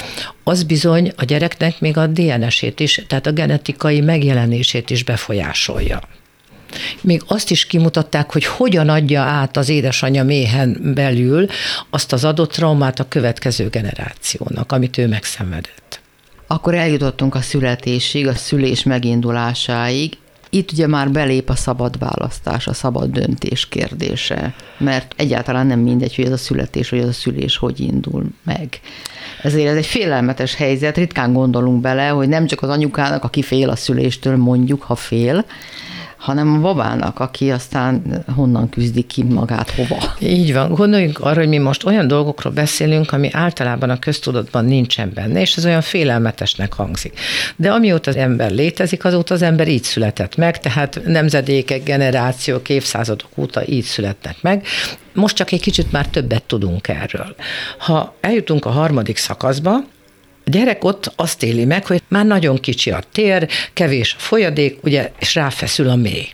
az 0.42 0.62
bizony 0.62 1.12
a 1.16 1.24
gyereknek 1.24 1.80
még 1.80 1.96
a 1.96 2.06
DNS-ét 2.06 2.80
is, 2.80 3.04
tehát 3.06 3.26
a 3.26 3.32
genetikai 3.32 4.00
megjelenését 4.00 4.90
is 4.90 5.04
befolyásolja. 5.04 6.00
Még 7.00 7.22
azt 7.26 7.50
is 7.50 7.66
kimutatták, 7.66 8.32
hogy 8.32 8.44
hogyan 8.44 8.88
adja 8.88 9.22
át 9.22 9.56
az 9.56 9.68
édesanyja 9.68 10.24
méhen 10.24 10.92
belül 10.94 11.46
azt 11.90 12.12
az 12.12 12.24
adott 12.24 12.52
traumát 12.52 13.00
a 13.00 13.08
következő 13.08 13.68
generációnak, 13.68 14.72
amit 14.72 14.98
ő 14.98 15.06
megszenvedett. 15.06 16.03
Akkor 16.46 16.74
eljutottunk 16.74 17.34
a 17.34 17.40
születésig, 17.40 18.26
a 18.26 18.34
szülés 18.34 18.82
megindulásáig. 18.82 20.16
Itt 20.50 20.72
ugye 20.72 20.86
már 20.86 21.10
belép 21.10 21.48
a 21.48 21.54
szabad 21.54 21.98
választás, 21.98 22.66
a 22.66 22.72
szabad 22.72 23.10
döntés 23.10 23.68
kérdése, 23.68 24.54
mert 24.78 25.14
egyáltalán 25.16 25.66
nem 25.66 25.80
mindegy, 25.80 26.14
hogy 26.14 26.24
ez 26.24 26.32
a 26.32 26.36
születés, 26.36 26.88
vagy 26.88 26.98
ez 26.98 27.08
a 27.08 27.12
szülés 27.12 27.56
hogy 27.56 27.80
indul 27.80 28.24
meg. 28.42 28.80
Ezért 29.42 29.68
ez 29.68 29.76
egy 29.76 29.86
félelmetes 29.86 30.54
helyzet, 30.54 30.96
ritkán 30.96 31.32
gondolunk 31.32 31.80
bele, 31.80 32.08
hogy 32.08 32.28
nem 32.28 32.46
csak 32.46 32.62
az 32.62 32.68
anyukának, 32.68 33.24
aki 33.24 33.42
fél 33.42 33.68
a 33.68 33.76
szüléstől, 33.76 34.36
mondjuk, 34.36 34.82
ha 34.82 34.94
fél, 34.94 35.44
hanem 36.24 36.54
a 36.54 36.60
babának, 36.60 37.20
aki 37.20 37.50
aztán 37.50 38.24
honnan 38.34 38.68
küzdi 38.68 39.02
ki 39.02 39.22
magát, 39.22 39.70
hova. 39.70 40.14
Így 40.18 40.52
van. 40.52 40.72
Gondoljunk 40.74 41.18
arra, 41.18 41.38
hogy 41.38 41.48
mi 41.48 41.58
most 41.58 41.84
olyan 41.84 42.06
dolgokról 42.06 42.52
beszélünk, 42.52 43.12
ami 43.12 43.28
általában 43.32 43.90
a 43.90 43.98
köztudatban 43.98 44.64
nincsen 44.64 45.10
benne, 45.14 45.40
és 45.40 45.56
ez 45.56 45.64
olyan 45.64 45.80
félelmetesnek 45.80 46.72
hangzik. 46.72 47.18
De 47.56 47.70
amióta 47.70 48.10
az 48.10 48.16
ember 48.16 48.50
létezik, 48.50 49.04
azóta 49.04 49.34
az 49.34 49.42
ember 49.42 49.68
így 49.68 49.82
született 49.82 50.36
meg, 50.36 50.60
tehát 50.60 51.00
nemzedékek, 51.06 51.82
generációk, 51.82 52.68
évszázadok 52.68 53.30
óta 53.36 53.66
így 53.66 53.84
születnek 53.84 54.36
meg. 54.42 54.66
Most 55.12 55.36
csak 55.36 55.52
egy 55.52 55.60
kicsit 55.60 55.92
már 55.92 56.08
többet 56.08 56.42
tudunk 56.42 56.88
erről. 56.88 57.34
Ha 57.78 58.14
eljutunk 58.20 58.64
a 58.64 58.70
harmadik 58.70 59.16
szakaszba, 59.16 59.76
a 60.46 60.50
gyerek 60.50 60.84
ott 60.84 61.12
azt 61.16 61.42
éli 61.42 61.64
meg, 61.64 61.86
hogy 61.86 62.02
már 62.08 62.26
nagyon 62.26 62.56
kicsi 62.56 62.90
a 62.90 63.02
tér, 63.12 63.48
kevés 63.72 64.14
a 64.18 64.20
folyadék, 64.20 64.78
ugye, 64.82 65.10
és 65.18 65.34
ráfeszül 65.34 65.88
a 65.88 65.94
mély. 65.94 66.28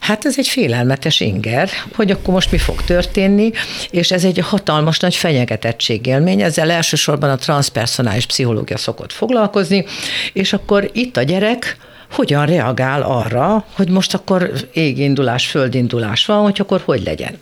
Hát 0.00 0.24
ez 0.24 0.38
egy 0.38 0.48
félelmetes 0.48 1.20
inger, 1.20 1.68
hogy 1.94 2.10
akkor 2.10 2.34
most 2.34 2.50
mi 2.50 2.58
fog 2.58 2.82
történni, 2.82 3.50
és 3.90 4.10
ez 4.10 4.24
egy 4.24 4.38
hatalmas 4.38 4.98
nagy 4.98 5.14
fenyegetettségélmény, 5.14 6.42
ezzel 6.42 6.70
elsősorban 6.70 7.30
a 7.30 7.36
transpersonális 7.36 8.26
pszichológia 8.26 8.76
szokott 8.76 9.12
foglalkozni, 9.12 9.84
és 10.32 10.52
akkor 10.52 10.90
itt 10.92 11.16
a 11.16 11.22
gyerek 11.22 11.76
hogyan 12.10 12.46
reagál 12.46 13.02
arra, 13.02 13.64
hogy 13.72 13.88
most 13.88 14.14
akkor 14.14 14.52
égindulás, 14.72 15.46
földindulás 15.46 16.26
van, 16.26 16.42
hogy 16.42 16.56
akkor 16.60 16.82
hogy 16.84 17.02
legyen. 17.02 17.38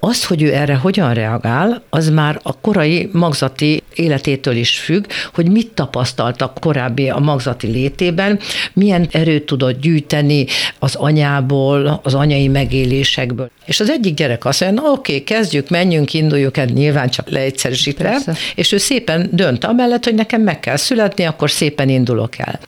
Az, 0.00 0.24
hogy 0.24 0.42
ő 0.42 0.54
erre 0.54 0.74
hogyan 0.74 1.14
reagál, 1.14 1.82
az 1.90 2.08
már 2.08 2.40
a 2.42 2.60
korai 2.60 3.08
magzati 3.12 3.82
életétől 3.94 4.56
is 4.56 4.78
függ, 4.78 5.04
hogy 5.34 5.50
mit 5.50 5.70
tapasztaltak 5.74 6.60
korábbi 6.60 7.10
a 7.10 7.18
magzati 7.18 7.66
létében, 7.66 8.38
milyen 8.72 9.08
erőt 9.10 9.46
tudott 9.46 9.80
gyűjteni 9.80 10.46
az 10.78 10.94
anyából, 10.94 12.00
az 12.02 12.14
anyai 12.14 12.48
megélésekből. 12.48 13.50
És 13.64 13.80
az 13.80 13.90
egyik 13.90 14.14
gyerek 14.14 14.44
azt 14.44 14.60
mondja, 14.60 14.82
oké, 14.82 15.12
okay, 15.12 15.24
kezdjük, 15.24 15.68
menjünk, 15.68 16.14
induljuk, 16.14 16.56
ez 16.56 16.68
nyilván 16.68 17.08
csak 17.08 17.30
leegyszerűsítve, 17.30 18.20
és 18.54 18.72
ő 18.72 18.76
szépen 18.76 19.28
dönt 19.32 19.64
amellett, 19.64 20.04
hogy 20.04 20.14
nekem 20.14 20.42
meg 20.42 20.60
kell 20.60 20.76
születni, 20.76 21.24
akkor 21.24 21.50
szépen 21.50 21.88
indulok 21.88 22.38
el. 22.38 22.60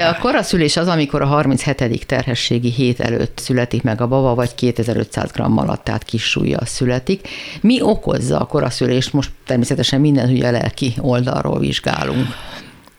A 0.00 0.18
koraszülés 0.18 0.76
az, 0.76 0.86
amikor 0.86 1.22
a 1.22 1.26
37. 1.26 2.06
terhességi 2.06 2.70
hét 2.70 3.00
előtt 3.00 3.38
születik 3.38 3.82
meg 3.82 4.00
a 4.00 4.06
baba, 4.06 4.34
vagy 4.34 4.54
2500 4.54 5.30
g 5.32 5.40
alatt, 5.40 5.84
tehát 5.84 6.04
kis 6.04 6.38
születik. 6.64 7.28
Mi 7.60 7.80
okozza 7.82 8.38
a 8.38 8.44
koraszülést? 8.44 9.12
Most 9.12 9.30
természetesen 9.46 10.00
minden 10.00 10.30
ugye 10.30 10.50
lelki 10.50 10.94
oldalról 11.00 11.58
vizsgálunk. 11.58 12.26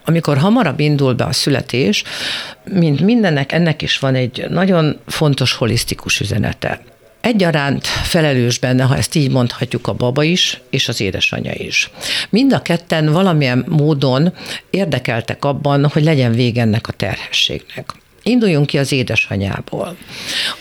Amikor 0.06 0.38
hamarabb 0.38 0.80
indul 0.80 1.14
be 1.14 1.24
a 1.24 1.32
születés, 1.32 2.04
mint 2.64 3.00
mindennek, 3.00 3.52
ennek 3.52 3.82
is 3.82 4.00
van 4.00 4.16
egy 4.16 4.46
nagyon 4.50 5.00
fontos 5.06 5.54
holisztikus 5.54 6.20
üzenete 6.20 6.82
egyaránt 7.22 7.86
felelős 7.88 8.60
benne, 8.60 8.84
ha 8.84 8.98
ezt 8.98 9.16
így 9.16 9.32
mondhatjuk, 9.32 9.88
a 9.88 9.94
baba 9.94 10.24
is, 10.24 10.62
és 10.70 10.88
az 10.88 11.02
édesanyja 11.02 11.54
is. 11.54 11.90
Mind 12.30 12.54
a 12.54 12.62
ketten 12.62 13.12
valamilyen 13.12 13.66
módon 13.68 14.34
érdekeltek 14.70 15.46
abban, 15.46 15.88
hogy 15.88 16.04
legyen 16.04 16.32
vége 16.32 16.62
ennek 16.62 16.88
a 16.88 16.92
terhességnek. 16.92 17.94
Induljunk 18.24 18.66
ki 18.66 18.78
az 18.78 18.92
édesanyából. 18.92 19.96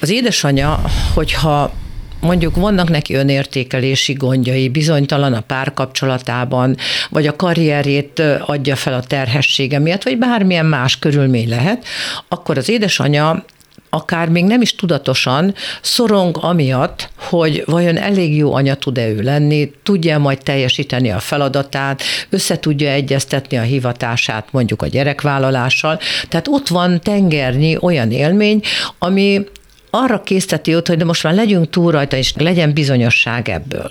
Az 0.00 0.10
édesanyja, 0.10 0.82
hogyha 1.14 1.72
mondjuk 2.20 2.56
vannak 2.56 2.88
neki 2.88 3.14
önértékelési 3.14 4.12
gondjai, 4.12 4.68
bizonytalan 4.68 5.32
a 5.32 5.40
párkapcsolatában, 5.40 6.76
vagy 7.10 7.26
a 7.26 7.36
karrierét 7.36 8.22
adja 8.46 8.76
fel 8.76 8.94
a 8.94 9.02
terhessége 9.02 9.78
miatt, 9.78 10.02
vagy 10.02 10.18
bármilyen 10.18 10.66
más 10.66 10.98
körülmény 10.98 11.48
lehet, 11.48 11.84
akkor 12.28 12.58
az 12.58 12.68
édesanyja 12.68 13.44
akár 13.90 14.28
még 14.28 14.44
nem 14.44 14.60
is 14.60 14.74
tudatosan 14.74 15.54
szorong 15.80 16.36
amiatt, 16.40 17.10
hogy 17.16 17.62
vajon 17.66 17.96
elég 17.96 18.36
jó 18.36 18.54
anya 18.54 18.74
tud-e 18.74 19.08
ő 19.08 19.22
lenni, 19.22 19.72
tudja 19.82 20.18
majd 20.18 20.42
teljesíteni 20.42 21.10
a 21.10 21.18
feladatát, 21.18 22.02
össze 22.30 22.58
tudja 22.58 22.90
egyeztetni 22.90 23.56
a 23.56 23.62
hivatását 23.62 24.48
mondjuk 24.50 24.82
a 24.82 24.86
gyerekvállalással. 24.86 25.98
Tehát 26.28 26.48
ott 26.48 26.68
van 26.68 27.00
tengernyi 27.00 27.76
olyan 27.80 28.10
élmény, 28.10 28.60
ami 28.98 29.44
arra 29.90 30.22
készteti 30.22 30.74
őt, 30.74 30.88
hogy 30.88 30.96
de 30.96 31.04
most 31.04 31.22
már 31.22 31.34
legyünk 31.34 31.70
túl 31.70 31.92
rajta, 31.92 32.16
és 32.16 32.32
legyen 32.36 32.72
bizonyosság 32.72 33.48
ebből. 33.48 33.90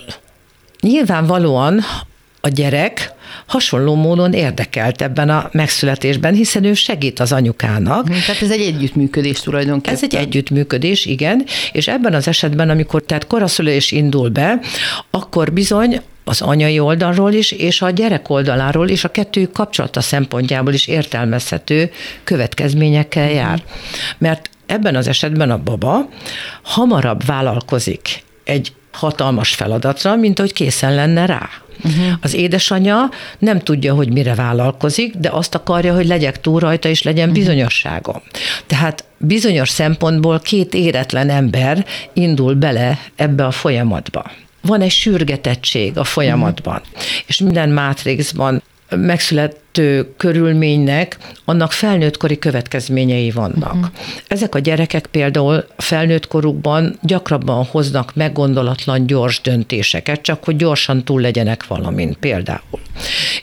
Nyilvánvalóan 0.80 1.80
a 2.40 2.48
gyerek 2.48 3.12
hasonló 3.46 3.94
módon 3.94 4.32
érdekelt 4.32 5.02
ebben 5.02 5.30
a 5.30 5.48
megszületésben, 5.52 6.34
hiszen 6.34 6.64
ő 6.64 6.74
segít 6.74 7.20
az 7.20 7.32
anyukának. 7.32 8.08
Tehát 8.08 8.42
ez 8.42 8.50
egy 8.50 8.60
együttműködés 8.60 9.40
tulajdonképpen. 9.40 9.94
Ez 9.94 10.02
egy 10.02 10.14
együttműködés, 10.14 11.06
igen, 11.06 11.44
és 11.72 11.88
ebben 11.88 12.14
az 12.14 12.28
esetben, 12.28 12.70
amikor 12.70 13.02
tehát 13.02 13.26
koraszülés 13.26 13.92
indul 13.92 14.28
be, 14.28 14.60
akkor 15.10 15.52
bizony 15.52 16.00
az 16.24 16.40
anyai 16.40 16.78
oldalról 16.78 17.32
is, 17.32 17.52
és 17.52 17.82
a 17.82 17.90
gyerek 17.90 18.30
oldaláról 18.30 18.88
is, 18.88 19.04
a 19.04 19.10
kettő 19.10 19.46
kapcsolata 19.46 20.00
szempontjából 20.00 20.72
is 20.72 20.86
értelmezhető 20.86 21.90
következményekkel 22.24 23.30
jár. 23.30 23.62
Mert 24.18 24.50
ebben 24.66 24.96
az 24.96 25.08
esetben 25.08 25.50
a 25.50 25.62
baba 25.62 26.08
hamarabb 26.62 27.24
vállalkozik 27.24 28.22
egy 28.44 28.72
hatalmas 28.98 29.54
feladatra, 29.54 30.16
mint 30.16 30.38
hogy 30.38 30.52
készen 30.52 30.94
lenne 30.94 31.26
rá. 31.26 31.48
Uh-huh. 31.84 32.12
Az 32.20 32.34
édesanyja 32.34 33.10
nem 33.38 33.58
tudja, 33.58 33.94
hogy 33.94 34.12
mire 34.12 34.34
vállalkozik, 34.34 35.14
de 35.14 35.28
azt 35.32 35.54
akarja, 35.54 35.94
hogy 35.94 36.06
legyek 36.06 36.40
túl 36.40 36.60
rajta, 36.60 36.88
és 36.88 37.02
legyen 37.02 37.28
uh-huh. 37.28 37.44
bizonyosságom. 37.44 38.22
Tehát 38.66 39.04
bizonyos 39.16 39.68
szempontból 39.68 40.40
két 40.40 40.74
éretlen 40.74 41.30
ember 41.30 41.86
indul 42.12 42.54
bele 42.54 42.98
ebbe 43.16 43.46
a 43.46 43.50
folyamatba 43.50 44.30
van 44.60 44.80
egy 44.80 44.90
sürgetettség 44.90 45.98
a 45.98 46.04
folyamatban, 46.04 46.80
uh-huh. 46.84 47.02
és 47.26 47.38
minden 47.38 47.68
mátrixban 47.68 48.62
megszülető 49.78 50.14
körülménynek 50.16 51.18
annak 51.44 51.72
felnőttkori 51.72 52.38
következményei 52.38 53.30
vannak. 53.30 53.74
Uh-huh. 53.74 53.90
Ezek 54.28 54.54
a 54.54 54.58
gyerekek 54.58 55.06
például 55.06 55.64
felnőttkorukban 55.76 56.98
gyakrabban 57.02 57.64
hoznak 57.64 58.14
meggondolatlan 58.14 59.06
gyors 59.06 59.40
döntéseket, 59.40 60.22
csak 60.22 60.44
hogy 60.44 60.56
gyorsan 60.56 61.04
túl 61.04 61.20
legyenek 61.20 61.66
valamin 61.66 62.16
például. 62.20 62.80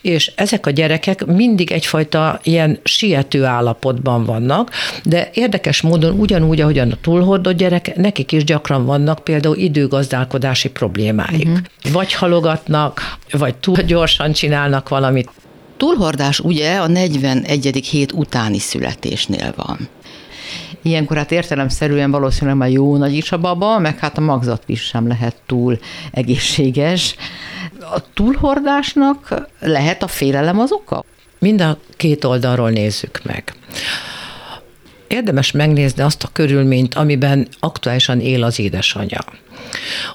És 0.01 0.31
ezek 0.35 0.65
a 0.65 0.69
gyerekek 0.69 1.25
mindig 1.25 1.71
egyfajta 1.71 2.39
ilyen 2.43 2.79
siető 2.83 3.43
állapotban 3.43 4.25
vannak, 4.25 4.71
de 5.03 5.29
érdekes 5.33 5.81
módon 5.81 6.19
ugyanúgy, 6.19 6.61
ahogyan 6.61 6.91
a 6.91 6.97
túlhordott 7.01 7.57
gyerek, 7.57 7.95
nekik 7.95 8.31
is 8.31 8.43
gyakran 8.43 8.85
vannak 8.85 9.23
például 9.23 9.57
időgazdálkodási 9.57 10.69
problémáik. 10.69 11.47
Uh-huh. 11.47 11.91
Vagy 11.91 12.13
halogatnak, 12.13 13.17
vagy 13.31 13.55
túl 13.55 13.75
gyorsan 13.75 14.31
csinálnak 14.31 14.89
valamit. 14.89 15.29
Túlhordás 15.77 16.39
ugye 16.39 16.75
a 16.75 16.87
41. 16.87 17.87
hét 17.91 18.11
utáni 18.11 18.59
születésnél 18.59 19.53
van. 19.55 19.89
Ilyenkor 20.81 21.17
hát 21.17 21.31
értelemszerűen 21.31 22.11
valószínűleg 22.11 22.57
már 22.57 22.69
jó 22.69 22.97
nagy 22.97 23.13
is 23.13 23.31
a 23.31 23.37
baba, 23.37 23.79
meg 23.79 23.99
hát 23.99 24.17
a 24.17 24.21
magzat 24.21 24.63
is 24.65 24.81
sem 24.81 25.07
lehet 25.07 25.35
túl 25.45 25.79
egészséges. 26.11 27.15
A 27.79 28.13
túlhordásnak 28.13 29.47
lehet 29.59 30.03
a 30.03 30.07
félelem 30.07 30.59
az 30.59 30.71
oka? 30.71 31.03
Mind 31.39 31.61
a 31.61 31.77
két 31.97 32.23
oldalról 32.23 32.69
nézzük 32.69 33.21
meg 33.23 33.53
érdemes 35.07 35.51
megnézni 35.51 36.03
azt 36.03 36.23
a 36.23 36.29
körülményt, 36.33 36.95
amiben 36.95 37.47
aktuálisan 37.59 38.19
él 38.19 38.43
az 38.43 38.59
édesanyja. 38.59 39.19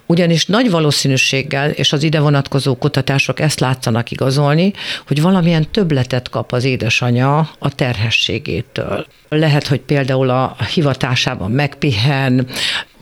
Ugyanis 0.06 0.46
nagy 0.46 0.70
valószínűséggel, 0.70 1.70
és 1.70 1.92
az 1.92 2.02
ide 2.02 2.20
vonatkozó 2.20 2.74
kutatások 2.76 3.40
ezt 3.40 3.60
látszanak 3.60 4.10
igazolni, 4.10 4.72
hogy 5.06 5.22
valamilyen 5.22 5.70
többletet 5.70 6.28
kap 6.28 6.52
az 6.52 6.64
édesanyja 6.64 7.50
a 7.58 7.74
terhességétől. 7.74 9.06
Lehet, 9.28 9.66
hogy 9.66 9.80
például 9.80 10.30
a 10.30 10.56
hivatásában 10.74 11.50
megpihen, 11.50 12.46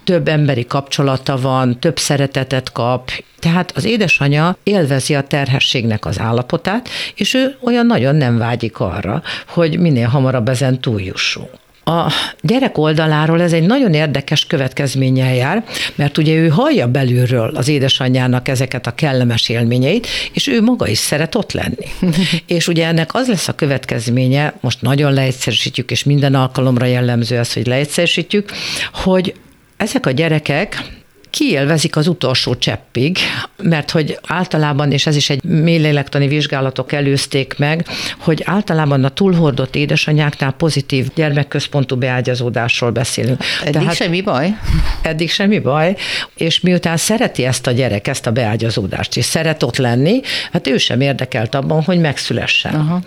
több 0.04 0.28
emberi 0.28 0.66
kapcsolata 0.66 1.36
van, 1.36 1.80
több 1.80 1.98
szeretetet 1.98 2.72
kap, 2.72 3.10
tehát 3.38 3.72
az 3.76 3.84
édesanyja 3.84 4.56
élvezi 4.62 5.14
a 5.14 5.22
terhességnek 5.22 6.06
az 6.06 6.20
állapotát, 6.20 6.88
és 7.14 7.34
ő 7.34 7.56
olyan 7.60 7.86
nagyon 7.86 8.16
nem 8.16 8.38
vágyik 8.38 8.80
arra, 8.80 9.22
hogy 9.46 9.78
minél 9.78 10.06
hamarabb 10.08 10.48
ezen 10.48 10.80
túljussunk. 10.80 11.50
A 11.88 12.12
gyerek 12.40 12.78
oldaláról 12.78 13.42
ez 13.42 13.52
egy 13.52 13.62
nagyon 13.62 13.94
érdekes 13.94 14.46
következménnyel 14.46 15.34
jár, 15.34 15.64
mert 15.94 16.18
ugye 16.18 16.34
ő 16.34 16.48
hallja 16.48 16.86
belülről 16.86 17.56
az 17.56 17.68
édesanyjának 17.68 18.48
ezeket 18.48 18.86
a 18.86 18.94
kellemes 18.94 19.48
élményeit, 19.48 20.06
és 20.32 20.46
ő 20.46 20.62
maga 20.62 20.88
is 20.88 20.98
szeret 20.98 21.34
ott 21.34 21.52
lenni. 21.52 21.86
és 22.56 22.68
ugye 22.68 22.86
ennek 22.86 23.14
az 23.14 23.28
lesz 23.28 23.48
a 23.48 23.54
következménye, 23.54 24.54
most 24.60 24.82
nagyon 24.82 25.12
leegyszerűsítjük, 25.12 25.90
és 25.90 26.04
minden 26.04 26.34
alkalomra 26.34 26.86
jellemző 26.86 27.38
az, 27.38 27.52
hogy 27.52 27.66
leegyszerűsítjük, 27.66 28.50
hogy 28.92 29.34
ezek 29.76 30.06
a 30.06 30.10
gyerekek 30.10 30.97
kiélvezik 31.38 31.96
az 31.96 32.06
utolsó 32.06 32.54
cseppig, 32.54 33.18
mert 33.62 33.90
hogy 33.90 34.18
általában, 34.26 34.92
és 34.92 35.06
ez 35.06 35.16
is 35.16 35.30
egy 35.30 35.42
mélylélektani 35.42 36.28
vizsgálatok 36.28 36.92
előzték 36.92 37.54
meg, 37.58 37.86
hogy 38.18 38.42
általában 38.44 39.04
a 39.04 39.08
túlhordott 39.08 39.76
édesanyáknál 39.76 40.52
pozitív 40.52 41.08
gyermekközpontú 41.14 41.96
beágyazódásról 41.96 42.90
beszélünk. 42.90 43.42
Eddig 43.60 43.72
Tehát, 43.72 43.94
semmi 43.94 44.20
baj? 44.20 44.58
Eddig 45.02 45.30
semmi 45.30 45.58
baj, 45.58 45.96
és 46.36 46.60
miután 46.60 46.96
szereti 46.96 47.44
ezt 47.44 47.66
a 47.66 47.70
gyerek, 47.70 48.08
ezt 48.08 48.26
a 48.26 48.32
beágyazódást, 48.32 49.16
és 49.16 49.24
szeret 49.24 49.62
ott 49.62 49.76
lenni, 49.76 50.20
hát 50.52 50.66
ő 50.66 50.78
sem 50.78 51.00
érdekelt 51.00 51.54
abban, 51.54 51.82
hogy 51.82 52.00
megszülessen. 52.00 52.74
Aha. 52.74 53.00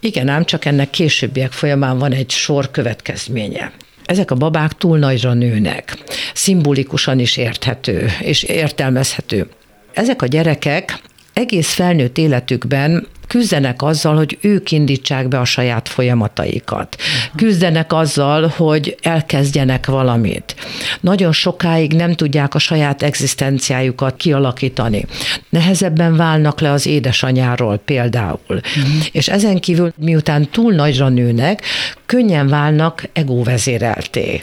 Igen, 0.00 0.28
ám 0.28 0.44
csak 0.44 0.64
ennek 0.64 0.90
későbbiek 0.90 1.52
folyamán 1.52 1.98
van 1.98 2.12
egy 2.12 2.30
sor 2.30 2.70
következménye. 2.70 3.72
Ezek 4.04 4.30
a 4.30 4.34
babák 4.34 4.72
túl 4.72 4.98
nagyra 4.98 5.32
nőnek, 5.32 5.96
szimbolikusan 6.34 7.18
is 7.18 7.36
érthető 7.36 8.10
és 8.20 8.42
értelmezhető. 8.42 9.48
Ezek 9.92 10.22
a 10.22 10.26
gyerekek 10.26 10.98
egész 11.34 11.72
felnőtt 11.72 12.18
életükben 12.18 13.06
küzdenek 13.26 13.82
azzal, 13.82 14.16
hogy 14.16 14.38
ők 14.40 14.70
indítsák 14.70 15.28
be 15.28 15.38
a 15.40 15.44
saját 15.44 15.88
folyamataikat. 15.88 16.96
Küzdenek 17.36 17.92
azzal, 17.92 18.52
hogy 18.56 18.96
elkezdjenek 19.02 19.86
valamit. 19.86 20.54
Nagyon 21.00 21.32
sokáig 21.32 21.92
nem 21.92 22.14
tudják 22.14 22.54
a 22.54 22.58
saját 22.58 23.02
egzisztenciájukat 23.02 24.16
kialakítani. 24.16 25.06
Nehezebben 25.48 26.16
válnak 26.16 26.60
le 26.60 26.70
az 26.70 26.86
édesanyáról 26.86 27.76
például. 27.76 28.38
Uh-huh. 28.48 29.06
És 29.12 29.28
ezen 29.28 29.60
kívül, 29.60 29.92
miután 29.96 30.48
túl 30.50 30.72
nagyra 30.72 31.08
nőnek, 31.08 31.62
könnyen 32.06 32.48
válnak 32.48 33.08
egóvezérelté 33.12 34.42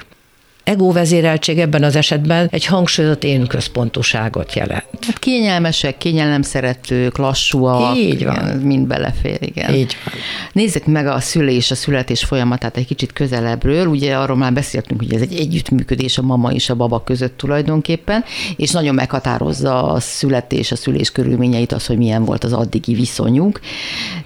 egóvezéreltség 0.63 1.59
ebben 1.59 1.83
az 1.83 1.95
esetben 1.95 2.47
egy 2.51 2.65
hangsúlyozott 2.65 3.23
én 3.23 3.47
központuságot 3.47 4.53
jelent. 4.53 4.85
Hát 5.01 5.19
kényelmesek, 5.19 5.97
kényelem 5.97 6.41
szeretők, 6.41 7.17
lassúak. 7.17 7.97
Így 7.97 8.23
van. 8.23 8.35
Igen, 8.35 8.57
mind 8.57 8.87
belefér, 8.87 9.37
igen. 9.39 9.73
Így 9.73 9.97
van. 10.05 10.13
Nézzük 10.53 10.85
meg 10.85 11.07
a 11.07 11.19
szülés, 11.19 11.71
a 11.71 11.75
születés 11.75 12.23
folyamatát 12.23 12.77
egy 12.77 12.85
kicsit 12.85 13.13
közelebbről. 13.13 13.85
Ugye 13.85 14.15
arról 14.15 14.37
már 14.37 14.53
beszéltünk, 14.53 14.99
hogy 14.99 15.13
ez 15.13 15.21
egy 15.21 15.39
együttműködés 15.39 16.17
a 16.17 16.21
mama 16.21 16.51
és 16.51 16.69
a 16.69 16.75
baba 16.75 17.03
között 17.03 17.37
tulajdonképpen, 17.37 18.23
és 18.55 18.71
nagyon 18.71 18.95
meghatározza 18.95 19.83
a 19.83 19.99
születés, 19.99 20.71
a 20.71 20.75
szülés 20.75 21.11
körülményeit 21.11 21.71
az, 21.71 21.85
hogy 21.85 21.97
milyen 21.97 22.25
volt 22.25 22.43
az 22.43 22.53
addigi 22.53 22.93
viszonyuk. 22.93 23.59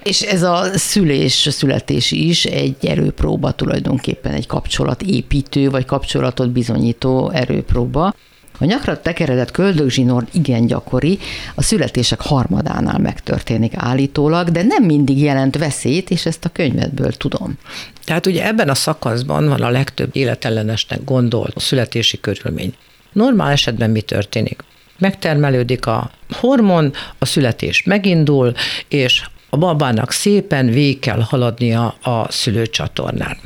És 0.03 0.21
ez 0.21 0.43
a 0.43 0.63
szülés, 0.73 1.47
a 1.47 1.51
születés 1.51 2.11
is 2.11 2.45
egy 2.45 2.85
erőpróba 2.85 3.51
tulajdonképpen, 3.51 4.33
egy 4.33 4.47
kapcsolatépítő, 4.47 5.69
vagy 5.69 5.85
kapcsolat 5.85 6.24
kapcsolatot 6.25 6.53
bizonyító 6.53 7.29
erőpróba. 7.29 8.13
A 8.59 8.65
nyakra 8.65 9.01
tekeredett 9.01 9.51
köldögzsinór 9.51 10.25
igen 10.33 10.65
gyakori, 10.65 11.19
a 11.55 11.61
születések 11.61 12.21
harmadánál 12.21 12.99
megtörténik 12.99 13.73
állítólag, 13.75 14.49
de 14.49 14.63
nem 14.63 14.83
mindig 14.83 15.19
jelent 15.19 15.57
veszélyt, 15.57 16.09
és 16.09 16.25
ezt 16.25 16.45
a 16.45 16.49
könyvedből 16.49 17.11
tudom. 17.11 17.57
Tehát 18.05 18.25
ugye 18.25 18.45
ebben 18.45 18.69
a 18.69 18.75
szakaszban 18.75 19.47
van 19.47 19.61
a 19.61 19.69
legtöbb 19.69 20.09
életellenesnek 20.15 21.03
gondolt 21.03 21.59
születési 21.59 22.19
körülmény. 22.19 22.73
Normál 23.11 23.51
esetben 23.51 23.89
mi 23.89 24.01
történik? 24.01 24.63
Megtermelődik 24.97 25.85
a 25.85 26.11
hormon, 26.29 26.93
a 27.19 27.25
születés 27.25 27.83
megindul, 27.83 28.53
és 28.87 29.23
a 29.49 29.57
babának 29.57 30.11
szépen 30.11 30.65
végig 30.65 30.99
kell 30.99 31.21
haladnia 31.21 31.87
a 32.01 32.25
szülőcsatornán 32.29 33.37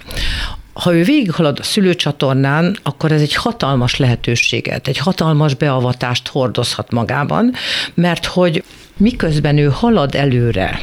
ha 0.80 0.94
ő 0.94 1.04
végighalad 1.04 1.60
a 1.60 1.64
szülőcsatornán, 1.64 2.78
akkor 2.84 3.12
ez 3.12 3.22
egy 3.22 3.34
hatalmas 3.34 3.98
lehetőséget, 3.98 4.88
egy 4.88 4.98
hatalmas 4.98 5.54
beavatást 5.54 6.28
hordozhat 6.28 6.92
magában, 6.92 7.54
mert 7.94 8.26
hogy 8.26 8.64
miközben 9.00 9.58
ő 9.58 9.68
halad 9.68 10.16
előre 10.16 10.80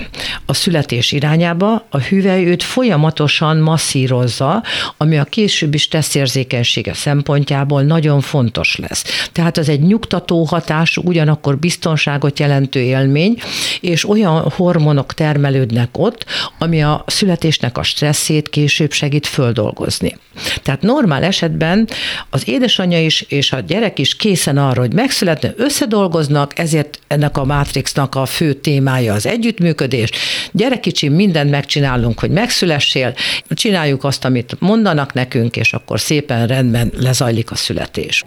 a 0.47 0.55
születés 0.55 1.13
irányába, 1.13 1.87
a 1.91 1.99
hüvely 1.99 2.45
őt 2.45 2.63
folyamatosan 2.63 3.57
masszírozza, 3.57 4.63
ami 4.97 5.19
a 5.19 5.25
későbbi 5.25 5.79
stresszérzékenysége 5.79 6.95
szempontjából 6.95 7.83
nagyon 7.83 8.21
fontos 8.21 8.77
lesz. 8.77 9.29
Tehát 9.33 9.59
az 9.59 9.69
egy 9.69 9.81
nyugtató 9.81 10.45
hatás, 10.45 10.97
ugyanakkor 10.97 11.59
biztonságot 11.59 12.39
jelentő 12.39 12.81
élmény, 12.81 13.39
és 13.81 14.09
olyan 14.09 14.51
hormonok 14.51 15.15
termelődnek 15.15 15.89
ott, 15.93 16.25
ami 16.59 16.83
a 16.83 17.05
születésnek 17.07 17.79
a 17.79 17.83
stresszét 17.83 18.49
később 18.49 18.93
segít 18.93 19.27
földolgozni. 19.27 20.17
Tehát 20.63 20.83
normál 20.83 21.23
esetben 21.23 21.89
az 22.31 22.49
édesanyja 22.49 23.05
is 23.05 23.21
és 23.21 23.53
a 23.53 23.61
gyerek 23.61 23.99
is 23.99 24.17
készen 24.17 24.59
arra, 24.59 24.81
hogy 24.81 24.93
megszületne, 24.93 25.53
összedolgoznak, 25.57 26.59
ezért 26.59 27.01
ennek 27.07 27.37
a 27.37 27.45
mátrixnak 27.45 28.06
a 28.15 28.27
fő 28.27 28.53
témája 28.53 29.15
az 29.15 29.27
együttműködés. 29.27 30.11
Gyere 30.53 30.81
kicsim, 30.81 31.13
mindent 31.13 31.51
megcsinálunk, 31.51 32.19
hogy 32.19 32.31
megszülessél, 32.31 33.15
csináljuk 33.49 34.05
azt, 34.05 34.25
amit 34.25 34.57
mondanak 34.59 35.13
nekünk, 35.13 35.57
és 35.57 35.73
akkor 35.73 36.01
szépen 36.01 36.47
rendben 36.47 36.93
lezajlik 36.97 37.51
a 37.51 37.55
születés. 37.55 38.25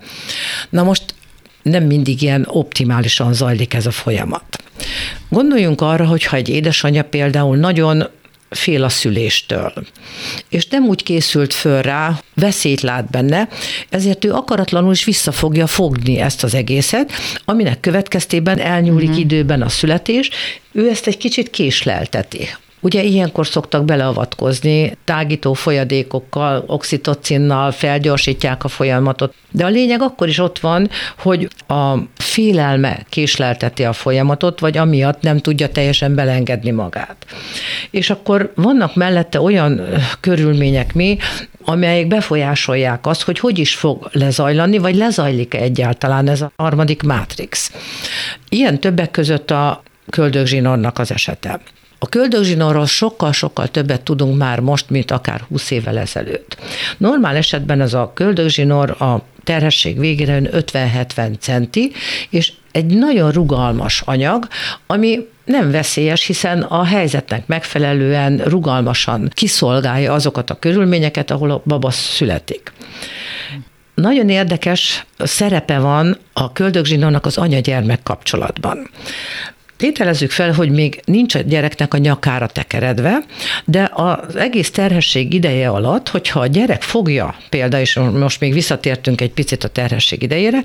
Na 0.69 0.83
most 0.83 1.03
nem 1.61 1.83
mindig 1.83 2.21
ilyen 2.21 2.45
optimálisan 2.49 3.33
zajlik 3.33 3.73
ez 3.73 3.85
a 3.85 3.91
folyamat. 3.91 4.63
Gondoljunk 5.29 5.81
arra, 5.81 6.05
hogy 6.05 6.23
ha 6.23 6.35
egy 6.35 6.49
édesanyja 6.49 7.03
például 7.03 7.57
nagyon 7.57 8.07
fél 8.49 8.83
a 8.83 8.89
szüléstől. 8.89 9.73
És 10.49 10.67
nem 10.67 10.83
úgy 10.83 11.03
készült 11.03 11.53
föl 11.53 11.81
rá, 11.81 12.21
veszélyt 12.33 12.81
lát 12.81 13.09
benne, 13.09 13.47
ezért 13.89 14.25
ő 14.25 14.33
akaratlanul 14.33 14.91
is 14.91 15.03
vissza 15.03 15.31
fogja 15.31 15.67
fogni 15.67 16.19
ezt 16.19 16.43
az 16.43 16.53
egészet, 16.53 17.11
aminek 17.45 17.79
következtében 17.79 18.59
elnyúlik 18.59 19.09
uh-huh. 19.09 19.23
időben 19.23 19.61
a 19.61 19.69
születés, 19.69 20.29
ő 20.71 20.89
ezt 20.89 21.07
egy 21.07 21.17
kicsit 21.17 21.49
késlelteti. 21.49 22.47
Ugye 22.81 23.03
ilyenkor 23.03 23.47
szoktak 23.47 23.85
beleavatkozni, 23.85 24.97
tágító 25.03 25.53
folyadékokkal, 25.53 26.63
oxitocinnal 26.67 27.71
felgyorsítják 27.71 28.63
a 28.63 28.67
folyamatot, 28.67 29.33
de 29.51 29.65
a 29.65 29.69
lényeg 29.69 30.01
akkor 30.01 30.27
is 30.27 30.39
ott 30.39 30.59
van, 30.59 30.89
hogy 31.17 31.47
a 31.67 31.93
félelme 32.15 33.05
késlelteti 33.09 33.83
a 33.83 33.93
folyamatot, 33.93 34.59
vagy 34.59 34.77
amiatt 34.77 35.21
nem 35.21 35.37
tudja 35.37 35.69
teljesen 35.69 36.15
belengedni 36.15 36.71
magát. 36.71 37.25
És 37.89 38.09
akkor 38.09 38.51
vannak 38.55 38.95
mellette 38.95 39.41
olyan 39.41 39.81
körülmények 40.19 40.93
mi, 40.93 41.17
amelyek 41.65 42.07
befolyásolják 42.07 43.07
azt, 43.07 43.21
hogy 43.21 43.39
hogy 43.39 43.59
is 43.59 43.75
fog 43.75 44.09
lezajlani, 44.11 44.77
vagy 44.77 44.95
lezajlik 44.95 45.53
egyáltalán 45.53 46.27
ez 46.27 46.41
a 46.41 46.51
harmadik 46.55 47.03
mátrix. 47.03 47.71
Ilyen 48.49 48.79
többek 48.79 49.11
között 49.11 49.51
a 49.51 49.83
köldögzsinornak 50.09 50.99
az 50.99 51.11
esete. 51.11 51.59
A 51.99 52.09
köldögzsinorról 52.09 52.85
sokkal-sokkal 52.85 53.67
többet 53.67 54.01
tudunk 54.01 54.37
már 54.37 54.59
most, 54.59 54.89
mint 54.89 55.11
akár 55.11 55.41
20 55.49 55.71
évvel 55.71 55.97
ezelőtt. 55.97 56.57
Normál 56.97 57.35
esetben 57.35 57.81
ez 57.81 57.93
a 57.93 58.11
köldögzsinor 58.13 59.01
a 59.01 59.23
terhesség 59.43 59.99
végére 59.99 60.39
50-70 60.43 61.39
centi, 61.39 61.91
és 62.29 62.51
egy 62.71 62.85
nagyon 62.85 63.31
rugalmas 63.31 64.01
anyag, 64.05 64.47
ami 64.87 65.27
nem 65.45 65.71
veszélyes, 65.71 66.25
hiszen 66.25 66.61
a 66.61 66.83
helyzetnek 66.83 67.47
megfelelően 67.47 68.37
rugalmasan 68.37 69.29
kiszolgálja 69.33 70.13
azokat 70.13 70.49
a 70.49 70.59
körülményeket, 70.59 71.31
ahol 71.31 71.51
a 71.51 71.61
baba 71.65 71.91
születik. 71.91 72.71
Nagyon 73.93 74.29
érdekes 74.29 75.05
szerepe 75.17 75.79
van 75.79 76.17
a 76.33 76.51
köldögzsinónak 76.51 77.25
az 77.25 77.37
anya-gyermek 77.37 78.03
kapcsolatban. 78.03 78.89
Tételezzük 79.79 80.31
fel, 80.31 80.51
hogy 80.51 80.69
még 80.69 81.01
nincs 81.05 81.35
a 81.35 81.39
gyereknek 81.39 81.93
a 81.93 81.97
nyakára 81.97 82.47
tekeredve, 82.47 83.19
de 83.65 83.91
az 83.93 84.35
egész 84.35 84.71
terhesség 84.71 85.33
ideje 85.33 85.69
alatt, 85.69 86.09
hogyha 86.09 86.39
a 86.39 86.47
gyerek 86.47 86.81
fogja, 86.81 87.35
például, 87.49 87.83
és 87.83 87.95
most 87.95 88.39
még 88.39 88.53
visszatértünk 88.53 89.21
egy 89.21 89.31
picit 89.31 89.63
a 89.63 89.67
terhesség 89.67 90.21
idejére, 90.21 90.63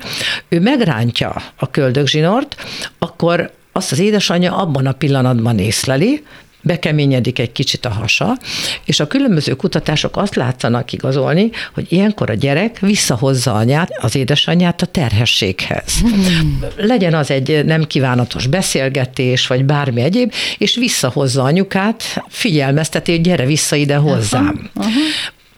ő 0.48 0.60
megrántja 0.60 1.42
a 1.56 1.70
köldögzsinort, 1.70 2.56
akkor 2.98 3.50
azt 3.72 3.92
az 3.92 3.98
édesanyja 3.98 4.56
abban 4.56 4.86
a 4.86 4.92
pillanatban 4.92 5.58
észleli, 5.58 6.24
bekeményedik 6.64 7.38
egy 7.38 7.52
kicsit 7.52 7.84
a 7.84 7.90
hasa, 7.90 8.36
és 8.84 9.00
a 9.00 9.06
különböző 9.06 9.54
kutatások 9.54 10.16
azt 10.16 10.34
látszanak 10.34 10.92
igazolni, 10.92 11.50
hogy 11.74 11.86
ilyenkor 11.88 12.30
a 12.30 12.34
gyerek 12.34 12.78
visszahozza 12.78 13.54
anyát, 13.54 13.90
az 14.00 14.16
édesanyját 14.16 14.82
a 14.82 14.86
terhességhez. 14.86 16.00
Hmm. 16.00 16.64
Legyen 16.76 17.14
az 17.14 17.30
egy 17.30 17.64
nem 17.64 17.84
kívánatos 17.84 18.46
beszélgetés, 18.46 19.46
vagy 19.46 19.64
bármi 19.64 20.00
egyéb, 20.00 20.32
és 20.58 20.74
visszahozza 20.74 21.42
anyukát, 21.42 22.02
figyelmezteti, 22.28 23.12
hogy 23.12 23.20
gyere 23.20 23.46
vissza 23.46 23.76
ide 23.76 23.96
hozzám. 23.96 24.46
Uh-huh. 24.46 24.64
Uh-huh. 24.74 25.02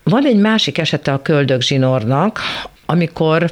Van 0.03 0.27
egy 0.27 0.37
másik 0.37 0.79
esete 0.79 1.13
a 1.13 1.23
köldögzsinornak, 1.23 2.41
amikor 2.87 3.51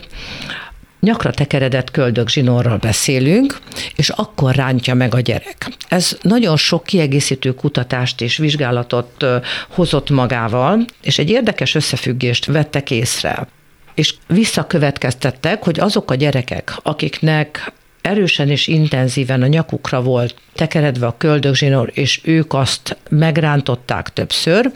nyakra 1.05 1.31
tekeredett 1.31 1.91
köldögzsinórral 1.91 2.77
beszélünk, 2.77 3.59
és 3.97 4.09
akkor 4.09 4.55
rántja 4.55 4.95
meg 4.95 5.15
a 5.15 5.21
gyerek. 5.21 5.71
Ez 5.89 6.19
nagyon 6.23 6.57
sok 6.57 6.85
kiegészítő 6.85 7.55
kutatást 7.55 8.21
és 8.21 8.37
vizsgálatot 8.37 9.27
hozott 9.69 10.11
magával, 10.11 10.85
és 11.03 11.19
egy 11.19 11.31
érdekes 11.31 11.75
összefüggést 11.75 12.45
vettek 12.45 12.91
észre. 12.91 13.47
és 13.95 14.15
visszakövetkeztettek, 14.27 15.65
hogy 15.65 15.81
azok 15.81 16.11
a 16.11 16.15
gyerekek, 16.15 16.77
akiknek 16.83 17.73
erősen 18.01 18.51
és 18.51 18.67
intenzíven 18.67 19.43
a 19.43 19.47
nyakukra 19.47 20.03
volt 20.03 20.35
tekeredve 20.55 21.07
a 21.07 21.17
köldögzsinór, 21.19 21.91
és 21.95 22.21
ők 22.25 22.53
azt 22.53 22.97
megrántották 23.11 24.13
többször, 24.13 24.73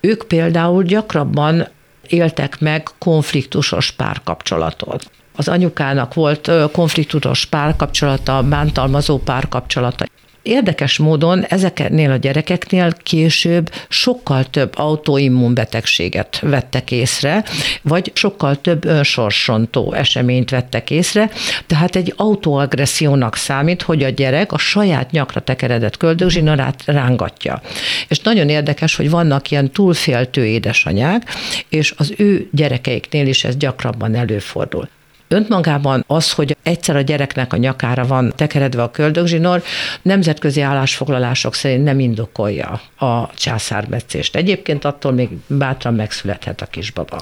ők 0.00 0.22
például 0.26 0.82
gyakrabban 0.82 1.68
éltek 2.08 2.60
meg 2.60 2.88
konfliktusos 2.98 3.90
párkapcsolatot. 3.90 5.10
Az 5.40 5.48
anyukának 5.48 6.14
volt 6.14 6.50
konfliktusos 6.72 7.44
párkapcsolata, 7.44 8.42
bántalmazó 8.42 9.18
párkapcsolata. 9.18 10.04
Érdekes 10.42 10.98
módon 10.98 11.44
ezeknél 11.44 12.10
a 12.10 12.16
gyerekeknél 12.16 12.92
később 12.92 13.70
sokkal 13.88 14.44
több 14.44 14.72
autoimmunbetegséget 14.76 16.38
vettek 16.40 16.90
észre, 16.90 17.44
vagy 17.82 18.10
sokkal 18.14 18.60
több 18.60 18.84
önsorsontó 18.84 19.92
eseményt 19.92 20.50
vettek 20.50 20.90
észre, 20.90 21.30
tehát 21.66 21.96
egy 21.96 22.12
autoagressziónak 22.16 23.36
számít, 23.36 23.82
hogy 23.82 24.02
a 24.02 24.08
gyerek 24.08 24.52
a 24.52 24.58
saját 24.58 25.10
nyakra 25.10 25.40
tekeredett 25.40 25.96
köldögzsinarát 25.96 26.82
rángatja. 26.86 27.60
És 28.08 28.20
nagyon 28.20 28.48
érdekes, 28.48 28.96
hogy 28.96 29.10
vannak 29.10 29.50
ilyen 29.50 29.70
túlféltő 29.70 30.46
édesanyák, 30.46 31.22
és 31.68 31.94
az 31.96 32.14
ő 32.16 32.48
gyerekeiknél 32.52 33.26
is 33.26 33.44
ez 33.44 33.56
gyakrabban 33.56 34.14
előfordul. 34.14 34.88
Öntmagában 35.32 36.04
az, 36.06 36.32
hogy 36.32 36.56
egyszer 36.62 36.96
a 36.96 37.00
gyereknek 37.00 37.52
a 37.52 37.56
nyakára 37.56 38.06
van 38.06 38.32
tekeredve 38.36 38.82
a 38.82 38.90
köldögzsinor, 38.90 39.62
nemzetközi 40.02 40.60
állásfoglalások 40.60 41.54
szerint 41.54 41.84
nem 41.84 42.00
indokolja 42.00 42.80
a 42.98 43.34
császármetszést. 43.34 44.36
Egyébként 44.36 44.84
attól 44.84 45.12
még 45.12 45.28
bátran 45.46 45.94
megszülethet 45.94 46.60
a 46.60 46.66
kisbaba. 46.66 47.20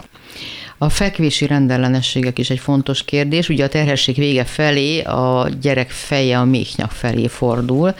A 0.79 0.89
fekvési 0.89 1.47
rendellenességek 1.47 2.39
is 2.39 2.51
egy 2.51 2.59
fontos 2.59 3.05
kérdés. 3.05 3.49
Ugye 3.49 3.65
a 3.65 3.69
terhesség 3.69 4.17
vége 4.17 4.45
felé 4.45 5.01
a 5.01 5.49
gyerek 5.61 5.91
feje 5.91 6.39
a 6.39 6.45
méhnyak 6.45 6.91
felé 6.91 7.27
fordul 7.27 7.95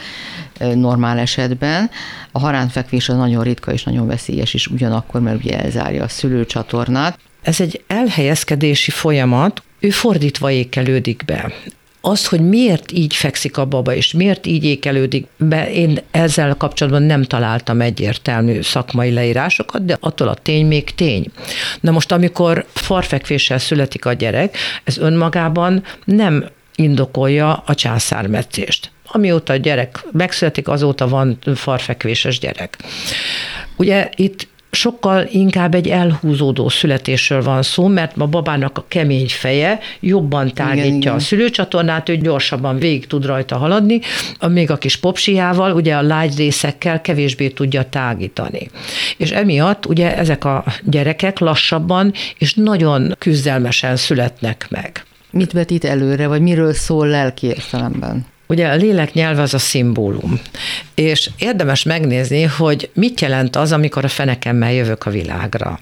normál 0.59 1.19
esetben. 1.19 1.89
A 2.31 2.39
haránfekvés 2.39 3.09
az 3.09 3.15
nagyon 3.15 3.43
ritka 3.43 3.71
és 3.71 3.83
nagyon 3.83 4.07
veszélyes 4.07 4.53
is 4.53 4.67
ugyanakkor, 4.67 5.21
mert 5.21 5.43
ugye 5.43 5.59
elzárja 5.59 6.03
a 6.03 6.07
szülőcsatornát. 6.07 7.19
Ez 7.41 7.61
egy 7.61 7.83
elhelyezkedési 7.87 8.91
folyamat, 8.91 9.63
ő 9.79 9.89
fordítva 9.89 10.51
ékelődik 10.51 11.25
be. 11.25 11.51
Az, 12.01 12.27
hogy 12.27 12.41
miért 12.49 12.91
így 12.91 13.15
fekszik 13.15 13.57
a 13.57 13.65
baba, 13.65 13.95
és 13.95 14.11
miért 14.11 14.45
így 14.45 14.65
ékelődik 14.65 15.27
be, 15.37 15.71
én 15.71 15.99
ezzel 16.11 16.55
kapcsolatban 16.55 17.03
nem 17.03 17.23
találtam 17.23 17.81
egyértelmű 17.81 18.61
szakmai 18.61 19.11
leírásokat, 19.11 19.85
de 19.85 19.97
attól 19.99 20.27
a 20.27 20.33
tény 20.33 20.65
még 20.65 20.95
tény. 20.95 21.25
Na 21.79 21.91
most, 21.91 22.11
amikor 22.11 22.65
farfekvéssel 22.73 23.57
születik 23.57 24.05
a 24.05 24.13
gyerek, 24.13 24.57
ez 24.83 24.97
önmagában 24.97 25.83
nem 26.05 26.45
indokolja 26.75 27.63
a 27.65 27.75
császármetszést. 27.75 28.91
Amióta 29.05 29.53
a 29.53 29.55
gyerek 29.55 30.05
megszületik, 30.11 30.67
azóta 30.67 31.07
van 31.07 31.37
farfekvéses 31.55 32.39
gyerek. 32.39 32.77
Ugye 33.75 34.09
itt 34.15 34.47
sokkal 34.71 35.27
inkább 35.31 35.75
egy 35.75 35.87
elhúzódó 35.87 36.69
születésről 36.69 37.43
van 37.43 37.61
szó, 37.61 37.87
mert 37.87 38.17
a 38.17 38.27
babának 38.27 38.77
a 38.77 38.85
kemény 38.87 39.27
feje 39.27 39.79
jobban 39.99 40.53
tágítja 40.53 40.85
igen, 40.85 40.97
igen. 40.97 41.13
a 41.13 41.19
szülőcsatornát, 41.19 42.09
ő 42.09 42.17
gyorsabban 42.17 42.77
végig 42.77 43.07
tud 43.07 43.25
rajta 43.25 43.57
haladni, 43.57 43.99
még 44.47 44.71
a 44.71 44.77
kis 44.77 44.95
popsiával, 44.95 45.71
ugye 45.71 45.95
a 45.95 46.01
lágy 46.01 46.37
részekkel 46.37 47.01
kevésbé 47.01 47.49
tudja 47.49 47.83
tágítani. 47.83 48.69
És 49.17 49.31
emiatt 49.31 49.85
ugye 49.85 50.17
ezek 50.17 50.45
a 50.45 50.63
gyerekek 50.83 51.39
lassabban 51.39 52.13
és 52.37 52.53
nagyon 52.53 53.15
küzdelmesen 53.19 53.95
születnek 53.95 54.67
meg. 54.69 55.03
Mit 55.31 55.51
vetít 55.51 55.85
előre, 55.85 56.27
vagy 56.27 56.41
miről 56.41 56.73
szól 56.73 57.07
lelki 57.07 57.47
értelemben? 57.47 58.25
Ugye 58.51 58.67
a 58.67 58.75
lélek 58.75 59.13
nyelve 59.13 59.41
az 59.41 59.53
a 59.53 59.57
szimbólum, 59.57 60.39
és 60.95 61.29
érdemes 61.37 61.83
megnézni, 61.83 62.43
hogy 62.43 62.89
mit 62.93 63.21
jelent 63.21 63.55
az, 63.55 63.71
amikor 63.71 64.03
a 64.03 64.07
fenekemmel 64.07 64.73
jövök 64.73 65.05
a 65.05 65.09
világra. 65.09 65.79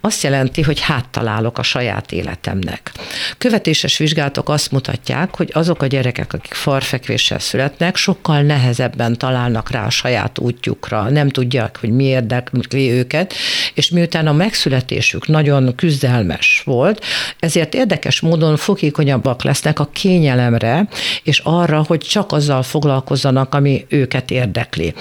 Azt 0.00 0.22
jelenti, 0.22 0.62
hogy 0.62 0.80
háttalálok 0.80 1.58
a 1.58 1.62
saját 1.62 2.12
életemnek. 2.12 2.92
Követéses 3.38 3.96
vizsgálatok 3.96 4.48
azt 4.48 4.72
mutatják, 4.72 5.36
hogy 5.36 5.50
azok 5.52 5.82
a 5.82 5.86
gyerekek, 5.86 6.32
akik 6.32 6.54
farfekvéssel 6.54 7.38
születnek, 7.38 7.96
sokkal 7.96 8.42
nehezebben 8.42 9.18
találnak 9.18 9.70
rá 9.70 9.86
a 9.86 9.90
saját 9.90 10.38
útjukra, 10.38 11.08
nem 11.08 11.28
tudják, 11.28 11.78
hogy 11.80 11.90
mi 11.90 12.04
érdekli 12.04 12.90
őket, 12.90 13.34
és 13.74 13.90
miután 13.90 14.26
a 14.26 14.32
megszületésük 14.32 15.26
nagyon 15.26 15.74
küzdelmes 15.74 16.62
volt, 16.64 17.04
ezért 17.38 17.74
érdekes 17.74 18.20
módon 18.20 18.56
fokékonyabbak 18.56 19.42
lesznek 19.42 19.78
a 19.78 19.90
kényelemre, 19.92 20.88
és 21.22 21.38
arra, 21.44 21.84
hogy 21.86 22.04
csak 22.06 22.32
azzal 22.32 22.62
foglalkozzanak, 22.62 23.54
ami 23.54 23.86
őket 23.88 24.30
érdekli. 24.30 24.94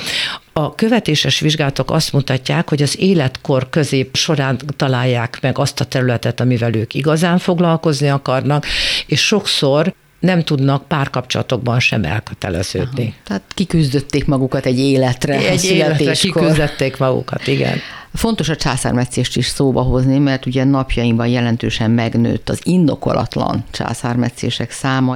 A 0.54 0.76
követéses 0.76 1.40
vizsgálatok 1.40 1.92
azt 1.92 2.14
mutatják, 2.14 2.70
hogy 2.70 2.82
az 2.82 3.00
életkor 3.00 3.70
közép 3.70 4.16
során 4.16 4.60
találják 4.76 5.38
meg 5.42 5.58
azt 5.58 5.80
a 5.80 5.86
területet, 5.86 6.40
amivel 6.40 6.74
ők 6.74 6.94
igazán 6.94 7.38
foglalkozni 7.38 8.10
akarnak, 8.10 8.66
és 9.06 9.26
sokszor 9.26 9.94
nem 10.20 10.44
tudnak 10.44 10.88
párkapcsolatokban 10.88 11.80
sem 11.80 12.04
elköteleződni. 12.04 13.04
Aha. 13.04 13.24
Tehát 13.24 13.42
kiküzdötték 13.54 14.26
magukat 14.26 14.66
egy 14.66 14.80
életre. 14.80 15.50
Egy 15.50 15.64
életre 15.64 16.12
kiküzdötték 16.12 16.98
magukat, 16.98 17.48
igen. 17.48 17.78
Fontos 18.14 18.50
a 18.50 18.56
császármetszést 18.56 19.38
is 19.38 19.46
szóba 19.46 19.82
hozni, 19.82 20.18
mert 20.18 20.46
ugye 20.46 20.64
napjainkban 20.64 21.28
jelentősen 21.28 21.92
megnőtt 21.92 22.50
az 22.50 22.60
indokolatlan 22.64 23.64
császármetszések 23.72 24.72
száma. 24.72 25.16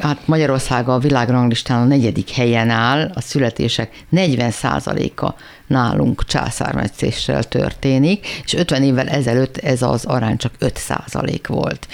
Hát 0.00 0.26
Magyarország 0.26 0.88
a 0.88 0.98
világranglistán 0.98 1.80
a 1.80 1.84
negyedik 1.84 2.30
helyen 2.30 2.70
áll, 2.70 3.10
a 3.14 3.20
születések 3.20 4.04
40%-a 4.12 5.34
nálunk 5.66 6.24
császármetszéssel 6.24 7.44
történik, 7.44 8.26
és 8.44 8.54
50 8.54 8.82
évvel 8.82 9.08
ezelőtt 9.08 9.56
ez 9.56 9.82
az 9.82 10.04
arány 10.04 10.36
csak 10.36 10.52
5% 10.60 11.40
volt. 11.46 11.88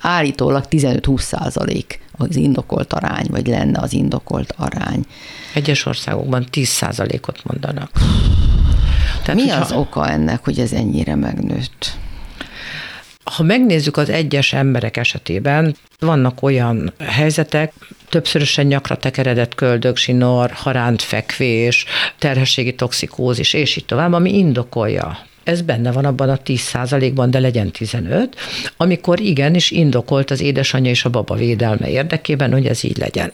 Állítólag 0.00 0.64
15-20% 0.70 1.84
az 2.12 2.36
indokolt 2.36 2.92
arány, 2.92 3.26
vagy 3.30 3.46
lenne 3.46 3.80
az 3.80 3.92
indokolt 3.92 4.54
arány. 4.56 5.04
Egyes 5.54 5.86
országokban 5.86 6.46
10%-ot 6.52 7.44
mondanak. 7.44 7.90
Tehát, 9.22 9.40
Mi 9.40 9.50
az 9.50 9.70
ha... 9.70 9.78
oka 9.78 10.08
ennek, 10.08 10.44
hogy 10.44 10.58
ez 10.58 10.72
ennyire 10.72 11.14
megnőtt? 11.14 11.96
Ha 13.36 13.42
megnézzük 13.42 13.96
az 13.96 14.08
egyes 14.08 14.52
emberek 14.52 14.96
esetében, 14.96 15.76
vannak 15.98 16.42
olyan 16.42 16.92
helyzetek, 16.98 17.72
többszörösen 18.08 18.66
nyakra 18.66 18.96
tekeredett 18.96 19.54
köldögzsinor, 19.54 20.50
haránt 20.50 21.02
fekvés, 21.02 21.84
terhességi 22.18 22.74
toxikózis, 22.74 23.52
és 23.52 23.76
így 23.76 23.84
tovább, 23.84 24.12
ami 24.12 24.38
indokolja 24.38 25.18
ez 25.48 25.62
benne 25.62 25.92
van 25.92 26.04
abban 26.04 26.28
a 26.28 26.38
10%-ban, 26.44 27.30
de 27.30 27.38
legyen 27.38 27.70
15, 27.70 28.36
amikor 28.76 29.20
igenis 29.20 29.70
indokolt 29.70 30.30
az 30.30 30.40
édesanyja 30.40 30.90
és 30.90 31.04
a 31.04 31.10
baba 31.10 31.34
védelme 31.34 31.90
érdekében, 31.90 32.52
hogy 32.52 32.66
ez 32.66 32.84
így 32.84 32.96
legyen. 32.96 33.32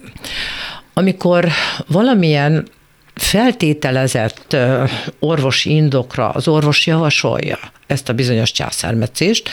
Amikor 0.93 1.49
valamilyen 1.87 2.67
feltételezett 3.15 4.57
orvosi 5.19 5.75
indokra 5.75 6.29
az 6.29 6.49
orvos 6.49 6.87
javasolja 6.87 7.59
ezt 7.87 8.09
a 8.09 8.13
bizonyos 8.13 8.53
császármetszést, 8.53 9.49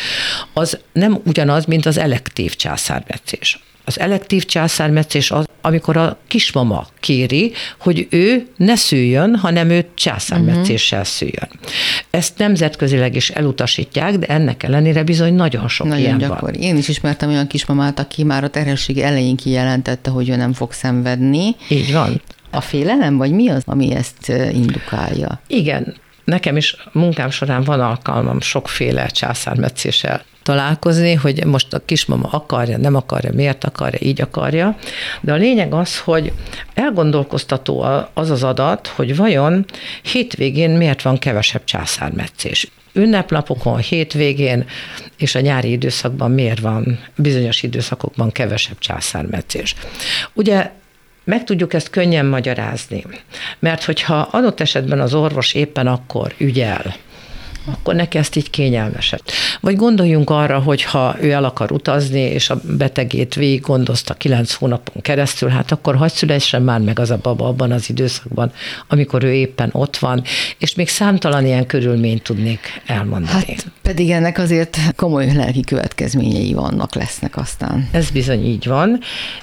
az 0.54 0.80
nem 0.94 1.22
ugyanaz, 1.26 1.66
mint 1.66 1.86
az 1.86 1.98
elektív 1.98 2.56
császármetszés. 2.56 3.60
Az 3.86 4.00
elektív 4.00 4.46
császármetszés 4.46 5.32
az, 5.32 5.46
amikor 5.62 5.98
a 5.98 6.18
kismama 6.28 6.88
kéri, 7.00 7.54
hogy 7.80 8.08
ő 8.10 8.48
ne 8.58 8.76
szüljön, 8.76 9.36
hanem 9.36 9.70
ő 9.70 9.86
császármetszéssel 9.94 11.04
szüljön. 11.04 11.50
Ezt 12.10 12.38
nemzetközileg 12.38 13.16
is 13.16 13.30
elutasítják, 13.30 14.18
de 14.18 14.28
ennek 14.28 14.64
ellenére 14.64 15.04
bizony 15.04 15.34
nagyon 15.34 15.68
sok 15.68 15.88
nagyon 15.88 16.04
ilyen 16.04 16.18
gyakori. 16.18 16.58
van. 16.58 16.68
Én 16.68 16.78
is 16.78 16.88
ismertem 16.88 17.30
olyan 17.30 17.48
kismamát, 17.48 18.00
aki 18.00 18.24
már 18.24 18.44
a 18.44 18.50
terhesség 18.50 19.00
elején 19.00 19.36
kijelentette, 19.36 20.10
hogy 20.10 20.30
ő 20.30 20.36
nem 20.36 20.54
fog 20.54 20.72
szenvedni. 20.72 21.56
Így 21.68 21.92
van. 21.92 22.22
A 22.52 22.62
félelem, 22.62 23.18
vagy 23.18 23.32
mi 23.32 23.50
az, 23.50 23.64
ami 23.66 23.96
ezt 23.96 24.30
indukálja? 24.52 25.42
Igen, 25.48 25.96
Nekem 26.24 26.58
is 26.58 26.76
munkám 26.92 27.30
során 27.30 27.64
van 27.64 27.80
alkalmam 27.80 28.42
sokféle 28.42 29.08
császármetszéssel 29.08 30.24
találkozni, 30.44 31.14
hogy 31.14 31.46
most 31.46 31.74
a 31.74 31.86
kismama 31.86 32.28
akarja, 32.28 32.78
nem 32.78 32.96
akarja, 32.96 33.32
miért 33.34 33.64
akarja, 33.64 34.00
így 34.02 34.22
akarja. 34.22 34.76
De 35.22 35.34
a 35.34 35.36
lényeg 35.36 35.74
az, 35.74 36.00
hogy 36.00 36.34
elgondolkoztató 36.74 37.86
az 38.14 38.30
az 38.30 38.44
adat, 38.44 38.88
hogy 38.88 39.16
vajon 39.16 39.66
hétvégén 40.02 40.70
miért 40.70 41.02
van 41.02 41.18
kevesebb 41.18 41.64
császármetszés 41.64 42.68
ünnepnapokon, 42.94 43.78
hétvégén 43.78 44.66
és 45.18 45.36
a 45.36 45.40
nyári 45.40 45.72
időszakban 45.72 46.32
miért 46.32 46.60
van 46.60 47.00
bizonyos 47.16 47.64
időszakokban 47.64 48.32
kevesebb 48.32 48.80
császármetszés. 48.80 49.76
Ugye 50.34 50.72
meg 51.24 51.44
tudjuk 51.44 51.74
ezt 51.74 51.90
könnyen 51.90 52.26
magyarázni, 52.26 53.06
mert 53.60 53.84
hogyha 53.84 54.16
adott 54.32 54.60
esetben 54.60 55.00
az 55.00 55.14
orvos 55.14 55.54
éppen 55.54 55.88
akkor 55.88 56.34
ügyel 56.38 56.96
akkor 57.66 57.96
neki 57.96 58.18
ezt 58.18 58.36
így 58.36 58.50
kényelmesebb. 58.50 59.22
Vagy 59.60 59.76
gondoljunk 59.76 60.30
arra, 60.30 60.60
hogy 60.60 60.84
ha 60.84 61.16
ő 61.20 61.32
el 61.32 61.44
akar 61.44 61.72
utazni, 61.72 62.20
és 62.20 62.50
a 62.50 62.62
betegét 62.78 63.36
végig 63.36 63.62
gondozta 63.62 64.14
kilenc 64.14 64.54
hónapon 64.54 65.02
keresztül, 65.02 65.50
hát 65.50 65.72
akkor 65.72 65.96
hagy 65.96 66.12
szülessen 66.12 66.62
már 66.62 66.80
meg 66.80 67.00
az 67.00 67.12
a 67.12 67.20
baba 67.22 67.48
abban 67.48 67.72
az 67.72 67.90
időszakban, 67.90 68.52
amikor 68.88 69.24
ő 69.24 69.34
éppen 69.34 69.70
ott 69.72 69.98
van, 69.98 70.24
és 70.58 70.76
még 70.76 70.88
számtalan 70.88 71.46
ilyen 71.46 71.66
körülményt 71.66 72.24
tudnék 72.24 72.82
elmondani. 72.86 73.46
Hát 73.48 73.66
pedig 73.82 74.10
ennek 74.10 74.38
azért 74.38 74.78
komoly 74.96 75.34
lelki 75.34 75.62
következményei 75.62 76.54
vannak, 76.54 76.96
lesznek 76.96 77.38
aztán. 77.38 77.90
Ez 77.92 78.10
bizony 78.10 78.46
így 78.46 78.68
van, 78.68 79.00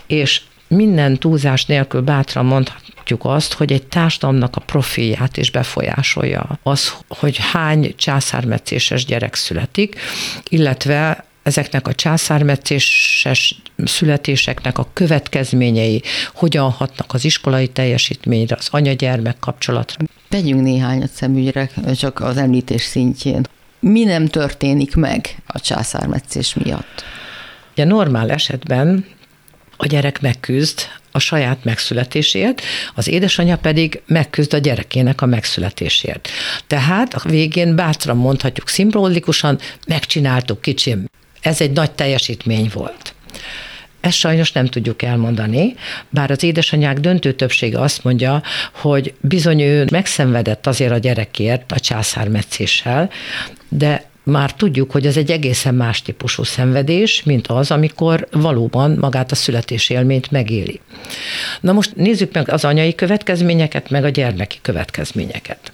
és 0.06 0.40
minden 0.68 1.18
túlzás 1.18 1.66
nélkül 1.66 2.00
bátran 2.00 2.44
mondhatjuk 2.44 3.24
azt, 3.24 3.52
hogy 3.52 3.72
egy 3.72 3.86
társadalomnak 3.86 4.56
a 4.56 4.60
profilját 4.60 5.36
is 5.36 5.50
befolyásolja 5.50 6.58
az, 6.62 6.92
hogy 7.08 7.36
hány 7.52 7.94
császármetszéses 7.96 9.04
gyerek 9.04 9.34
születik, 9.34 10.00
illetve 10.48 11.24
ezeknek 11.42 11.88
a 11.88 11.94
császármetszéses 11.94 13.60
születéseknek 13.84 14.78
a 14.78 14.88
következményei 14.92 16.02
hogyan 16.34 16.70
hatnak 16.70 17.14
az 17.14 17.24
iskolai 17.24 17.68
teljesítményre, 17.68 18.56
az 18.58 18.68
anya-gyermek 18.70 19.36
kapcsolatra. 19.38 20.04
Tegyünk 20.28 20.62
néhányat 20.62 21.10
szemügyre, 21.10 21.70
csak 21.96 22.20
az 22.20 22.36
említés 22.36 22.82
szintjén. 22.82 23.46
Mi 23.80 24.04
nem 24.04 24.26
történik 24.26 24.96
meg 24.96 25.36
a 25.46 25.60
császármetszés 25.60 26.54
miatt? 26.54 27.04
Ugye 27.72 27.84
normál 27.84 28.30
esetben 28.30 29.04
a 29.80 29.86
gyerek 29.86 30.20
megküzd 30.20 30.80
a 31.10 31.18
saját 31.18 31.64
megszületésért, 31.64 32.62
az 32.94 33.08
édesanyja 33.08 33.56
pedig 33.56 34.02
megküzd 34.06 34.54
a 34.54 34.58
gyerekének 34.58 35.20
a 35.22 35.26
megszületésért. 35.26 36.28
Tehát 36.66 37.14
a 37.14 37.28
végén 37.28 37.76
bátran 37.76 38.16
mondhatjuk 38.16 38.68
szimbolikusan, 38.68 39.58
megcsináltuk 39.86 40.60
kicsim. 40.60 41.04
Ez 41.40 41.60
egy 41.60 41.70
nagy 41.70 41.90
teljesítmény 41.90 42.70
volt. 42.72 43.14
Ezt 44.00 44.16
sajnos 44.16 44.52
nem 44.52 44.66
tudjuk 44.66 45.02
elmondani, 45.02 45.74
bár 46.10 46.30
az 46.30 46.42
édesanyák 46.42 46.98
döntő 46.98 47.32
többsége 47.32 47.80
azt 47.80 48.04
mondja, 48.04 48.42
hogy 48.72 49.14
bizony 49.20 49.60
ő 49.60 49.86
megszenvedett 49.90 50.66
azért 50.66 50.92
a 50.92 50.98
gyerekért 50.98 51.72
a 51.72 51.80
császármetszéssel, 51.80 53.10
de 53.68 54.07
már 54.28 54.54
tudjuk, 54.54 54.90
hogy 54.90 55.06
ez 55.06 55.16
egy 55.16 55.30
egészen 55.30 55.74
más 55.74 56.02
típusú 56.02 56.42
szenvedés, 56.42 57.22
mint 57.22 57.46
az, 57.46 57.70
amikor 57.70 58.28
valóban 58.32 58.96
magát 59.00 59.32
a 59.32 59.34
születési 59.34 59.94
élményt 59.94 60.30
megéli. 60.30 60.80
Na 61.60 61.72
most 61.72 61.96
nézzük 61.96 62.32
meg 62.32 62.50
az 62.50 62.64
anyai 62.64 62.94
következményeket, 62.94 63.90
meg 63.90 64.04
a 64.04 64.08
gyermeki 64.08 64.58
következményeket. 64.62 65.72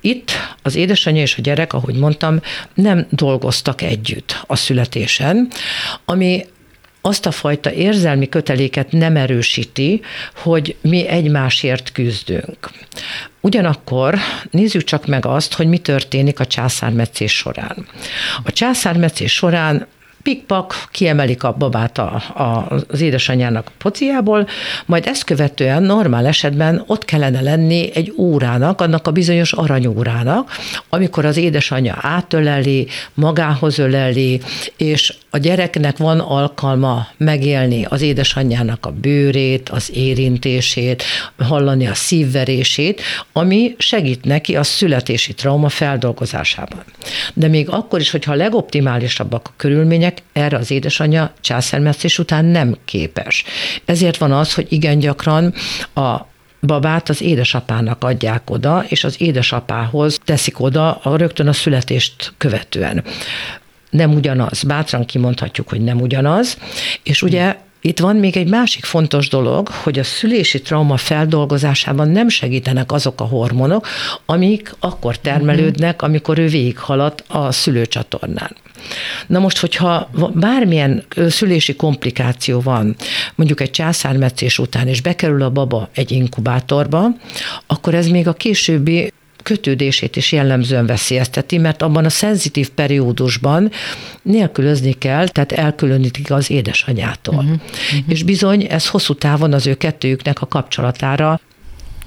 Itt 0.00 0.30
az 0.62 0.76
édesanyja 0.76 1.22
és 1.22 1.36
a 1.38 1.40
gyerek, 1.40 1.72
ahogy 1.72 1.94
mondtam, 1.94 2.40
nem 2.74 3.06
dolgoztak 3.10 3.82
együtt 3.82 4.40
a 4.46 4.56
születésen, 4.56 5.48
ami 6.04 6.46
azt 7.00 7.26
a 7.26 7.30
fajta 7.30 7.72
érzelmi 7.72 8.28
köteléket 8.28 8.92
nem 8.92 9.16
erősíti, 9.16 10.00
hogy 10.36 10.76
mi 10.80 11.06
egymásért 11.06 11.92
küzdünk. 11.92 12.70
Ugyanakkor 13.40 14.18
nézzük 14.50 14.84
csak 14.84 15.06
meg 15.06 15.26
azt, 15.26 15.54
hogy 15.54 15.66
mi 15.66 15.78
történik 15.78 16.40
a 16.40 16.46
császármetszés 16.46 17.36
során. 17.36 17.86
A 18.44 18.52
császármetszés 18.52 19.32
során 19.32 19.86
pikpak, 20.22 20.88
kiemelik 20.90 21.42
a 21.42 21.52
babát 21.52 21.98
a, 21.98 22.22
a, 22.34 22.66
az 22.88 23.00
édesanyjának 23.00 23.66
a 23.66 23.72
pociából, 23.78 24.48
majd 24.86 25.06
ezt 25.06 25.24
követően 25.24 25.82
normál 25.82 26.26
esetben 26.26 26.82
ott 26.86 27.04
kellene 27.04 27.40
lenni 27.40 27.90
egy 27.94 28.12
órának, 28.16 28.80
annak 28.80 29.06
a 29.06 29.10
bizonyos 29.10 29.52
aranyórának, 29.52 30.50
amikor 30.88 31.24
az 31.24 31.36
édesanyja 31.36 31.98
átöleli, 32.00 32.86
magához 33.14 33.78
öleli, 33.78 34.40
és 34.76 35.14
a 35.30 35.38
gyereknek 35.38 35.96
van 35.96 36.18
alkalma 36.18 37.06
megélni 37.16 37.84
az 37.88 38.00
édesanyjának 38.00 38.86
a 38.86 38.90
bőrét, 38.90 39.68
az 39.68 39.90
érintését, 39.94 41.02
hallani 41.38 41.86
a 41.86 41.94
szívverését, 41.94 43.02
ami 43.32 43.74
segít 43.78 44.24
neki 44.24 44.56
a 44.56 44.62
születési 44.62 45.34
trauma 45.34 45.68
feldolgozásában. 45.68 46.82
De 47.34 47.48
még 47.48 47.68
akkor 47.68 48.00
is, 48.00 48.10
hogyha 48.10 48.32
a 48.32 48.36
legoptimálisabbak 48.36 49.48
a 49.48 49.54
körülmények, 49.56 50.22
erre 50.32 50.56
az 50.56 50.70
édesanyja 50.70 51.32
császármetszés 51.40 52.18
után 52.18 52.44
nem 52.44 52.76
képes. 52.84 53.44
Ezért 53.84 54.16
van 54.16 54.32
az, 54.32 54.54
hogy 54.54 54.66
igen 54.68 54.98
gyakran 54.98 55.54
a 55.94 56.28
babát 56.60 57.08
az 57.08 57.22
édesapának 57.22 58.04
adják 58.04 58.50
oda, 58.50 58.84
és 58.88 59.04
az 59.04 59.20
édesapához 59.20 60.18
teszik 60.24 60.60
oda 60.60 60.94
a, 60.94 61.16
rögtön 61.16 61.48
a 61.48 61.52
születést 61.52 62.32
követően 62.36 63.04
nem 63.90 64.14
ugyanaz, 64.14 64.62
bátran 64.62 65.04
kimondhatjuk, 65.04 65.68
hogy 65.68 65.80
nem 65.80 66.00
ugyanaz, 66.00 66.58
és 67.02 67.22
ugye 67.22 67.56
itt 67.80 67.98
van 67.98 68.16
még 68.16 68.36
egy 68.36 68.48
másik 68.48 68.84
fontos 68.84 69.28
dolog, 69.28 69.68
hogy 69.68 69.98
a 69.98 70.04
szülési 70.04 70.60
trauma 70.60 70.96
feldolgozásában 70.96 72.08
nem 72.08 72.28
segítenek 72.28 72.92
azok 72.92 73.20
a 73.20 73.24
hormonok, 73.24 73.86
amik 74.26 74.74
akkor 74.78 75.18
termelődnek, 75.18 76.02
amikor 76.02 76.38
ő 76.38 76.46
végighalad 76.46 77.24
a 77.28 77.52
szülőcsatornán. 77.52 78.56
Na 79.26 79.38
most, 79.38 79.58
hogyha 79.58 80.10
bármilyen 80.34 81.04
szülési 81.28 81.76
komplikáció 81.76 82.60
van, 82.60 82.96
mondjuk 83.34 83.60
egy 83.60 83.70
császármetszés 83.70 84.58
után, 84.58 84.88
és 84.88 85.00
bekerül 85.00 85.42
a 85.42 85.50
baba 85.50 85.88
egy 85.94 86.10
inkubátorba, 86.10 87.06
akkor 87.66 87.94
ez 87.94 88.06
még 88.06 88.28
a 88.28 88.32
későbbi 88.32 89.12
kötődését 89.42 90.16
is 90.16 90.32
jellemzően 90.32 90.86
veszélyezteti, 90.86 91.58
mert 91.58 91.82
abban 91.82 92.04
a 92.04 92.10
szenzitív 92.10 92.68
periódusban 92.68 93.70
nélkülözni 94.22 94.92
kell, 94.92 95.28
tehát 95.28 95.52
elkülönítik 95.52 96.30
az 96.30 96.50
édesanyától. 96.50 97.34
Uh-huh. 97.34 97.50
Uh-huh. 97.50 98.04
És 98.08 98.22
bizony 98.22 98.66
ez 98.70 98.88
hosszú 98.88 99.14
távon 99.14 99.52
az 99.52 99.66
ő 99.66 99.74
kettőjüknek 99.74 100.40
a 100.40 100.46
kapcsolatára 100.46 101.40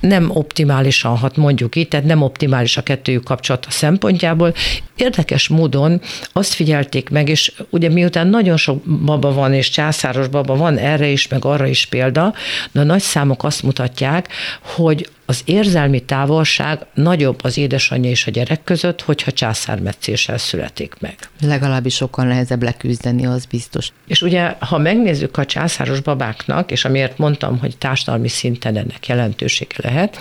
nem 0.07 0.29
optimálisan 0.29 1.17
hat, 1.17 1.37
mondjuk 1.37 1.75
így, 1.75 1.87
tehát 1.87 2.05
nem 2.05 2.21
optimális 2.21 2.77
a 2.77 2.81
kettőjük 2.81 3.23
kapcsolata 3.23 3.71
szempontjából. 3.71 4.53
Érdekes 4.95 5.47
módon 5.47 6.01
azt 6.33 6.53
figyelték 6.53 7.09
meg, 7.09 7.29
és 7.29 7.53
ugye 7.69 7.89
miután 7.89 8.27
nagyon 8.27 8.57
sok 8.57 8.83
baba 8.83 9.33
van, 9.33 9.53
és 9.53 9.69
császáros 9.69 10.27
baba 10.27 10.55
van, 10.55 10.77
erre 10.77 11.07
is, 11.07 11.27
meg 11.27 11.45
arra 11.45 11.65
is 11.65 11.85
példa, 11.85 12.33
de 12.71 12.79
a 12.79 12.83
nagy 12.83 13.01
számok 13.01 13.43
azt 13.43 13.63
mutatják, 13.63 14.27
hogy 14.61 15.09
az 15.25 15.41
érzelmi 15.45 15.99
távolság 15.99 16.85
nagyobb 16.93 17.43
az 17.43 17.57
édesanyja 17.57 18.09
és 18.09 18.27
a 18.27 18.31
gyerek 18.31 18.63
között, 18.63 19.01
hogyha 19.01 19.31
császármetszéssel 19.31 20.37
születik 20.37 20.95
meg. 20.99 21.15
Legalábbis 21.41 21.95
sokkal 21.95 22.25
nehezebb 22.25 22.63
leküzdeni, 22.63 23.25
az 23.25 23.45
biztos. 23.45 23.89
És 24.07 24.21
ugye, 24.21 24.55
ha 24.59 24.77
megnézzük 24.77 25.37
a 25.37 25.45
császáros 25.45 25.99
babáknak, 25.99 26.71
és 26.71 26.85
amiért 26.85 27.17
mondtam, 27.17 27.59
hogy 27.59 27.77
társadalmi 27.77 28.27
szinten 28.27 28.75
ennek 28.75 29.07
jelentősége 29.07 29.75
lehet, 29.77 30.17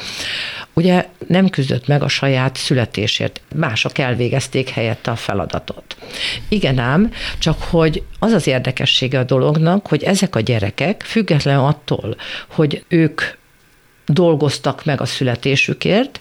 ugye 0.72 1.06
nem 1.28 1.48
küzdött 1.48 1.86
meg 1.86 2.02
a 2.02 2.08
saját 2.08 2.56
születésért. 2.56 3.40
Mások 3.54 3.98
elvégezték 3.98 4.68
helyette 4.68 5.10
a 5.10 5.16
feladatot. 5.16 5.96
Igen 6.48 6.78
ám, 6.78 7.12
csak 7.38 7.62
hogy 7.62 8.02
az 8.18 8.32
az 8.32 8.46
érdekessége 8.46 9.18
a 9.18 9.24
dolognak, 9.24 9.86
hogy 9.86 10.02
ezek 10.02 10.36
a 10.36 10.40
gyerekek, 10.40 11.02
független 11.02 11.58
attól, 11.58 12.16
hogy 12.48 12.84
ők 12.88 13.22
dolgoztak 14.06 14.84
meg 14.84 15.00
a 15.00 15.06
születésükért, 15.06 16.18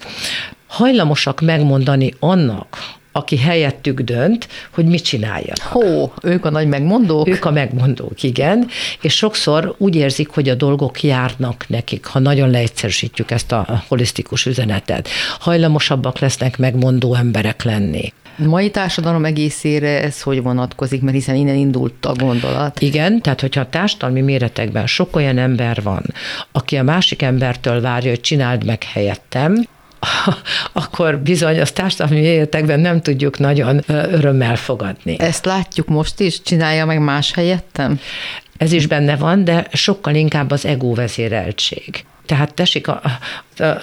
hajlamosak 0.67 1.41
megmondani 1.41 2.13
annak, 2.19 2.77
aki 3.11 3.37
helyettük 3.37 3.99
dönt, 3.99 4.47
hogy 4.73 4.85
mit 4.85 5.03
csináljanak. 5.03 5.61
Hó, 5.61 6.13
ők 6.21 6.45
a 6.45 6.49
nagy 6.49 6.67
megmondók? 6.67 7.27
Ők 7.27 7.45
a 7.45 7.51
megmondók, 7.51 8.23
igen, 8.23 8.67
és 9.01 9.15
sokszor 9.15 9.75
úgy 9.77 9.95
érzik, 9.95 10.29
hogy 10.29 10.49
a 10.49 10.55
dolgok 10.55 11.03
járnak 11.03 11.65
nekik, 11.67 12.05
ha 12.05 12.19
nagyon 12.19 12.49
leegyszerűsítjük 12.49 13.31
ezt 13.31 13.51
a 13.51 13.83
holisztikus 13.87 14.45
üzenetet. 14.45 15.07
Hajlamosabbak 15.39 16.19
lesznek 16.19 16.57
megmondó 16.57 17.15
emberek 17.15 17.63
lenni. 17.63 18.13
Mai 18.35 18.69
társadalom 18.69 19.25
egészére 19.25 20.01
ez 20.01 20.21
hogy 20.21 20.41
vonatkozik, 20.41 21.01
mert 21.01 21.15
hiszen 21.15 21.35
innen 21.35 21.55
indult 21.55 22.05
a 22.05 22.13
gondolat. 22.13 22.81
Igen, 22.81 23.21
tehát 23.21 23.41
hogyha 23.41 23.61
a 23.61 23.69
társadalmi 23.69 24.21
méretekben 24.21 24.87
sok 24.87 25.15
olyan 25.15 25.37
ember 25.37 25.81
van, 25.83 26.03
aki 26.51 26.77
a 26.77 26.83
másik 26.83 27.21
embertől 27.21 27.81
várja, 27.81 28.09
hogy 28.09 28.21
csináld 28.21 28.65
meg 28.65 28.83
helyettem, 28.83 29.67
akkor 30.73 31.19
bizony 31.19 31.59
az 31.59 31.71
társadalmi 31.71 32.21
méretekben 32.21 32.79
nem 32.79 33.01
tudjuk 33.01 33.39
nagyon 33.39 33.81
örömmel 33.87 34.55
fogadni. 34.55 35.19
Ezt 35.19 35.45
látjuk 35.45 35.87
most 35.87 36.19
is, 36.19 36.41
csinálja 36.41 36.85
meg 36.85 36.99
más 36.99 37.33
helyettem? 37.33 37.99
Ez 38.57 38.71
is 38.71 38.87
benne 38.87 39.15
van, 39.15 39.43
de 39.43 39.67
sokkal 39.73 40.15
inkább 40.15 40.51
az 40.51 40.65
ego 40.65 40.93
vezéreltség. 40.93 42.05
Tehát 42.25 42.53
tessék, 42.53 42.87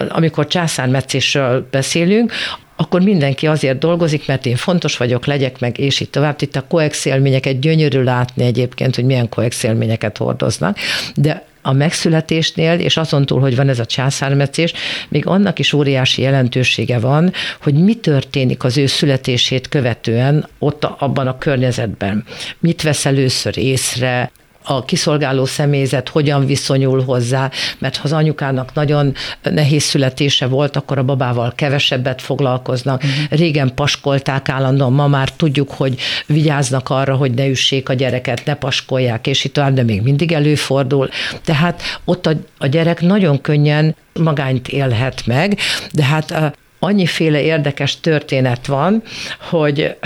amikor 0.08 0.46
császármetszésről 0.46 1.68
beszélünk, 1.70 2.32
akkor 2.80 3.00
mindenki 3.00 3.46
azért 3.46 3.78
dolgozik, 3.78 4.26
mert 4.26 4.46
én 4.46 4.56
fontos 4.56 4.96
vagyok, 4.96 5.26
legyek 5.26 5.60
meg, 5.60 5.78
és 5.78 6.00
itt 6.00 6.12
tovább. 6.12 6.36
Itt 6.38 6.56
a 6.56 6.66
coex 6.68 7.04
élményeket 7.04 7.60
gyönyörű 7.60 8.02
látni 8.02 8.44
egyébként, 8.44 8.94
hogy 8.94 9.04
milyen 9.04 9.28
coex 9.28 9.62
élményeket 9.62 10.16
hordoznak, 10.16 10.76
de 11.14 11.46
a 11.62 11.72
megszületésnél, 11.72 12.78
és 12.78 12.96
azon 12.96 13.26
túl, 13.26 13.40
hogy 13.40 13.56
van 13.56 13.68
ez 13.68 13.78
a 13.78 13.86
császármetszés, 13.86 14.72
még 15.08 15.26
annak 15.26 15.58
is 15.58 15.72
óriási 15.72 16.22
jelentősége 16.22 16.98
van, 16.98 17.32
hogy 17.62 17.74
mi 17.74 17.94
történik 17.94 18.64
az 18.64 18.76
ő 18.76 18.86
születését 18.86 19.68
követően 19.68 20.48
ott 20.58 20.84
abban 20.84 21.26
a 21.26 21.38
környezetben. 21.38 22.24
Mit 22.58 22.82
vesz 22.82 23.06
először 23.06 23.58
észre, 23.58 24.30
a 24.70 24.84
kiszolgáló 24.84 25.44
személyzet 25.44 26.08
hogyan 26.08 26.46
viszonyul 26.46 27.04
hozzá, 27.04 27.50
mert 27.78 27.96
ha 27.96 28.02
az 28.04 28.12
anyukának 28.12 28.74
nagyon 28.74 29.14
nehéz 29.42 29.82
születése 29.82 30.46
volt, 30.46 30.76
akkor 30.76 30.98
a 30.98 31.02
babával 31.02 31.52
kevesebbet 31.54 32.22
foglalkoznak. 32.22 33.02
Uh-huh. 33.02 33.38
Régen 33.38 33.74
paskolták 33.74 34.48
állandóan, 34.48 34.92
ma 34.92 35.06
már 35.06 35.28
tudjuk, 35.28 35.70
hogy 35.70 35.98
vigyáznak 36.26 36.90
arra, 36.90 37.14
hogy 37.14 37.34
ne 37.34 37.46
üssék 37.46 37.88
a 37.88 37.92
gyereket, 37.92 38.44
ne 38.44 38.54
paskolják, 38.54 39.26
és 39.26 39.44
itt 39.44 39.52
tovább, 39.52 39.74
de 39.74 39.82
még 39.82 40.02
mindig 40.02 40.32
előfordul. 40.32 41.08
Tehát 41.44 41.82
ott 42.04 42.26
a, 42.26 42.32
a 42.58 42.66
gyerek 42.66 43.00
nagyon 43.00 43.40
könnyen 43.40 43.96
magányt 44.12 44.68
élhet 44.68 45.26
meg, 45.26 45.58
de 45.92 46.04
hát 46.04 46.56
annyiféle 46.78 47.42
érdekes 47.42 48.00
történet 48.00 48.66
van, 48.66 49.02
hogy 49.50 49.96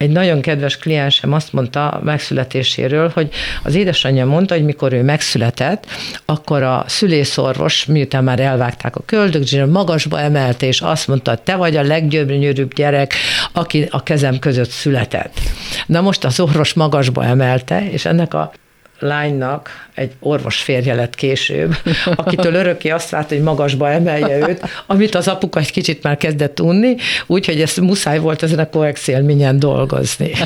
egy 0.00 0.10
nagyon 0.10 0.40
kedves 0.40 0.76
kliensem 0.76 1.32
azt 1.32 1.52
mondta 1.52 2.00
megszületéséről, 2.04 3.10
hogy 3.14 3.28
az 3.62 3.74
édesanyja 3.74 4.26
mondta, 4.26 4.54
hogy 4.54 4.64
mikor 4.64 4.92
ő 4.92 5.02
megszületett, 5.02 5.86
akkor 6.24 6.62
a 6.62 6.84
szülészorvos, 6.86 7.84
miután 7.84 8.24
már 8.24 8.40
elvágták 8.40 8.96
a 8.96 9.02
köldögzsír, 9.06 9.64
magasba 9.64 10.20
emelte, 10.20 10.66
és 10.66 10.80
azt 10.80 11.08
mondta, 11.08 11.36
te 11.36 11.56
vagy 11.56 11.76
a 11.76 11.82
leggyönyörűbb 11.82 12.74
gyerek, 12.74 13.14
aki 13.52 13.86
a 13.90 14.02
kezem 14.02 14.38
között 14.38 14.70
született. 14.70 15.38
Na 15.86 16.00
most 16.00 16.24
az 16.24 16.40
orvos 16.40 16.74
magasba 16.74 17.24
emelte, 17.24 17.90
és 17.90 18.04
ennek 18.04 18.34
a 18.34 18.52
lánynak 19.00 19.88
egy 19.94 20.12
orvos 20.20 20.62
férje 20.62 20.94
lett 20.94 21.14
később, 21.14 21.76
akitől 22.14 22.54
örökké 22.54 22.88
azt 22.88 23.10
várt, 23.10 23.28
hogy 23.28 23.42
magasba 23.42 23.90
emelje 23.90 24.48
őt, 24.48 24.68
amit 24.86 25.14
az 25.14 25.28
apuka 25.28 25.60
egy 25.60 25.72
kicsit 25.72 26.02
már 26.02 26.16
kezdett 26.16 26.60
unni, 26.60 26.96
úgyhogy 27.26 27.60
ez 27.60 27.76
muszáj 27.76 28.18
volt 28.18 28.42
ezen 28.42 28.58
a 28.58 28.68
coex 28.68 29.08
élményen 29.08 29.58
dolgozni. 29.58 30.32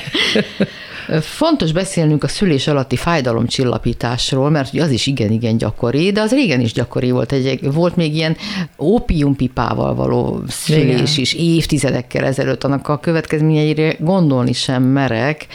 Fontos 1.21 1.73
beszélnünk 1.73 2.25
a 2.25 2.29
szülés 2.29 2.67
alatti 2.67 2.97
fájdalomcsillapításról, 2.97 4.51
mert 4.51 4.79
az 4.79 4.91
is 4.91 5.07
igen-igen 5.07 5.57
gyakori, 5.57 6.13
de 6.13 6.21
az 6.21 6.31
régen 6.33 6.61
is 6.61 6.73
gyakori 6.73 7.11
volt. 7.11 7.33
Egy, 7.33 7.73
volt 7.73 7.97
még 7.97 8.15
ilyen 8.15 8.37
ópiumpipával 8.79 9.95
való 9.95 10.43
szülés 10.49 10.95
igen. 10.95 11.07
is 11.17 11.35
évtizedekkel 11.35 12.25
ezelőtt, 12.25 12.65
annak 12.65 12.89
a 12.89 12.99
következményeire 12.99 13.97
gondolni 13.99 14.53
sem 14.53 14.83
merek. 14.83 15.47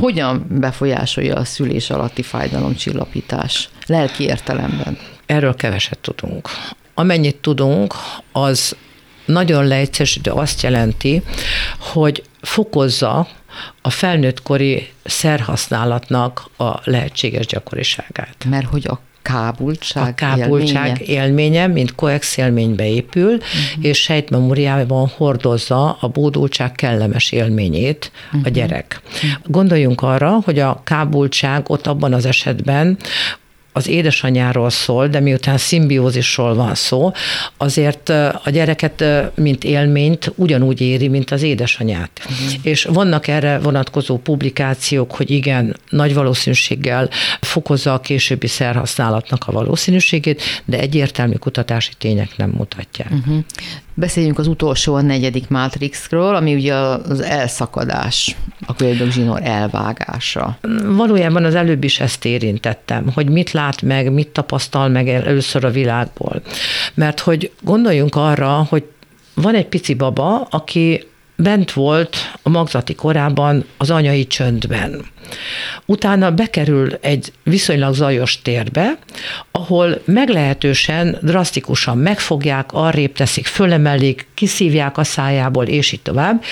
Hogyan 0.00 0.46
befolyásolja 0.48 1.36
a 1.36 1.44
szülés 1.44 1.90
alatti 1.90 2.22
fájdalomcsillapítás 2.22 3.68
lelki 3.86 4.24
értelemben? 4.24 4.98
Erről 5.26 5.54
keveset 5.54 5.98
tudunk. 5.98 6.48
Amennyit 6.94 7.36
tudunk, 7.36 7.94
az 8.32 8.76
nagyon 9.26 9.66
leegyszerűsítő 9.66 10.30
azt 10.30 10.62
jelenti, 10.62 11.22
hogy 11.78 12.22
fokozza 12.40 13.28
a 13.82 13.90
felnőttkori 13.90 14.88
szerhasználatnak 15.04 16.44
a 16.56 16.80
lehetséges 16.84 17.46
gyakoriságát. 17.46 18.44
Mert 18.48 18.66
hogy 18.66 18.86
a 18.88 19.00
kábultság, 19.22 20.08
a 20.08 20.14
kábultság 20.14 21.00
élménye, 21.00 21.22
élménye 21.22 21.66
mint 21.66 21.94
koex 21.94 22.36
élménybe 22.36 22.86
épül, 22.86 23.32
uh-huh. 23.32 23.84
és 23.84 23.98
sejtmemóriában 24.00 25.08
hordozza 25.16 25.96
a 26.00 26.08
bódultság 26.08 26.72
kellemes 26.72 27.32
élményét 27.32 28.10
uh-huh. 28.14 28.40
a 28.44 28.48
mhm. 28.48 28.52
gyerek. 28.52 29.00
Uh-huh. 29.04 29.30
Gondoljunk 29.44 30.02
arra, 30.02 30.38
hogy 30.44 30.58
a 30.58 30.80
kábultság 30.84 31.70
ott 31.70 31.86
abban 31.86 32.12
az 32.12 32.26
esetben 32.26 32.96
az 33.72 33.88
édesanyáról 33.88 34.70
szól, 34.70 35.08
de 35.08 35.20
miután 35.20 35.58
szimbiózisról 35.58 36.54
van 36.54 36.74
szó, 36.74 37.12
azért 37.56 38.08
a 38.44 38.50
gyereket, 38.50 39.04
mint 39.34 39.64
élményt 39.64 40.32
ugyanúgy 40.34 40.80
éri, 40.80 41.08
mint 41.08 41.30
az 41.30 41.42
édesanyát. 41.42 42.10
Uh-huh. 42.24 42.52
És 42.62 42.84
vannak 42.84 43.28
erre 43.28 43.58
vonatkozó 43.58 44.18
publikációk, 44.18 45.14
hogy 45.14 45.30
igen, 45.30 45.76
nagy 45.88 46.14
valószínűséggel 46.14 47.10
fokozza 47.40 47.92
a 47.92 48.00
későbbi 48.00 48.46
szerhasználatnak 48.46 49.44
a 49.46 49.52
valószínűségét, 49.52 50.42
de 50.64 50.78
egyértelmű 50.78 51.34
kutatási 51.34 51.92
tények 51.98 52.36
nem 52.36 52.50
mutatják. 52.50 53.10
Uh-huh. 53.10 53.38
Beszéljünk 53.94 54.38
az 54.38 54.46
utolsó, 54.46 54.94
a 54.94 55.00
negyedik 55.00 55.48
Matrixról, 55.48 56.34
ami 56.34 56.54
ugye 56.54 56.74
az 56.74 57.20
elszakadás, 57.20 58.36
a 58.66 58.74
köldögzsinór 58.74 59.40
elvágása. 59.42 60.58
Valójában 60.84 61.44
az 61.44 61.54
előbb 61.54 61.84
is 61.84 62.00
ezt 62.00 62.24
érintettem, 62.24 63.10
hogy 63.14 63.28
mit 63.28 63.50
lát 63.50 63.82
meg, 63.82 64.12
mit 64.12 64.28
tapasztal 64.28 64.88
meg 64.88 65.08
először 65.08 65.64
a 65.64 65.70
világból. 65.70 66.42
Mert 66.94 67.20
hogy 67.20 67.50
gondoljunk 67.62 68.14
arra, 68.14 68.66
hogy 68.68 68.84
van 69.34 69.54
egy 69.54 69.66
pici 69.66 69.94
baba, 69.94 70.46
aki 70.50 71.06
bent 71.36 71.72
volt 71.72 72.16
a 72.42 72.48
magzati 72.48 72.94
korában 72.94 73.64
az 73.76 73.90
anyai 73.90 74.26
csöndben. 74.26 75.04
Utána 75.86 76.30
bekerül 76.30 76.98
egy 77.00 77.32
viszonylag 77.42 77.94
zajos 77.94 78.42
térbe, 78.42 78.98
ahol 79.50 80.02
meglehetősen 80.04 81.18
drasztikusan 81.22 81.98
megfogják, 81.98 82.72
arrébb 82.72 83.12
teszik, 83.12 83.46
fölemelik, 83.46 84.26
kiszívják 84.34 84.98
a 84.98 85.04
szájából, 85.04 85.64
és 85.66 85.92
így 85.92 86.02
tovább. 86.02 86.42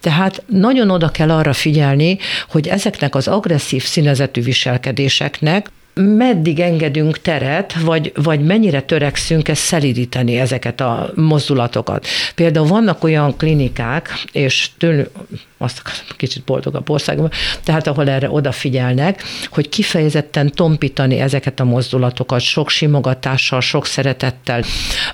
Tehát 0.00 0.42
nagyon 0.46 0.90
oda 0.90 1.08
kell 1.08 1.30
arra 1.30 1.52
figyelni, 1.52 2.18
hogy 2.48 2.68
ezeknek 2.68 3.14
az 3.14 3.28
agresszív 3.28 3.84
színezetű 3.84 4.42
viselkedéseknek 4.42 5.70
meddig 6.00 6.60
engedünk 6.60 7.20
teret, 7.20 7.74
vagy, 7.80 8.12
vagy 8.14 8.40
mennyire 8.40 8.82
törekszünk 8.82 9.48
ezt 9.48 9.62
szelidíteni 9.62 10.38
ezeket 10.38 10.80
a 10.80 11.10
mozdulatokat. 11.14 12.06
Például 12.34 12.66
vannak 12.66 13.04
olyan 13.04 13.36
klinikák, 13.36 14.24
és 14.32 14.70
tőlük, 14.78 15.10
azt 15.58 15.82
kicsit 16.16 16.44
boldogabb 16.44 16.90
országban, 16.90 17.30
tehát 17.64 17.86
ahol 17.86 18.08
erre 18.08 18.30
odafigyelnek, 18.30 19.22
hogy 19.50 19.68
kifejezetten 19.68 20.50
tompítani 20.50 21.20
ezeket 21.20 21.60
a 21.60 21.64
mozdulatokat, 21.64 22.40
sok 22.40 22.70
simogatással, 22.70 23.60
sok 23.60 23.86
szeretettel. 23.86 24.62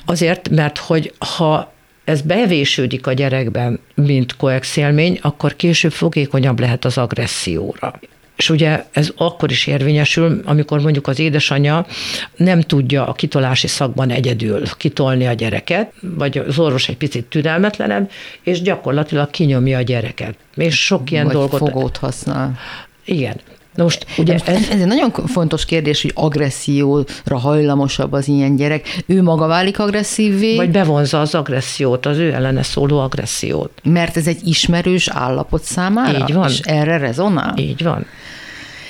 Azért, 0.04 0.48
mert 0.48 0.78
hogy 0.78 1.12
ha 1.18 1.72
ez 2.04 2.20
bevésődik 2.20 3.06
a 3.06 3.12
gyerekben, 3.12 3.80
mint 3.94 4.36
koex 4.36 4.78
akkor 5.20 5.56
később 5.56 5.92
fogékonyabb 5.92 6.60
lehet 6.60 6.84
az 6.84 6.98
agresszióra. 6.98 8.00
És 8.36 8.50
ugye 8.50 8.84
ez 8.92 9.12
akkor 9.16 9.50
is 9.50 9.66
érvényesül, 9.66 10.42
amikor 10.44 10.80
mondjuk 10.80 11.06
az 11.06 11.18
édesanyja 11.18 11.86
nem 12.36 12.60
tudja 12.60 13.06
a 13.06 13.12
kitolási 13.12 13.66
szakban 13.66 14.10
egyedül 14.10 14.62
kitolni 14.76 15.26
a 15.26 15.32
gyereket, 15.32 15.92
vagy 16.00 16.38
az 16.38 16.58
orvos 16.58 16.88
egy 16.88 16.96
picit 16.96 17.24
türelmetlenebb, 17.24 18.10
és 18.42 18.62
gyakorlatilag 18.62 19.30
kinyomja 19.30 19.78
a 19.78 19.82
gyereket. 19.82 20.34
És 20.56 20.84
sok 20.84 21.10
ilyen 21.10 21.24
vagy 21.24 21.34
dolgot. 21.34 21.58
fogót 21.58 21.96
használ. 21.96 22.58
Igen. 23.04 23.40
Na 23.74 23.82
most 23.82 24.06
ugye 24.18 24.34
ez, 24.34 24.68
ez 24.70 24.80
egy 24.80 24.86
nagyon 24.86 25.10
fontos 25.10 25.64
kérdés, 25.64 26.02
hogy 26.02 26.12
agresszióra 26.14 27.38
hajlamosabb 27.38 28.12
az 28.12 28.28
ilyen 28.28 28.56
gyerek. 28.56 29.02
Ő 29.06 29.22
maga 29.22 29.46
válik 29.46 29.78
agresszívvé? 29.78 30.56
Vagy 30.56 30.70
bevonza 30.70 31.20
az 31.20 31.34
agressziót, 31.34 32.06
az 32.06 32.16
ő 32.18 32.32
ellene 32.32 32.62
szóló 32.62 32.98
agressziót. 32.98 33.70
Mert 33.82 34.16
ez 34.16 34.26
egy 34.26 34.46
ismerős 34.46 35.08
állapot 35.08 35.62
számára? 35.62 36.18
Így 36.18 36.34
van. 36.34 36.48
És 36.48 36.58
erre 36.58 36.96
rezonál? 36.96 37.54
Így 37.58 37.82
van. 37.82 38.06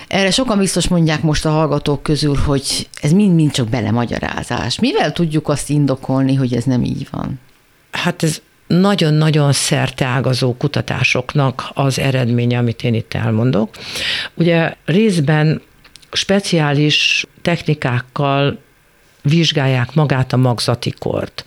Erre 0.08 0.30
sokan 0.30 0.58
biztos 0.58 0.88
mondják 0.88 1.22
most 1.22 1.44
a 1.44 1.50
hallgatók 1.50 2.02
közül, 2.02 2.36
hogy 2.36 2.88
ez 3.02 3.12
mind-mind 3.12 3.50
csak 3.50 3.68
belemagyarázás. 3.68 4.80
Mivel 4.80 5.12
tudjuk 5.12 5.48
azt 5.48 5.70
indokolni, 5.70 6.34
hogy 6.34 6.54
ez 6.54 6.64
nem 6.64 6.82
így 6.82 7.08
van? 7.10 7.40
Hát 7.90 8.22
ez 8.22 8.40
nagyon-nagyon 8.80 9.52
szerteágazó 9.52 10.54
kutatásoknak 10.54 11.70
az 11.74 11.98
eredménye, 11.98 12.58
amit 12.58 12.82
én 12.82 12.94
itt 12.94 13.14
elmondok. 13.14 13.68
Ugye 14.34 14.74
részben 14.84 15.62
speciális 16.12 17.26
technikákkal 17.42 18.58
vizsgálják 19.22 19.94
magát 19.94 20.32
a 20.32 20.36
magzati 20.36 20.94
kort. 20.98 21.44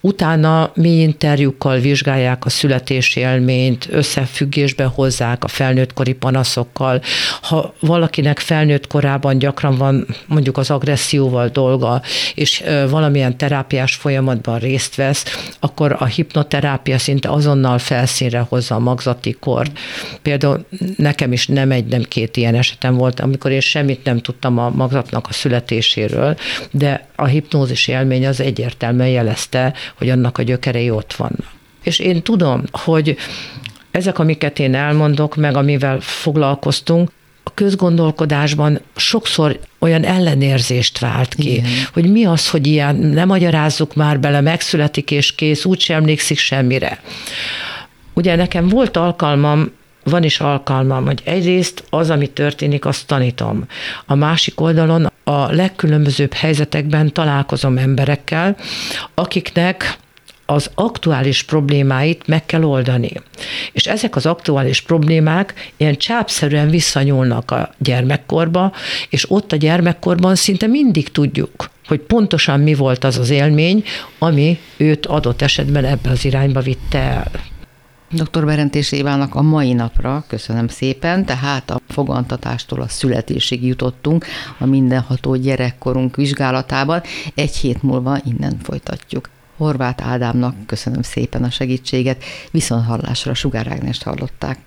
Utána 0.00 0.70
mi 0.74 0.88
interjúkkal 0.88 1.78
vizsgálják 1.78 2.44
a 2.44 2.48
születési 2.48 3.20
élményt, 3.20 3.88
összefüggésbe 3.90 4.84
hozzák 4.84 5.44
a 5.44 5.48
felnőttkori 5.48 6.12
panaszokkal. 6.12 7.02
Ha 7.42 7.74
valakinek 7.80 8.38
felnőtt 8.38 8.86
korában 8.86 9.38
gyakran 9.38 9.76
van 9.76 10.06
mondjuk 10.26 10.58
az 10.58 10.70
agresszióval 10.70 11.48
dolga, 11.48 12.02
és 12.34 12.64
valamilyen 12.90 13.36
terápiás 13.36 13.94
folyamatban 13.94 14.58
részt 14.58 14.94
vesz, 14.94 15.24
akkor 15.60 15.96
a 15.98 16.04
hipnoterápia 16.04 16.98
szinte 16.98 17.30
azonnal 17.30 17.78
felszínre 17.78 18.46
hozza 18.48 18.74
a 18.74 18.78
magzati 18.78 19.36
kort. 19.40 19.78
Például 20.22 20.66
nekem 20.96 21.32
is 21.32 21.46
nem 21.46 21.70
egy, 21.70 21.86
nem 21.86 22.02
két 22.02 22.36
ilyen 22.36 22.54
esetem 22.54 22.94
volt, 22.94 23.20
amikor 23.20 23.50
én 23.50 23.60
semmit 23.60 24.04
nem 24.04 24.18
tudtam 24.18 24.58
a 24.58 24.70
magzatnak 24.70 25.26
a 25.28 25.32
születéséről, 25.32 26.36
de 26.70 27.06
a 27.20 27.26
hipnózis 27.26 27.88
élmény 27.88 28.26
az 28.26 28.40
egyértelműen 28.40 29.08
jelezte, 29.08 29.74
hogy 29.94 30.10
annak 30.10 30.38
a 30.38 30.42
gyökerei 30.42 30.90
ott 30.90 31.12
vannak. 31.12 31.50
És 31.82 31.98
én 31.98 32.22
tudom, 32.22 32.62
hogy 32.72 33.16
ezek, 33.90 34.18
amiket 34.18 34.58
én 34.58 34.74
elmondok, 34.74 35.36
meg 35.36 35.56
amivel 35.56 36.00
foglalkoztunk, 36.00 37.10
a 37.42 37.54
közgondolkodásban 37.54 38.80
sokszor 38.96 39.58
olyan 39.78 40.04
ellenérzést 40.04 40.98
vált 40.98 41.34
ki, 41.34 41.52
Igen. 41.52 41.64
hogy 41.92 42.10
mi 42.10 42.24
az, 42.24 42.50
hogy 42.50 42.66
ilyen, 42.66 42.96
nem 42.96 43.28
magyarázzuk 43.28 43.94
már 43.94 44.20
bele, 44.20 44.40
megszületik 44.40 45.10
és 45.10 45.34
kész, 45.34 45.64
úgy 45.64 45.80
sem 45.80 45.96
emlékszik 45.96 46.38
semmire. 46.38 47.02
Ugye 48.14 48.36
nekem 48.36 48.68
volt 48.68 48.96
alkalmam 48.96 49.70
van 50.04 50.22
is 50.22 50.40
alkalmam, 50.40 51.04
hogy 51.04 51.22
egyrészt 51.24 51.84
az, 51.90 52.10
ami 52.10 52.26
történik, 52.26 52.84
azt 52.84 53.06
tanítom. 53.06 53.64
A 54.06 54.14
másik 54.14 54.60
oldalon 54.60 55.07
a 55.28 55.52
legkülönbözőbb 55.52 56.32
helyzetekben 56.32 57.12
találkozom 57.12 57.78
emberekkel, 57.78 58.56
akiknek 59.14 59.98
az 60.46 60.70
aktuális 60.74 61.42
problémáit 61.42 62.26
meg 62.26 62.46
kell 62.46 62.62
oldani. 62.62 63.12
És 63.72 63.86
ezek 63.86 64.16
az 64.16 64.26
aktuális 64.26 64.80
problémák 64.80 65.72
ilyen 65.76 65.96
csápszerűen 65.96 66.70
visszanyúlnak 66.70 67.50
a 67.50 67.74
gyermekkorba, 67.78 68.72
és 69.08 69.30
ott 69.30 69.52
a 69.52 69.56
gyermekkorban 69.56 70.34
szinte 70.34 70.66
mindig 70.66 71.10
tudjuk, 71.10 71.70
hogy 71.86 72.00
pontosan 72.00 72.60
mi 72.60 72.74
volt 72.74 73.04
az 73.04 73.18
az 73.18 73.30
élmény, 73.30 73.84
ami 74.18 74.58
őt 74.76 75.06
adott 75.06 75.42
esetben 75.42 75.84
ebbe 75.84 76.10
az 76.10 76.24
irányba 76.24 76.60
vitte 76.60 76.98
el. 76.98 77.30
Dr. 78.10 78.44
Berentés 78.44 78.92
Évának 78.92 79.34
a 79.34 79.42
mai 79.42 79.72
napra 79.72 80.24
köszönöm 80.26 80.68
szépen, 80.68 81.24
tehát 81.24 81.70
a 81.70 81.80
fogantatástól 81.88 82.80
a 82.80 82.88
születésig 82.88 83.64
jutottunk 83.64 84.26
a 84.58 84.66
mindenható 84.66 85.34
gyerekkorunk 85.36 86.16
vizsgálatában. 86.16 87.02
Egy 87.34 87.56
hét 87.56 87.82
múlva 87.82 88.18
innen 88.24 88.58
folytatjuk. 88.62 89.28
Horváth 89.56 90.08
Ádámnak 90.08 90.66
köszönöm 90.66 91.02
szépen 91.02 91.44
a 91.44 91.50
segítséget, 91.50 92.24
viszont 92.50 92.84
hallásra 92.84 93.34
Sugár 93.34 93.66
Ágnest 93.66 94.02
hallották. 94.02 94.58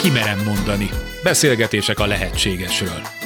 Kimerem 0.00 0.42
mondani. 0.44 0.88
Beszélgetések 1.22 1.98
a 1.98 2.06
lehetségesről. 2.06 3.25